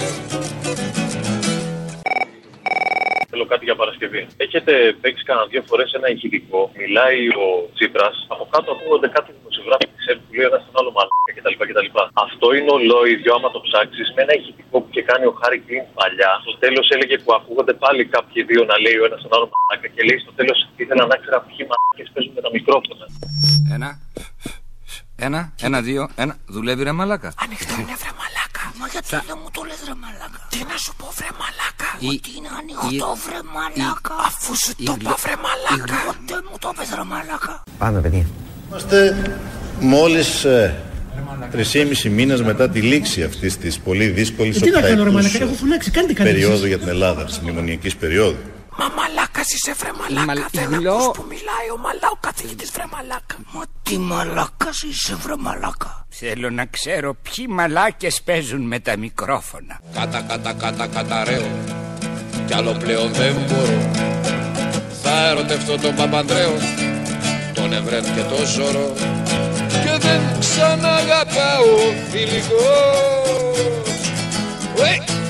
Θέλω 3.36 3.54
κάτι 3.56 3.66
για 3.70 3.78
Παρασκευή. 3.84 4.24
Έχετε 4.46 4.74
παίξει 5.02 5.24
κανένα 5.28 5.46
δύο 5.52 5.62
φορές 5.70 5.88
ένα 6.00 6.08
ηχητικό. 6.16 6.60
Μιλάει 6.80 7.22
ο 7.46 7.48
Τσίπρας. 7.76 8.16
Από 8.34 8.44
κάτω 8.54 8.68
ακούγονται 8.76 9.10
κάτι 9.16 9.30
δημοσιογράφοι 9.38 9.88
της 9.96 10.06
ΕΠ 10.12 10.20
που 10.26 10.32
λέει 10.38 10.46
ένα 10.50 10.60
στον 10.64 10.76
άλλο 10.80 10.92
μαλάκα 10.98 11.32
κτλ. 11.38 11.56
κτλ. 11.70 11.90
Αυτό 12.26 12.46
είναι 12.58 12.72
ολόιδιο 12.78 13.32
άμα 13.38 13.50
το 13.56 13.60
ψάξεις 13.68 14.08
με 14.16 14.20
ένα 14.26 14.34
ηχητικό 14.40 14.76
που 14.82 14.90
είχε 14.92 15.04
κάνει 15.10 15.26
ο 15.32 15.34
Χάρη 15.40 15.60
Κλίν 15.66 15.84
παλιά. 16.00 16.32
Στο 16.44 16.54
τέλος 16.64 16.86
έλεγε 16.96 17.16
που 17.24 17.32
ακούγονται 17.38 17.76
πάλι 17.84 18.02
κάποιοι 18.16 18.40
δύο 18.50 18.62
να 18.72 18.76
λέει 18.84 18.98
ο 19.02 19.06
ένας 19.08 19.20
στον 19.22 19.32
άλλο 19.36 19.48
μαλάκα 19.54 19.88
και 19.94 20.02
λέει 20.08 20.20
στο 20.26 20.32
τέλος 20.40 20.58
ήθελα 20.84 21.04
να 21.12 21.16
ξέρω 21.22 21.38
ποιοι 21.48 21.62
μαλάκες 21.72 22.08
παίζουν 22.14 22.34
με 22.38 22.42
τα 22.46 22.50
μικρόφωνα. 22.56 23.06
Ένα. 23.76 23.90
Ένα, 25.28 25.40
ένα, 25.68 25.78
δύο, 25.88 26.04
ένα. 26.24 26.34
Δουλεύει 26.56 26.84
ρε 26.88 26.94
μαλάκα. 27.00 27.30
Ανοιχτό 27.44 27.74
είναι 27.82 27.96
βρε 28.02 28.12
μαλάκα. 28.22 28.45
Μα 28.80 28.86
γιατί 28.94 29.08
Θα- 29.14 29.24
δεν 29.30 29.38
μου 29.42 29.50
το 29.56 29.62
λες 29.70 29.80
βρε 29.86 29.96
μαλάκα; 30.04 30.40
Τι 30.54 30.60
να 30.72 30.76
σου 30.84 30.92
πω 31.00 31.08
βρε 31.20 31.32
μαλάκα; 31.42 31.90
Η- 32.06 32.08
Ότι 32.18 32.30
είναι 32.38 32.52
ανοιχτό 32.60 33.08
η- 33.18 33.20
βρε 33.26 33.42
μαλάκα. 33.56 34.14
Αφού 34.30 34.52
σου 34.64 34.72
η 34.84 34.86
το 34.90 34.96
γλω- 35.00 35.02
είπα 35.02 35.14
βρε 35.26 35.36
μαλάκα. 35.46 35.76
η 35.78 35.80
γλω- 35.88 36.06
Ποτέ 36.10 36.38
μου 36.48 36.56
το 36.64 36.68
είπες 36.74 36.90
ρε 37.00 37.06
μαλάκα. 37.14 37.54
Πάμε, 37.82 37.98
παιδιά. 38.06 38.26
Είμαστε 38.68 38.98
μόλις 39.94 40.30
ε, 40.44 40.76
3,5 41.52 42.10
μήνες 42.10 42.42
μετά 42.42 42.70
τη 42.70 42.80
λήξη 42.92 43.20
αυτής 43.24 43.58
της 43.58 43.74
πολύ 43.80 44.08
δύσκολης 44.08 44.56
Ε, 44.58 44.60
τι 44.60 44.70
να 44.70 44.82
κάνω, 44.82 44.88
ρε 44.88 44.92
οκταετούς, 44.94 45.14
μαλάκα, 45.14 45.38
ε, 45.38 45.44
έχω 45.48 45.54
φωνάξει, 45.54 45.92
κάντε 45.92 46.14
κάτι 46.14 46.30
περίοδου 46.30 46.54
εσείς. 46.56 46.68
για 46.68 46.80
την 46.80 46.88
Ελλάδα, 46.88 47.24
της 47.26 47.40
μνημονιακής 47.40 47.96
περίοδου. 47.96 48.38
Μα 48.78 48.88
μαλάκα 48.98 49.42
είσαι 49.56 49.74
βρε 49.74 49.92
μαλάκα. 50.00 50.50
Δεν 50.52 50.88
ακούς 50.88 51.12
που 51.14 51.26
μιλάει 51.30 51.68
ο 51.74 51.78
μαλά 51.78 52.08
ο 52.12 52.18
καθηγητής 52.20 52.72
βρε 52.72 52.84
μαλάκα. 52.92 53.36
Μα 53.52 53.62
τι 53.84 53.98
μαλάκας 53.98 54.82
είσαι 54.82 55.16
βρε 55.16 55.34
μαλάκα. 55.38 56.06
Θέλω 56.10 56.50
να 56.50 56.66
ξέρω 56.66 57.14
ποιοι 57.14 57.46
μαλάκες 57.50 58.22
παίζουν 58.22 58.62
με 58.62 58.80
τα 58.80 58.98
μικρόφωνα. 58.98 59.80
Κάτα 59.94 60.22
κάτα 60.22 60.54
κάτα 60.54 60.88
καταραίω 60.88 61.48
Κι 62.46 62.54
άλλο 62.54 62.72
πλέον 62.72 63.14
δεν 63.14 63.36
μπορώ 63.48 63.92
Θα 65.04 65.28
ερωτευτώ 65.28 65.78
τον 65.78 65.96
Παπανδρέο 65.96 66.54
Τον 67.54 67.74
Ευρέν 67.74 68.04
και 68.04 68.22
τον 68.22 68.46
Ζωρό 68.46 68.94
Και 69.84 69.98
δεν 70.00 70.22
ξαναγαπάω 70.40 71.76
φιλικός 72.12 73.56
Ουε! 74.78 75.25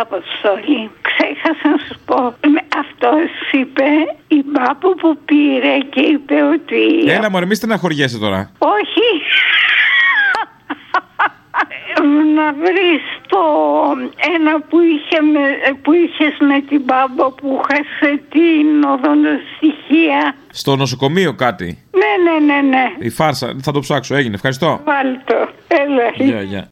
Αποστολή, 0.00 0.90
ξέχασα 1.08 1.68
να 1.68 1.78
σου 1.86 1.98
πω. 2.04 2.34
Με 2.54 2.60
Αυτός 2.82 3.30
είπε 3.52 3.88
η 4.28 4.44
μπάπου 4.46 4.94
που 4.94 5.18
πήρε 5.24 5.78
και 5.78 6.00
είπε 6.00 6.42
ότι. 6.42 7.10
Έλα, 7.10 7.30
μωρέ, 7.30 7.46
μη 7.46 7.54
στεναχωριέσαι 7.54 8.18
τώρα. 8.18 8.50
Όχι. 8.58 9.08
να 12.36 12.52
βρεις 12.52 13.02
το 13.28 13.38
ένα 14.36 14.60
που, 14.60 14.78
είχε 14.80 15.20
με, 15.32 15.40
που 15.82 15.92
είχες 15.92 16.36
με 16.38 16.60
την 16.68 16.82
μπάμπα 16.84 17.30
που 17.30 17.60
χάσε 17.68 18.22
την 18.30 18.84
οδοντοστοιχεία. 18.84 20.34
Στο 20.50 20.76
νοσοκομείο 20.76 21.34
κάτι. 21.34 21.84
Ναι, 21.92 22.30
ναι, 22.30 22.52
ναι, 22.52 22.60
ναι. 22.68 22.84
Η 22.98 23.10
φάρσα. 23.10 23.56
Θα 23.62 23.72
το 23.72 23.80
ψάξω. 23.80 24.14
Έγινε. 24.14 24.34
Ευχαριστώ. 24.34 24.80
Βάλ 24.84 25.18
το. 25.24 25.48
Έλα. 25.68 26.26
Γεια, 26.28 26.42
γεια. 26.42 26.68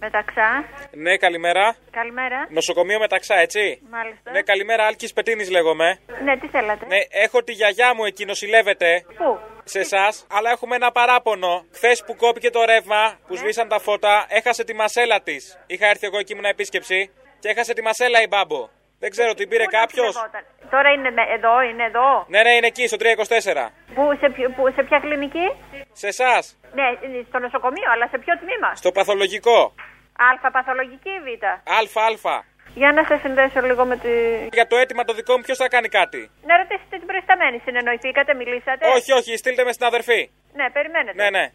Μεταξά. 0.00 0.64
Ναι, 0.90 1.16
καλημέρα. 1.16 1.76
Καλημέρα. 1.90 2.46
Νοσοκομείο 2.50 2.98
Μεταξά, 2.98 3.34
έτσι; 3.34 3.80
Μάλιστα. 3.90 4.30
Ναι, 4.30 4.42
καλημέρα, 4.42 4.86
Άλκης 4.86 5.12
Πετίνης 5.12 5.50
λέγομαι. 5.50 5.98
Ναι, 6.24 6.38
τι 6.38 6.48
θέλατε; 6.48 6.86
Ναι, 6.86 6.98
έχω 7.10 7.42
τη 7.42 7.52
γιαγιά 7.52 7.94
μου 7.94 8.04
εκεί, 8.04 8.24
νοσηλεύεται. 8.24 9.04
Πού; 9.16 9.38
Σε 9.64 9.78
εσάς, 9.78 10.26
αλλά 10.30 10.50
έχουμε 10.50 10.76
ένα 10.76 10.92
παράπονο. 10.92 11.66
Χθες 11.72 12.04
που 12.06 12.16
κόπηκε 12.16 12.50
το 12.50 12.64
ρεύμα, 12.64 13.18
που 13.26 13.36
σβήσαν 13.36 13.68
τα 13.68 13.78
φώτα, 13.78 14.26
έχασε 14.28 14.64
τη 14.64 14.74
μασέλα 14.74 15.20
της. 15.22 15.58
Είχα 15.66 15.86
έρθει 15.86 16.06
εγώ 16.06 16.18
εκεί, 16.18 16.32
ήμουν 16.32 16.44
επίσκεψη 16.44 17.10
και 17.38 17.48
έχασε 17.48 17.72
τη 17.72 17.82
μασέλα 17.82 18.22
η 18.22 18.26
μπάμπο. 18.26 18.68
Δεν 19.02 19.10
ξέρω, 19.10 19.34
την 19.34 19.48
πήρε 19.48 19.64
κάποιος; 19.64 20.12
Τώρα 20.70 20.90
είναι 20.90 21.10
με- 21.10 21.28
εδώ, 21.36 21.60
είναι 21.62 21.84
εδώ. 21.84 22.24
Ναι, 22.28 22.42
ναι, 22.42 22.50
είναι 22.50 22.66
εκεί, 22.66 22.86
στο 22.86 22.96
324. 22.96 23.70
Που, 23.94 24.16
σε, 24.20 24.28
ποιο- 24.30 24.50
που, 24.50 24.72
σε 24.74 24.82
ποια 24.82 24.98
κλινική; 24.98 25.46
Σε 25.92 26.06
εσάς, 26.06 26.58
Ναι, 26.74 26.82
είναι 27.04 27.24
στο 27.28 27.38
νοσοκομείο, 27.38 27.90
αλλά 27.92 28.06
σε 28.08 28.18
ποιο 28.18 28.38
τμήμα; 28.38 28.74
στο 28.74 28.92
παθολογικό. 28.92 29.74
Α, 30.44 30.50
παθολογική 30.50 31.08
ή 31.08 31.20
Β. 31.20 31.28
Αλφα, 31.78 32.04
αλφα. 32.04 32.44
Για 32.74 32.92
να 32.92 33.02
σε 33.04 33.16
συνδέσω 33.22 33.60
λίγο 33.60 33.84
με 33.84 33.96
τη. 33.96 34.08
Για 34.52 34.66
το 34.66 34.76
αίτημα 34.76 35.04
το 35.04 35.12
δικό 35.14 35.36
μου, 35.36 35.42
ποιος 35.42 35.56
θα 35.58 35.68
κάνει 35.68 35.88
κάτι; 35.88 36.30
Να 36.46 36.56
ρωτήσετε 36.56 36.96
την 36.98 37.06
προϊσταμένη. 37.06 37.58
Συνεννοηθήκατε, 37.64 38.34
μιλήσατε; 38.34 38.86
Όχι, 38.96 39.12
όχι, 39.12 39.36
στείλτε 39.36 39.64
με 39.64 39.72
στην 39.72 39.86
αδερφή. 39.86 40.30
Ναι, 40.54 40.70
περιμένετε. 40.70 41.22
Ναι, 41.22 41.30
ναι. 41.30 41.52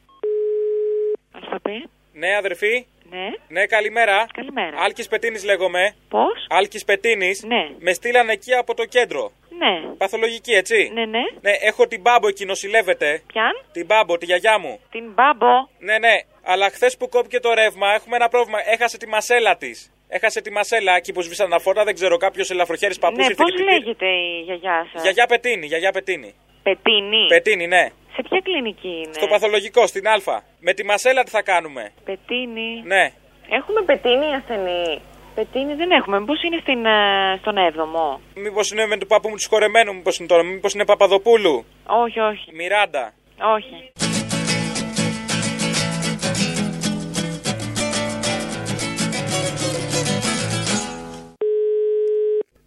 Αλφαπή. 1.36 1.90
Ναι, 2.14 2.36
αδερφή. 2.36 2.88
Ναι. 3.14 3.30
Ναι, 3.48 3.66
καλημέρα. 3.66 4.26
Καλημέρα. 4.34 4.78
Άλκης 4.84 5.08
Πετίνης 5.08 5.44
λέγομαι. 5.44 5.96
Πώς; 6.10 6.46
Άλκης 6.50 6.84
Πετίνης. 6.86 7.44
Ναι. 7.44 7.64
Με 7.80 7.94
στείλανε 7.94 8.32
εκεί 8.32 8.54
από 8.54 8.74
το 8.74 8.86
κέντρο. 8.86 9.32
Ναι. 9.58 9.96
Παθολογική, 9.98 10.52
έτσι; 10.52 10.92
Ναι, 10.94 11.06
ναι. 11.06 11.24
Ναι, 11.42 11.52
έχω 11.62 11.88
την 11.88 12.02
μπάμπο 12.02 12.28
εκεί, 12.28 12.46
νοσηλεύεται. 12.46 13.22
Ποιαν; 13.34 13.52
Την 13.72 13.86
μπάμπο, 13.86 14.18
τη 14.18 14.26
γιαγιά 14.26 14.60
μου. 14.60 14.80
Την 14.92 15.12
μπάμπο. 15.14 15.52
Ναι, 15.80 15.98
ναι. 15.98 16.14
Αλλά 16.44 16.70
χθες 16.70 16.98
που 16.98 17.10
κόπηκε 17.10 17.40
το 17.40 17.54
ρεύμα, 17.54 17.94
έχουμε 17.94 18.16
ένα 18.16 18.30
πρόβλημα. 18.30 18.60
Έχασε 18.70 18.98
τη 18.98 19.08
μασέλα 19.08 19.58
της. 19.58 19.92
Έχασε 20.08 20.42
τη 20.42 20.52
μασέλα 20.52 20.96
εκεί 20.96 21.14
που 21.14 21.22
σβήσαν 21.22 21.50
τα 21.50 21.60
φώτα. 21.60 21.84
Δεν 21.84 21.94
ξέρω, 21.94 22.18
κάποιος 22.18 22.50
ελαφροχέρι 22.50 22.96
παππούς 23.00 23.18
Ναι, 23.18 23.24
ήρθε 23.24 23.36
πώς 23.36 23.52
και 23.52 23.58
την 23.58 23.66
πήρε. 23.66 23.78
λέγεται 23.78 24.06
η 24.06 24.42
γιαγιά 24.46 24.88
σας; 24.94 25.02
Γιαγιά 25.02 25.26
Πετίνη, 25.26 25.66
γιαγιά 25.66 25.92
Πετίνη. 25.92 26.34
Πετίνη. 26.64 27.26
Πετίνη, 27.28 27.68
ναι. 27.68 27.88
Σε 28.16 28.22
ποια 28.22 28.40
κλινική 28.44 28.88
είναι; 28.88 29.14
Στο 29.14 29.28
παθολογικό, 29.28 29.88
στην 29.88 30.08
Α. 30.08 30.42
Με 30.60 30.74
τη 30.74 30.84
μασέλα 30.86 31.24
τι 31.24 31.30
θα 31.30 31.42
κάνουμε; 31.42 31.92
Πετίνη. 32.06 32.82
Ναι. 32.86 33.04
Έχουμε 33.50 33.82
πετίνη 33.82 34.36
ασθενή. 34.36 35.02
Πετίνη 35.36 35.74
δεν 35.74 35.92
έχουμε. 35.92 36.20
Μήπως 36.20 36.44
είναι 36.44 36.58
στην, 36.62 36.86
ε, 36.86 37.38
στον 37.42 37.56
7ο. 37.58 38.20
Μήπως 38.36 38.72
είναι 38.72 38.86
με 38.86 38.98
του 38.98 39.08
παππού 39.08 39.30
μου 39.30 39.36
του 39.36 39.48
χορεμένου, 39.50 39.94
μήπως 39.96 40.18
είναι 40.18 40.28
τώρα. 40.28 40.44
Μήπως 40.44 40.74
είναι 40.74 40.86
Παπαδοπούλου; 40.86 41.66
Όχι, 41.88 42.20
όχι. 42.20 42.56
Μιράντα. 42.56 43.14
Όχι. 43.56 43.92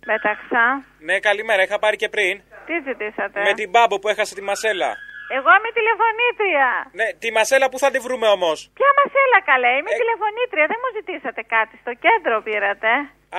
Μεταξά. 0.07 0.85
Ναι, 0.99 1.19
καλημέρα, 1.19 1.63
είχα 1.63 1.79
πάρει 1.79 1.97
και 1.97 2.09
πριν. 2.09 2.35
Τι 2.67 2.75
ζητήσατε; 2.87 3.41
Με 3.43 3.53
την 3.55 3.71
μπάμπο 3.71 3.99
που 3.99 4.09
έχασε 4.09 4.35
τη 4.35 4.43
μασέλα. 4.43 4.97
Εγώ 5.39 5.51
είμαι 5.59 5.71
τηλεφωνήτρια. 5.79 6.69
Ναι, 7.01 7.07
τη 7.23 7.29
μασέλα 7.39 7.67
που 7.71 7.79
θα 7.83 7.89
τη 7.95 7.99
βρούμε 8.07 8.27
όμως. 8.37 8.59
Ποια 8.79 8.91
μασέλα 9.01 9.39
καλέ, 9.51 9.73
είμαι 9.79 9.93
Ε. 9.97 9.99
τηλεφωνήτρια. 10.03 10.67
Δεν 10.73 10.79
μου 10.83 10.91
ζητήσατε 10.99 11.43
κάτι. 11.55 11.75
Στο 11.83 11.93
κέντρο 12.05 12.35
πήρατε. 12.49 12.91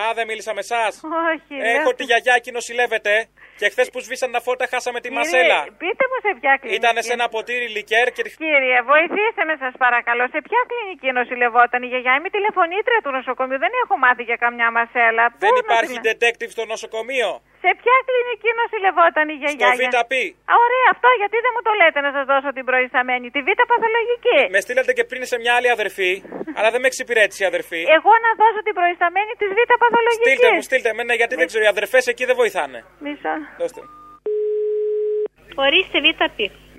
Α, 0.01 0.03
δεν 0.17 0.25
μίλησα 0.29 0.51
με 0.57 0.61
εσάς. 0.67 0.91
Όχι. 1.31 1.55
Έχω 1.75 1.89
λέω- 1.89 1.97
τη 1.99 2.03
γιαγιά 2.09 2.33
εκεί 2.39 2.51
νοσηλεύεται. 2.57 3.13
Και 3.59 3.67
χθες 3.73 3.87
που 3.91 3.99
σβήσαν 4.05 4.29
τα 4.35 4.41
φώτα 4.45 4.65
χάσαμε 4.71 4.99
τη 5.03 5.07
Κύριε, 5.09 5.17
μασέλα. 5.23 5.59
Πείτε 5.83 6.03
μου 6.09 6.17
σε 6.25 6.31
ποια 6.39 6.53
κλινική. 6.59 6.77
Ήταν 6.81 6.95
σε 7.07 7.13
ένα 7.17 7.25
ποτήρι 7.35 7.67
λικέρ 7.77 8.07
και. 8.15 8.23
Κύριε, 8.43 8.77
βοηθήστε 8.91 9.41
με 9.49 9.55
σας 9.63 9.73
παρακαλώ. 9.83 10.23
Σε 10.35 10.39
ποια 10.47 10.61
κλινική 10.69 11.09
νοσηλευόταν 11.17 11.79
η 11.85 11.87
γιαγιά; 11.91 12.13
Είμαι 12.17 12.29
τηλεφωνήτρια 12.37 12.99
του 13.03 13.11
νοσοκομείου. 13.17 13.59
Δεν 13.65 13.73
έχω 13.83 13.95
μάθει 14.03 14.23
για 14.29 14.37
καμιά 14.45 14.67
μασέλα. 14.77 15.23
Δεν 15.43 15.51
Πού 15.53 15.57
υπάρχει 15.65 15.93
νοσηλε- 15.97 16.07
detective 16.09 16.51
στο 16.55 16.63
νοσοκομείο. 16.73 17.29
Σε 17.63 17.69
ποια 17.79 17.95
κλινική 18.07 18.49
νοσηλευόταν 18.59 19.25
η 19.33 19.35
Στο 19.37 19.57
γιαγιά. 19.59 19.89
ΒΠ. 20.03 20.13
Α, 20.51 20.53
ωραία, 20.65 20.87
αυτό 20.95 21.07
γιατί 21.21 21.37
δεν 21.45 21.51
μου 21.55 21.61
το 21.67 21.71
λέτε 21.81 21.99
να 22.07 22.11
σας 22.15 22.25
δώσω 22.31 22.49
την 22.57 22.65
προϊσταμένη. 22.69 23.25
Τη 23.35 23.39
β' 23.45 23.61
παθολογική. 23.71 24.39
Με 24.55 24.59
στείλατε 24.65 24.91
και 24.97 25.03
πριν 25.09 25.21
σε 25.31 25.37
μια 25.43 25.53
άλλη 25.57 25.69
αδερφή, 25.77 26.11
αλλά 26.57 26.69
δεν 26.73 26.79
με 26.83 26.87
εξυπηρέτησε 26.91 27.41
η 27.45 27.47
αδερφή. 27.51 27.81
Εγώ 27.97 28.11
να 28.25 28.31
δώσω 28.41 28.59
την 28.67 28.73
προϊσταμένη 28.79 29.31
τη 29.39 29.45
β' 29.55 29.61
παθολογική. 29.83 30.27
Στείλτε 30.29 30.49
μου, 30.55 30.61
στείλτε 30.67 30.89
με, 30.97 31.03
ναι, 31.07 31.15
γιατί 31.21 31.33
δεν 31.39 31.47
ξέρω, 31.49 31.63
οι 31.67 31.71
αδερφές 31.75 32.03
εκεί 32.11 32.23
δεν 32.29 32.35
βοηθάνε. 32.41 32.79
Μισό. 33.05 33.33
Δώστε. 33.61 33.79
μου. 33.83 33.89
Ορίστε 35.65 35.97
β' 36.05 36.23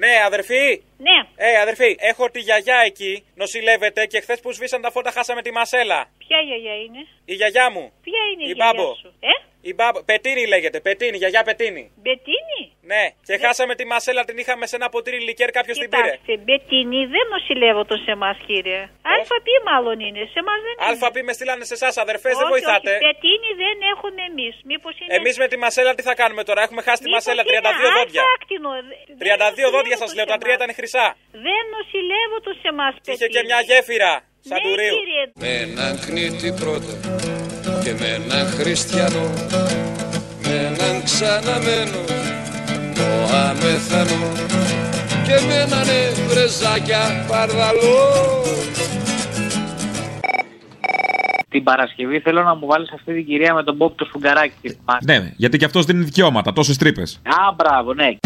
Ναι, 0.05 0.13
αδερφή. 0.27 0.83
Ναι. 1.09 1.19
Ε, 1.37 1.61
αδερφή, 1.61 1.97
έχω 2.11 2.25
τη 2.31 2.41
γιαγιά 2.41 2.79
εκεί, 2.91 3.13
νοσηλεύεται 3.35 4.07
και 4.07 4.21
χθες 4.21 4.41
που 4.41 4.53
σβήσαν 4.53 4.81
τα 4.83 4.91
φώτα 4.91 5.11
χάσαμε 5.11 5.43
τη 5.43 5.51
μασέλα. 5.53 6.01
Ποια 6.25 6.39
γιαγιά 6.49 6.75
είναι; 6.85 7.01
Η 7.25 7.35
γιαγιά 7.35 7.71
μου. 7.71 7.85
Ποια 8.07 8.23
είναι 8.33 8.43
η, 8.43 8.51
Η 8.51 8.53
γιαγιά 8.53 8.73
μπάμπο. 8.75 8.95
σου; 8.95 9.09
Ε, 9.21 9.33
Η 9.71 9.73
μπάμπα. 9.75 9.99
Πετίνη 10.11 10.45
λέγεται, 10.53 10.79
Πετίνη, 10.87 11.17
γιαγιά 11.23 11.43
Πετίνη. 11.49 11.85
Μπετίνη; 12.05 12.61
Ναι, 12.93 13.05
και 13.29 13.35
χάσαμε 13.45 13.75
τη 13.81 13.85
μασέλα, 13.93 14.23
την 14.29 14.37
είχαμε 14.43 14.65
σε 14.71 14.77
ένα 14.81 14.89
ποτήρι 14.95 15.19
λικέρ, 15.29 15.51
κάποιος 15.59 15.77
την 15.83 15.89
πήρε. 15.93 16.03
Κοιτάξτε, 16.11 16.35
Μπετίνη 16.47 17.01
δεν 17.15 17.25
νοσηλεύονται 17.33 17.97
σε 18.05 18.11
εμά, 18.17 18.31
κύριε. 18.47 18.81
Αλφαπή 19.15 19.55
μάλλον 19.71 19.97
είναι. 20.07 20.23
Σε 20.35 20.39
εμά 20.43 20.55
δεν 20.65 20.73
είναι. 20.77 20.87
Αλφαπή 20.91 21.21
με 21.29 21.33
στείλανε 21.37 21.65
σε 21.71 21.75
εσάς, 21.79 21.95
αδερφές, 22.05 22.33
δεν 22.41 22.47
Όχι, 22.47 22.53
βοηθάτε. 22.55 22.91
Όχι, 22.95 23.03
Μπετίνη 23.05 23.51
δεν 23.65 23.77
έχουμε 23.93 24.21
εμείς. 24.31 24.55
Μήπως 24.71 24.95
είναι. 25.01 25.15
Εμείς 25.19 25.35
με 25.43 25.47
τη 25.53 25.57
μασέλα 25.65 25.91
τι 25.97 26.03
θα 26.09 26.15
κάνουμε 26.21 26.43
τώρα, 26.49 26.61
έχουμε 26.67 26.83
χάσει 26.87 27.01
τη 27.05 27.09
Μήπως 27.09 27.25
μασέλα, 27.27 27.41
είναι 27.43 27.51
32 27.51 27.89
δόντια. 27.99 28.23
αλφάκτινο. 28.25 28.71
Δεν 29.21 29.29
32 29.69 29.69
δόντια 29.75 29.97
σας 30.03 30.11
λέω, 30.17 30.27
τα 30.33 30.39
τρία 30.43 30.55
ήταν 30.61 30.71
χρυσά. 30.79 31.07
Δεν 31.47 31.63
νοσηλεύονται 31.75 32.53
σε 32.63 32.69
εμά, 32.73 32.89
Και 33.05 33.13
είχε 33.15 33.27
και 33.35 33.43
μια 33.49 33.59
γέφυρα, 33.69 34.13
σαν 34.49 34.59
Ναι, 34.59 34.65
του 34.65 34.73
ρίου. 34.81 34.97
κύριε. 35.01 35.25
Με 35.43 35.51
έναν 35.65 35.93
κνήτη 36.07 36.49
πρώτα 36.63 36.93
και 37.89 37.95
με 38.01 38.07
έναν 38.07 38.47
χριστιανό 38.47 39.27
με 40.43 40.55
έναν 40.69 41.03
ξαναμένο 41.05 42.01
Μωαμεθανό 42.97 44.33
και 45.27 45.37
με 45.47 45.55
έναν 45.55 45.87
ευρεζάκια 46.09 47.25
παρδαλό 47.29 47.99
Την 51.49 51.63
Παρασκευή 51.63 52.21
θέλω 52.21 52.43
να 52.43 52.55
μου 52.55 52.67
βάλεις 52.67 52.93
αυτή 52.93 53.15
την 53.15 53.27
κυρία 53.27 53.55
με 53.55 53.63
τον 53.63 53.77
Μπόπ 53.77 53.97
το 53.97 54.05
σφουγγαράκι. 54.05 54.55
τη 54.63 54.69
θυμάσαι. 54.69 55.05
Ναι, 55.05 55.33
γιατί 55.37 55.59
και 55.59 55.65
αυτός 55.65 55.85
δίνει 55.85 56.05
δικαιώματα, 56.05 56.53
τόσες 56.53 56.77
τρύπες. 56.77 57.21
Α, 57.25 57.55
μπράβο, 57.57 57.95
ναι. 57.95 58.17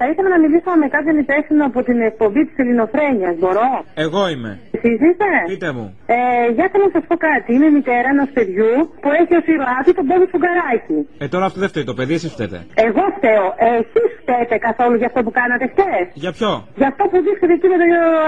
Θα 0.00 0.08
ήθελα 0.10 0.28
να 0.28 0.38
μιλήσω 0.38 0.70
με 0.82 0.88
κάποιον 0.88 1.18
υπεύθυνο 1.18 1.64
από 1.64 1.82
την 1.82 2.00
εκπομπή 2.00 2.46
της 2.46 2.56
Ελληνοφρένειας. 2.56 3.34
Μπορώ; 3.38 3.84
Εγώ 3.94 4.28
είμαι. 4.28 4.58
Εσεί 4.78 4.90
είστε. 5.06 5.28
Πείτε 5.52 5.68
μου. 5.76 5.86
Ε, 6.06 6.16
για 6.56 6.66
θέλω 6.72 6.84
να 6.88 6.92
σας 6.96 7.04
πω 7.10 7.14
κάτι. 7.28 7.48
Είμαι 7.54 7.68
μητέρα 7.76 8.08
ενός 8.14 8.28
παιδιού 8.36 8.72
που 9.02 9.08
έχει 9.20 9.32
ως 9.40 9.46
ηρωάτη 9.54 9.90
τον 9.98 10.04
Μπόμπι 10.08 10.26
Φουγκαράκη. 10.32 10.98
Ε, 11.24 11.26
τώρα 11.34 11.44
αυτό 11.48 11.58
δεν 11.62 11.68
φταίει 11.72 11.86
το 11.90 11.94
παιδί, 11.98 12.14
εσύ 12.18 12.28
φταίτε. 12.34 12.58
Εγώ 12.86 13.02
φταίω. 13.16 13.46
Ε, 13.66 13.68
Εσείς 13.80 14.10
φταίτε 14.20 14.54
καθόλου 14.68 14.96
για 15.00 15.08
αυτό 15.10 15.20
που 15.24 15.32
κάνατε 15.40 15.64
χτε. 15.72 15.92
Για 16.24 16.32
ποιο; 16.36 16.50
Για 16.80 16.88
αυτό 16.92 17.02
που 17.10 17.16
δείξατε 17.26 17.52
εκεί 17.58 17.66
με 17.72 17.76
το 17.82 17.86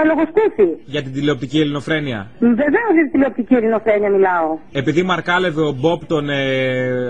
λογοσκούφι. 0.09 0.67
Για 0.93 1.01
την 1.05 1.11
τηλεοπτική 1.17 1.57
ελληνοφρένεια. 1.63 2.19
Βεβαίως 2.61 2.91
για 2.97 3.03
τη 3.05 3.11
τηλεοπτική 3.15 3.53
Ελληνοφρένεια 3.61 4.09
μιλάω. 4.15 4.49
Επειδή 4.81 5.01
μαρκάλευε 5.11 5.61
ο 5.69 5.71
Μπόπ 5.79 6.01
τον 6.13 6.25
ε, 6.29 6.39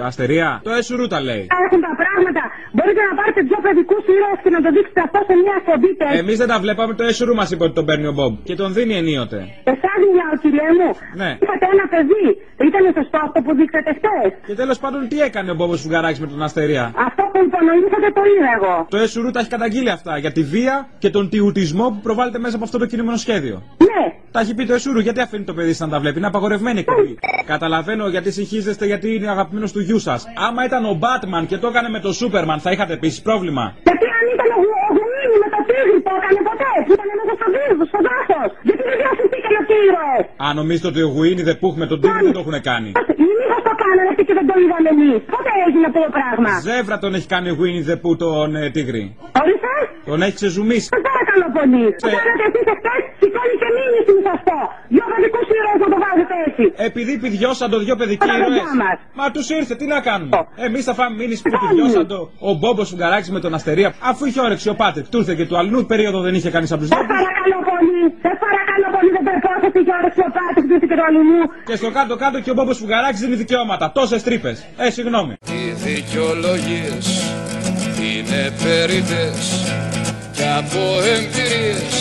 Αστερία, 0.10 0.50
το 0.68 0.72
Εσουρού 0.80 1.06
τα 1.14 1.20
λέει. 1.28 1.44
Έχουν 1.66 1.80
τα 1.88 1.94
πράγματα. 2.02 2.42
Μπορείτε 2.76 3.02
να 3.10 3.14
πάρετε 3.20 3.40
δυο 3.50 3.60
παιδικούς 3.66 4.04
ήρωες 4.16 4.40
και 4.44 4.52
να 4.56 4.60
το 4.66 4.70
δείξετε 4.76 5.02
αυτό 5.08 5.20
σε 5.28 5.34
μια 5.44 5.54
εκπομπή 5.62 5.90
τέτοια. 6.00 6.20
Εμεί 6.24 6.34
δεν 6.42 6.48
τα 6.54 6.58
βλέπαμε, 6.64 6.92
το 7.00 7.04
Εσουρού 7.12 7.34
μας 7.40 7.50
είπε 7.52 7.64
ότι 7.68 7.76
τον 7.80 7.86
παίρνει 7.90 8.08
ο 8.12 8.14
Μπόπ 8.18 8.34
και 8.48 8.56
τον 8.62 8.70
δίνει 8.78 8.94
ενίοτε. 9.02 9.31
Κάνατε. 9.32 9.54
Εσάς 9.74 9.98
μιλάω, 10.10 10.34
κύριε 10.44 10.70
μου. 10.80 10.90
Ναι. 11.22 11.30
Είχατε 11.44 11.66
ένα 11.76 11.86
παιδί. 11.94 12.28
Ήταν 12.70 12.84
σωστό 12.98 13.18
αυτό 13.28 13.38
που 13.46 13.52
δείξατε 13.60 13.90
χθες. 13.98 14.30
Και 14.48 14.56
τέλος 14.62 14.78
πάντων, 14.84 15.08
τι 15.10 15.18
έκανε 15.28 15.52
ο 15.52 15.56
Μπόμπος 15.56 15.82
Φουγγαράκης 15.82 16.20
με 16.24 16.28
τον 16.28 16.42
Αστερία. 16.48 16.86
Αυτό 17.08 17.24
που 17.32 17.40
υπονοήσατε 17.48 18.08
το 18.18 18.22
είδα 18.32 18.50
εγώ. 18.58 18.76
Το 18.94 18.98
ΕΣΟΥΡΟΥ 18.98 19.32
τα 19.32 19.40
έχει 19.40 19.50
καταγγείλει 19.50 19.92
αυτά 19.98 20.18
για 20.18 20.32
τη 20.32 20.44
βία 20.44 20.76
και 21.04 21.10
τον 21.10 21.30
τιουτισμό 21.30 21.86
που 21.94 22.00
προβάλλεται 22.08 22.40
μέσα 22.40 22.56
από 22.56 22.66
αυτό 22.66 22.78
το 22.78 22.86
κινούμενο 22.86 23.18
σχέδιο. 23.18 23.56
Ναι. 23.90 24.04
Τα 24.32 24.40
έχει 24.40 24.54
πει 24.56 24.66
το 24.66 24.74
ΕΣΟΥΡΟΥ, 24.74 25.02
γιατί 25.02 25.20
αφήνει 25.22 25.44
το 25.44 25.54
παιδί 25.54 25.74
σας 25.74 25.88
να 25.88 25.94
τα 25.94 26.00
βλέπει; 26.00 26.18
Είναι 26.18 26.28
απαγορευμένη 26.28 26.80
εκπομπή. 26.80 27.18
Καταλαβαίνω 27.46 28.08
γιατί 28.08 28.32
συγχύζεστε, 28.32 28.86
γιατί 28.86 29.16
είναι 29.16 29.30
αγαπημένος 29.30 29.72
του 29.72 29.80
γιού 29.80 30.00
σας. 30.00 30.26
Άμα 30.48 30.66
ήταν 30.66 30.86
ο 30.86 30.94
Μπάτμαν 30.94 31.46
και 31.46 31.58
το 31.58 31.68
έκανε 31.68 31.90
με 31.90 32.00
το 32.00 32.14
Σούπερμαν, 32.14 32.60
θα 32.60 32.72
είχατε 32.72 32.94
επίσης 32.94 33.22
πρόβλημα. 33.22 33.76
Γιατί 33.84 34.06
αν 34.18 34.26
ήταν 34.36 34.50
ο 34.58 34.60
Γουίνι 34.96 35.38
με 35.44 35.50
το 35.56 35.61
τίγρη 35.72 35.98
το 36.08 36.12
έκανε 36.20 36.40
ποτέ; 36.50 36.72
Που 36.88 36.94
ήταν 36.98 37.08
μέσα 37.20 37.34
στο 37.40 37.48
βίρου, 37.56 37.86
στο 37.92 38.00
δάσο. 38.08 38.42
Γιατί 38.68 38.82
δεν 38.90 38.98
διασυστήκαν 39.02 39.54
αυτοί 39.62 39.76
οι 39.82 39.86
ήρωες; 39.90 40.24
Αν 40.48 40.54
νομίζετε 40.62 40.88
ότι 40.92 41.02
ο 41.08 41.10
Γουίνι 41.16 41.44
δεν 41.50 41.56
πούχ 41.62 41.74
με 41.82 41.86
τον 41.92 41.98
Τίγρη 42.02 42.22
δεν 42.28 42.36
το 42.38 42.42
έχουν 42.46 42.58
κάνει; 42.70 42.90
Μήπως 43.38 43.62
το 43.68 43.74
κάνανε 43.84 44.10
αυτοί 44.14 44.24
και 44.28 44.36
δεν 44.40 44.46
το 44.50 44.56
είδαμε 44.64 44.90
εμείς; 44.96 45.20
Πότε 45.34 45.52
έγινε 45.66 45.86
αυτό 45.90 46.00
το 46.06 46.12
πράγμα. 46.18 46.52
Ζεύρα 46.68 46.96
τον 47.04 47.12
έχει 47.18 47.28
κάνει 47.34 47.48
ο 47.54 47.56
Γουίνι 47.60 47.82
δεν 47.90 47.98
πού 48.04 48.10
τον 48.24 48.48
ε, 48.62 48.70
Τίγρη; 48.76 49.04
Ορίστε. 49.42 49.74
Τον 50.10 50.20
έχεις 50.26 50.38
ξεζουμίσει; 50.42 50.88
Σα 50.96 51.00
παρακαλώ 51.10 51.48
πολύ. 51.58 51.84
Το 52.04 52.08
κάνατε 52.18 52.44
εσείς 52.50 52.66
εχθές, 52.74 53.02
σηκώνει 53.22 53.56
και 53.62 53.70
μήνυση 53.78 54.12
μη 54.16 54.22
σας 54.28 54.40
πω. 54.48 54.58
Δυο 54.94 55.06
παιδικούς 55.12 55.48
ήρωες 55.58 55.80
να 55.84 55.88
το 55.94 55.98
βάζετε 56.04 56.36
έτσι. 56.48 56.64
Επειδή 56.90 57.14
πηδιώσαν 57.24 57.68
το 57.74 57.78
δυο 57.86 57.96
παιδικοί 58.00 58.28
Τα 58.32 58.36
ήρωες. 58.38 58.48
παιδιά 58.48 58.68
μας. 58.84 58.96
Μα 59.20 59.26
τους 59.36 59.46
ήρθε, 59.58 59.74
τι 59.80 59.86
να 59.94 60.00
κάνουμε; 60.08 60.32
Εμείς 60.68 60.84
θα 60.88 60.94
φάμε 61.00 61.14
μήνυση 61.22 61.42
που 61.50 61.58
πηδιώσαν 61.64 62.04
το 62.14 62.18
ο 62.50 62.52
Μπόμπος 62.60 62.88
Σουγκαράκη 62.90 63.30
με 63.38 63.40
τον 63.46 63.52
Αστερία. 63.58 63.90
Αφού 64.12 64.22
είχε 64.28 64.40
όρεξη 64.48 64.68
ο 64.74 64.76
Πάτρικ, 64.82 65.06
του 65.12 65.18
ήρθε 65.22 65.34
και 65.40 65.46
του 65.50 65.56
αλλού 65.62 65.80
περίοδο 65.92 66.20
δεν 66.26 66.34
είχε 66.38 66.50
κανείς 66.56 66.72
από 66.74 66.82
τους 66.82 66.90
Σα 66.96 67.02
παρακαλώ 67.16 67.60
πολύ. 67.72 68.00
Σα 68.26 68.34
παρακαλώ 68.46 68.88
πολύ. 68.96 69.10
Δεν 69.18 69.24
περπάτετε 69.30 69.80
και 69.86 69.94
όρεξη 70.00 70.20
ο 70.28 70.30
Πάτρικ 70.36 70.66
του 70.70 70.88
και 70.90 70.96
το 71.00 71.04
αλλού. 71.10 71.24
Και 71.68 71.76
στο 71.82 71.90
κάτω-κάτω 71.98 72.38
και 72.44 72.52
ο 72.54 72.56
Μπόμπος 72.58 72.78
Φουγγαράκης 72.82 73.20
δίνει 73.24 73.36
δικαιώματα. 73.44 73.86
Τόσες 73.98 74.22
τρύπες. 74.28 74.58
Ε, 74.86 74.90
συγγνώμη. 74.98 75.34
Οι 75.56 75.64
δικαιολογίες 75.88 77.06
είναι 78.10 78.42
περίτες 78.64 79.38
και 80.36 80.46
από 80.62 80.82
εμπειρίες 81.16 81.94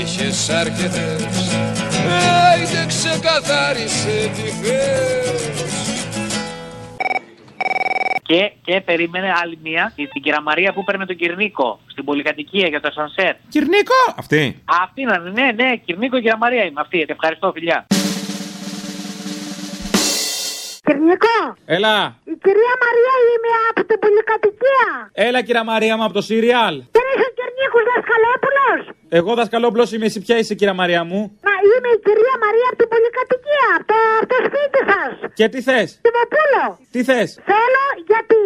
είχες 0.00 0.50
αρκετές 0.50 1.34
Άιντε 2.50 2.84
ξεκαθάρισε 2.86 4.30
τι 4.36 4.48
θες 4.62 5.91
Και, 8.32 8.52
και 8.64 8.80
περίμενε 8.80 9.32
άλλη 9.42 9.58
μία, 9.62 9.92
η- 9.96 10.06
την 10.06 10.22
κυρία 10.22 10.40
Μαρία 10.40 10.72
που 10.72 10.84
παίρνει 10.84 11.06
τον 11.06 11.16
Κυρνίκο 11.16 11.80
στην 11.86 12.04
πολυκατοικία 12.04 12.66
για 12.68 12.80
το 12.80 12.90
σανσέρ. 12.92 13.34
Κυρνίκο! 13.48 13.94
Αυτή. 14.16 14.62
Αυτή 14.82 15.00
είναι, 15.00 15.18
ναι, 15.18 15.50
ναι, 15.64 15.76
Κυρνίκο 15.76 16.16
κυρία 16.16 16.36
Μαρία 16.36 16.64
είμαι 16.64 16.80
αυτή. 16.80 17.04
Ευχαριστώ, 17.08 17.52
φιλιά. 17.54 17.86
Κυρνικό, 20.84 21.38
Έλα. 21.64 21.96
η 22.24 22.34
κυρία 22.44 22.74
Μαρία 22.84 23.14
είμαι 23.32 23.52
από 23.70 23.84
την 23.86 23.98
πολυκατοικία. 23.98 25.10
Έλα, 25.12 25.42
κυρία 25.42 25.64
Μαρία 25.64 25.96
μου 25.96 26.04
από 26.04 26.12
το 26.12 26.20
Σιριάλ. 26.22 26.82
Δεν 27.74 27.84
είσαι 27.84 27.84
ο 27.84 27.84
Κυρνίκος 27.84 27.84
Δασκαλόπουλος; 27.92 28.80
Εγώ 29.18 29.30
δασκαλόπλο 29.40 29.84
είμαι, 29.94 30.06
εσύ 30.10 30.18
ποια 30.24 30.36
είσαι, 30.40 30.54
κυρία 30.58 30.76
Μαρία 30.82 31.02
μου; 31.10 31.20
Να 31.48 31.54
είμαι 31.70 31.90
η 31.96 32.00
κυρία 32.06 32.36
Μαρία 32.44 32.66
από 32.72 32.78
την 32.82 32.88
πολυκατοικία, 32.92 33.66
από 33.76 33.86
το, 33.90 33.98
από 34.20 34.28
το 34.32 34.38
σπίτι 34.48 34.80
σας. 34.90 35.12
Και 35.38 35.46
τι 35.52 35.60
θες; 35.68 35.88
Τιμοπούλο. 36.04 36.64
Τι 36.94 37.00
θες; 37.08 37.28
Θέλω 37.50 37.84
γιατί 38.10 38.40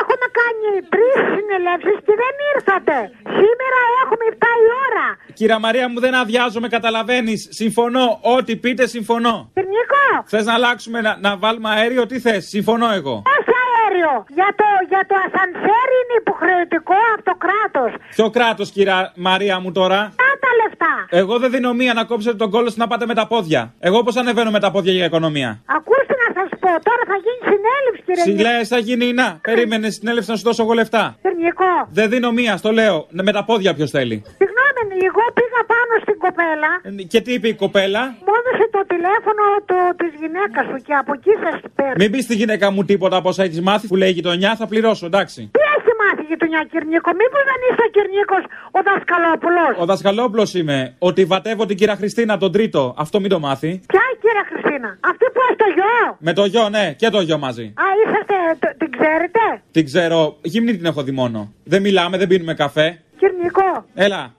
έχουμε 0.00 0.26
κάνει 0.40 0.68
τρεις 0.94 1.16
συνελεύσεις 1.34 1.98
και 2.06 2.14
δεν 2.22 2.34
ήρθατε. 2.52 2.96
Σήμερα 3.40 3.78
έχουμε 4.02 4.24
7 4.32 4.50
η 4.64 4.68
ώρα. 4.86 5.06
Κυρία 5.40 5.58
Μαρία 5.66 5.86
μου, 5.90 5.98
δεν 6.04 6.14
αδειάζομαι, 6.22 6.68
καταλαβαίνεις. 6.76 7.40
Συμφωνώ. 7.60 8.06
Ό,τι 8.36 8.52
πείτε, 8.62 8.84
συμφωνώ. 8.96 9.36
Κυρνικό, 9.56 10.04
Θες 10.32 10.44
να 10.50 10.54
αλλάξουμε, 10.58 10.98
να, 11.06 11.12
να 11.26 11.30
βάλουμε 11.42 11.68
αέριο, 11.74 12.02
τι 12.10 12.16
θες; 12.24 12.42
Συμφωνώ 12.54 12.88
εγώ. 12.98 13.14
πόσο 13.30 13.55
αέριο. 13.86 14.24
Για 14.38 14.48
το, 14.60 14.64
για 14.88 15.02
το 15.08 15.14
ασανσέρ 15.26 15.88
είναι 15.98 16.14
υποχρεωτικό 16.22 16.98
από 17.14 17.22
το 17.30 17.34
κράτος. 17.44 17.90
Ποιο 18.16 18.30
κράτος, 18.30 18.70
κυρία 18.70 19.12
Μαρία 19.16 19.60
μου 19.60 19.72
τώρα; 19.72 20.00
Τα 20.22 20.30
τα 20.44 20.50
λεφτά; 20.60 20.92
Εγώ 21.20 21.38
δεν 21.38 21.50
δίνω 21.50 21.72
μία 21.72 21.92
να 21.94 22.04
κόψετε 22.04 22.36
τον 22.36 22.50
κόλος 22.50 22.76
να 22.76 22.86
πάτε 22.86 23.06
με 23.06 23.14
τα 23.14 23.26
πόδια. 23.26 23.74
Εγώ 23.80 24.02
πώς 24.02 24.16
ανεβαίνω 24.16 24.50
με 24.50 24.60
τα 24.60 24.70
πόδια 24.70 24.92
για 24.92 25.04
οικονομία; 25.04 25.50
Ακούστε 25.66 26.14
να 26.22 26.28
σας 26.36 26.48
πω, 26.62 26.70
τώρα 26.88 27.02
θα 27.10 27.16
γίνει 27.24 27.40
συνέλευση 27.52 28.02
κύριε 28.06 28.22
Συλλέ, 28.22 28.64
θα 28.64 28.78
γίνει 28.78 29.12
να. 29.12 29.38
Περίμενε 29.42 29.90
συνέλευση 29.90 30.30
να 30.30 30.36
σου 30.36 30.42
δώσω 30.42 30.62
εγώ 30.62 30.72
λεφτά. 30.72 31.16
Κυρνικό. 31.22 31.72
Δεν 31.90 32.08
δίνω 32.10 32.30
μία, 32.32 32.56
στο 32.56 32.70
λέω. 32.72 33.06
Με 33.10 33.32
τα 33.32 33.44
πόδια 33.44 33.74
ποιος 33.74 33.90
θέλει. 33.90 34.16
Συγγνώμη, 34.40 34.96
εγώ 35.10 35.24
πήγα 35.38 35.60
πάνω 35.74 35.92
στην 36.02 36.05
κοπέλα, 36.26 36.70
Και 37.12 37.20
τι 37.24 37.30
είπε 37.36 37.48
η 37.48 37.54
κοπέλα; 37.64 38.02
μου 38.26 38.32
έδωσε 38.38 38.66
το 38.76 38.80
τηλέφωνο 38.92 39.42
το, 39.70 39.76
της 40.00 40.12
γυναίκας 40.20 40.64
σου 40.70 40.78
και 40.86 40.94
από 41.02 41.12
εκεί 41.18 41.32
σας 41.44 41.56
παίρνω. 41.76 41.98
Μην 42.00 42.10
πεις 42.12 42.24
στη 42.28 42.34
γυναίκα 42.40 42.66
μου 42.74 42.82
τίποτα 42.90 43.16
από 43.20 43.28
όσα 43.28 43.42
έχεις 43.46 43.60
μάθει 43.68 43.86
που 43.90 43.96
λέει 43.96 44.08
η 44.08 44.16
γειτονιά, 44.18 44.50
θα 44.60 44.66
πληρώσω, 44.72 45.06
εντάξει. 45.06 45.40
Τι 45.56 45.60
έχει 45.76 45.92
μάθει 46.02 46.22
η 46.26 46.28
γειτονιά 46.32 46.60
Κυρνίκο, 46.70 47.10
μήπως 47.20 47.42
δεν 47.50 47.58
είσαι 47.66 47.82
ο 47.88 47.90
Κυρνίκος 47.96 48.42
ο 48.78 48.80
δασκαλόπουλος; 48.88 49.72
Ο 49.82 49.84
δασκαλόπλο 49.90 50.44
είμαι. 50.58 50.78
Ότι 50.98 51.24
βατεύω 51.24 51.66
την 51.66 51.76
κυρία 51.76 51.96
Χριστίνα 52.00 52.32
τον 52.42 52.52
τρίτο. 52.52 52.94
Αυτό 53.04 53.16
μην 53.20 53.30
το 53.34 53.38
μάθει. 53.46 53.70
Ποια 53.92 54.02
η 54.14 54.16
κυρία 54.22 54.44
Χριστίνα, 54.50 54.88
αυτή 55.10 55.24
που 55.32 55.40
έχει 55.46 55.56
το 55.64 55.68
γιο; 55.76 56.16
Με 56.18 56.32
το 56.32 56.44
γιο, 56.44 56.68
ναι, 56.68 56.92
και 57.00 57.08
το 57.10 57.20
γιο 57.20 57.38
μαζί. 57.38 57.64
Α, 57.64 57.84
είσαστε, 58.02 58.34
το- 58.62 58.74
την 58.78 58.90
ξέρετε; 58.96 59.40
Την 59.70 59.84
ξέρω. 59.84 60.36
Γυμνή 60.42 60.76
την 60.76 60.86
έχω 60.86 61.02
δει 61.02 61.10
μόνο. 61.10 61.52
Δεν 61.64 61.80
μιλάμε, 61.82 62.16
δεν 62.18 62.28
πίνουμε 62.28 62.54
καφέ. 62.54 63.00
Κυρνικό, 63.20 63.84
Έλα. 63.94 64.34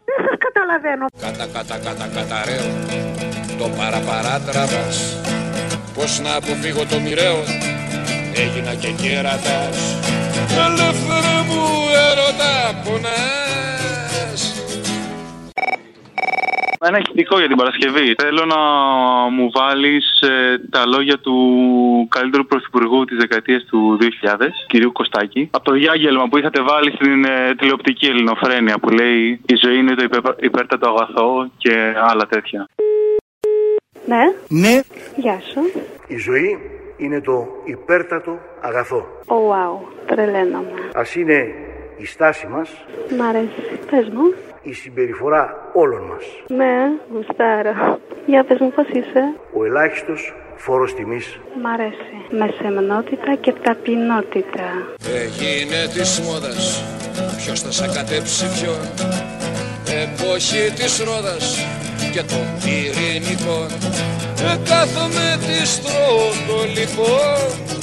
Δεν 0.67 0.97
σας 0.99 1.07
καταλαβαίνω. 1.07 1.07
Κατα 1.19 1.45
κατα 1.53 1.77
κατα 1.85 2.07
καταραίω 2.15 2.69
Το 3.57 3.69
παραπαρά 3.77 4.39
τραβάς 4.39 5.17
Πώς 5.93 6.19
να 6.19 6.35
αποφύγω 6.35 6.85
το 6.85 6.99
μοιραίο 6.99 7.43
Έγινα 8.33 8.73
και 8.73 8.91
κέρατας. 8.91 9.77
Ελεύθερε 10.65 11.37
μου 11.47 11.63
έρωτα 12.09 12.81
πονάς 12.83 13.66
Ένα 16.79 16.97
ηχητικό 16.97 17.37
για 17.39 17.47
την 17.47 17.57
Παρασκευή. 17.57 18.15
Θέλω 18.21 18.45
να 18.45 18.57
μου 19.29 19.49
βάλεις 19.53 20.23
τα 20.69 20.85
λόγια 20.85 21.17
του 21.19 21.35
καλύτερου 22.09 22.45
πρωθυπουργού 22.45 23.05
της 23.05 23.17
δεκαετίας 23.17 23.63
του 23.63 23.97
2000, 24.01 24.35
κυρίου 24.67 24.91
Κωστάκη, 24.91 25.49
από 25.51 25.63
το 25.63 25.71
διάγγελμα 25.71 26.27
που 26.27 26.37
είχατε 26.37 26.61
βάλει 26.61 26.91
στην 26.91 27.23
ε, 27.25 27.55
τηλεοπτική 27.57 28.05
ελληνοφρένεια 28.05 28.77
που 28.79 28.89
λέει 28.89 29.41
Η 29.45 29.55
ζωή 29.65 29.77
είναι 29.77 29.95
το 29.95 30.03
υπε- 30.03 30.43
υπέρτατο 30.43 30.87
αγαθό 30.89 31.49
και 31.57 31.93
άλλα 32.09 32.25
τέτοια. 32.29 32.67
Ναι, 34.05 34.23
Ναι, 34.47 34.79
γεια 35.15 35.41
σου. 35.51 35.59
η 36.07 36.17
ζωή 36.17 36.57
είναι 36.97 37.21
το 37.21 37.47
υπέρτατο 37.65 38.39
αγαθό. 38.61 39.05
Ω, 39.27 39.35
wow, 39.35 39.87
τρελαίνομαι. 40.05 40.89
Ας 40.95 41.15
είναι 41.15 41.45
η 41.97 42.05
στάση 42.05 42.47
μας, 42.47 42.69
Μ' 43.17 43.21
αρέσει. 43.21 43.61
Πες 43.91 44.09
μου. 44.09 44.33
Η 44.61 44.73
συμπεριφορά 44.73 45.69
όλων 45.73 46.01
μας. 46.01 46.23
Ναι, 46.47 46.75
γουστάρω. 47.13 47.99
Για 48.25 48.43
πες 48.43 48.57
μου 48.59 48.71
πώς 48.75 48.87
είσαι. 48.87 49.21
Ο 49.53 49.65
ελάχιστος 49.65 50.33
φόρος 50.55 50.93
τιμής. 50.93 51.39
Μ' 51.61 51.67
αρέσει. 51.67 52.15
Με 52.29 52.53
σεμνότητα 52.61 53.35
και 53.35 53.53
ταπεινότητα. 53.63 54.67
Έγινε 55.23 55.79
της 55.93 56.19
μόδας 56.25 56.83
Ποιος 57.37 57.61
θα 57.61 57.71
σακατέψει 57.71 58.45
ποιον 58.55 58.81
Εποχή 60.03 60.71
της 60.75 61.03
ρόδας 61.03 61.65
και 62.13 62.23
των 62.31 62.45
πυρηνικών 62.61 63.67
Ε, 64.49 64.57
κάθομαι 64.69 65.27
της 65.47 65.81
τρώω 65.83 66.27
το 66.47 66.57
λοιπόν 66.77 67.76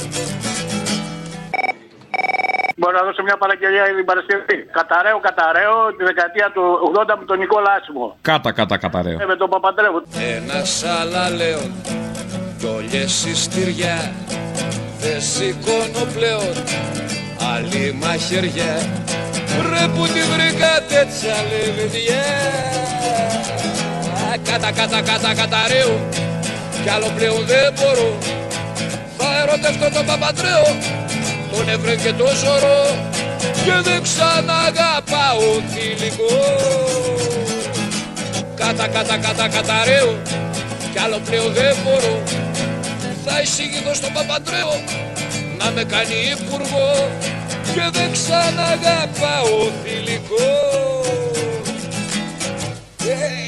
Μπορώ 2.85 2.97
να 2.99 3.05
δώσω 3.07 3.23
μια 3.29 3.37
παραγγελία 3.43 3.83
για 3.89 3.95
την 3.99 4.05
Παρασκευή. 4.11 4.57
Καταραίω, 4.79 5.17
καταραίω 5.29 5.75
τη 5.97 6.03
δεκαετία 6.09 6.47
του 6.55 6.63
80 7.09 7.15
με 7.19 7.25
τον 7.29 7.37
Νικόλα 7.41 7.71
Άσιμο. 7.77 8.05
Κάτα, 8.21 8.51
κάτα, 8.51 8.77
καταραίω. 8.77 9.17
Ε, 9.21 9.25
με 9.25 9.35
τον 9.41 9.49
Παπαντρέου. 9.53 9.95
Ένας 10.35 10.83
αλαλέον 10.99 11.69
κι 12.59 12.67
όλες 12.77 13.25
οι 13.25 13.35
στυριά 13.43 13.97
Δεν 15.03 15.21
σηκώνω 15.21 16.03
πλέον 16.15 16.53
άλλη 17.53 17.83
μαχαιριά 18.01 18.75
Ρε 19.69 19.85
που 19.93 20.03
τη 20.13 20.21
βρήκα 20.33 20.71
τέτοια 20.93 21.35
λεβεδιά 21.51 22.25
Κάτα 24.49 24.71
κάτα 24.71 25.01
κάτα 25.09 25.31
καταραίω 25.41 25.93
κι 26.83 26.89
άλλο 26.95 27.09
πλέον 27.17 27.45
δεν 27.45 27.73
μπορώ 27.77 28.09
Θα 29.17 29.27
ερωτευτώ 29.41 29.97
τον 29.97 30.05
Παπαντρέο 30.05 30.65
τον 31.55 31.69
ευρέ 31.69 31.95
και 31.95 32.13
το 32.13 32.27
σωρό 32.27 32.83
και 33.63 33.75
δεν 33.83 34.01
ξαναγαπάω 34.03 35.47
θηλυκό. 35.71 36.37
Κάτα 38.55 38.87
κατά 38.87 39.17
κατά 39.17 39.47
καταραίω 39.47 40.21
κι 40.91 40.99
άλλο 41.03 41.19
πλέον 41.25 41.53
δεν 41.53 41.75
μπορώ. 41.83 42.23
Θα 43.25 43.41
εισηγηθώ 43.41 43.93
στον 43.93 44.13
Παπαντρέο 44.13 44.73
να 45.57 45.71
με 45.71 45.83
κάνει 45.83 46.15
υπουργό 46.35 47.09
και 47.73 47.89
δεν 47.91 48.11
ξαναγαπάω 48.11 49.71
θηλυκό. 49.83 50.73
Hey. 53.07 53.45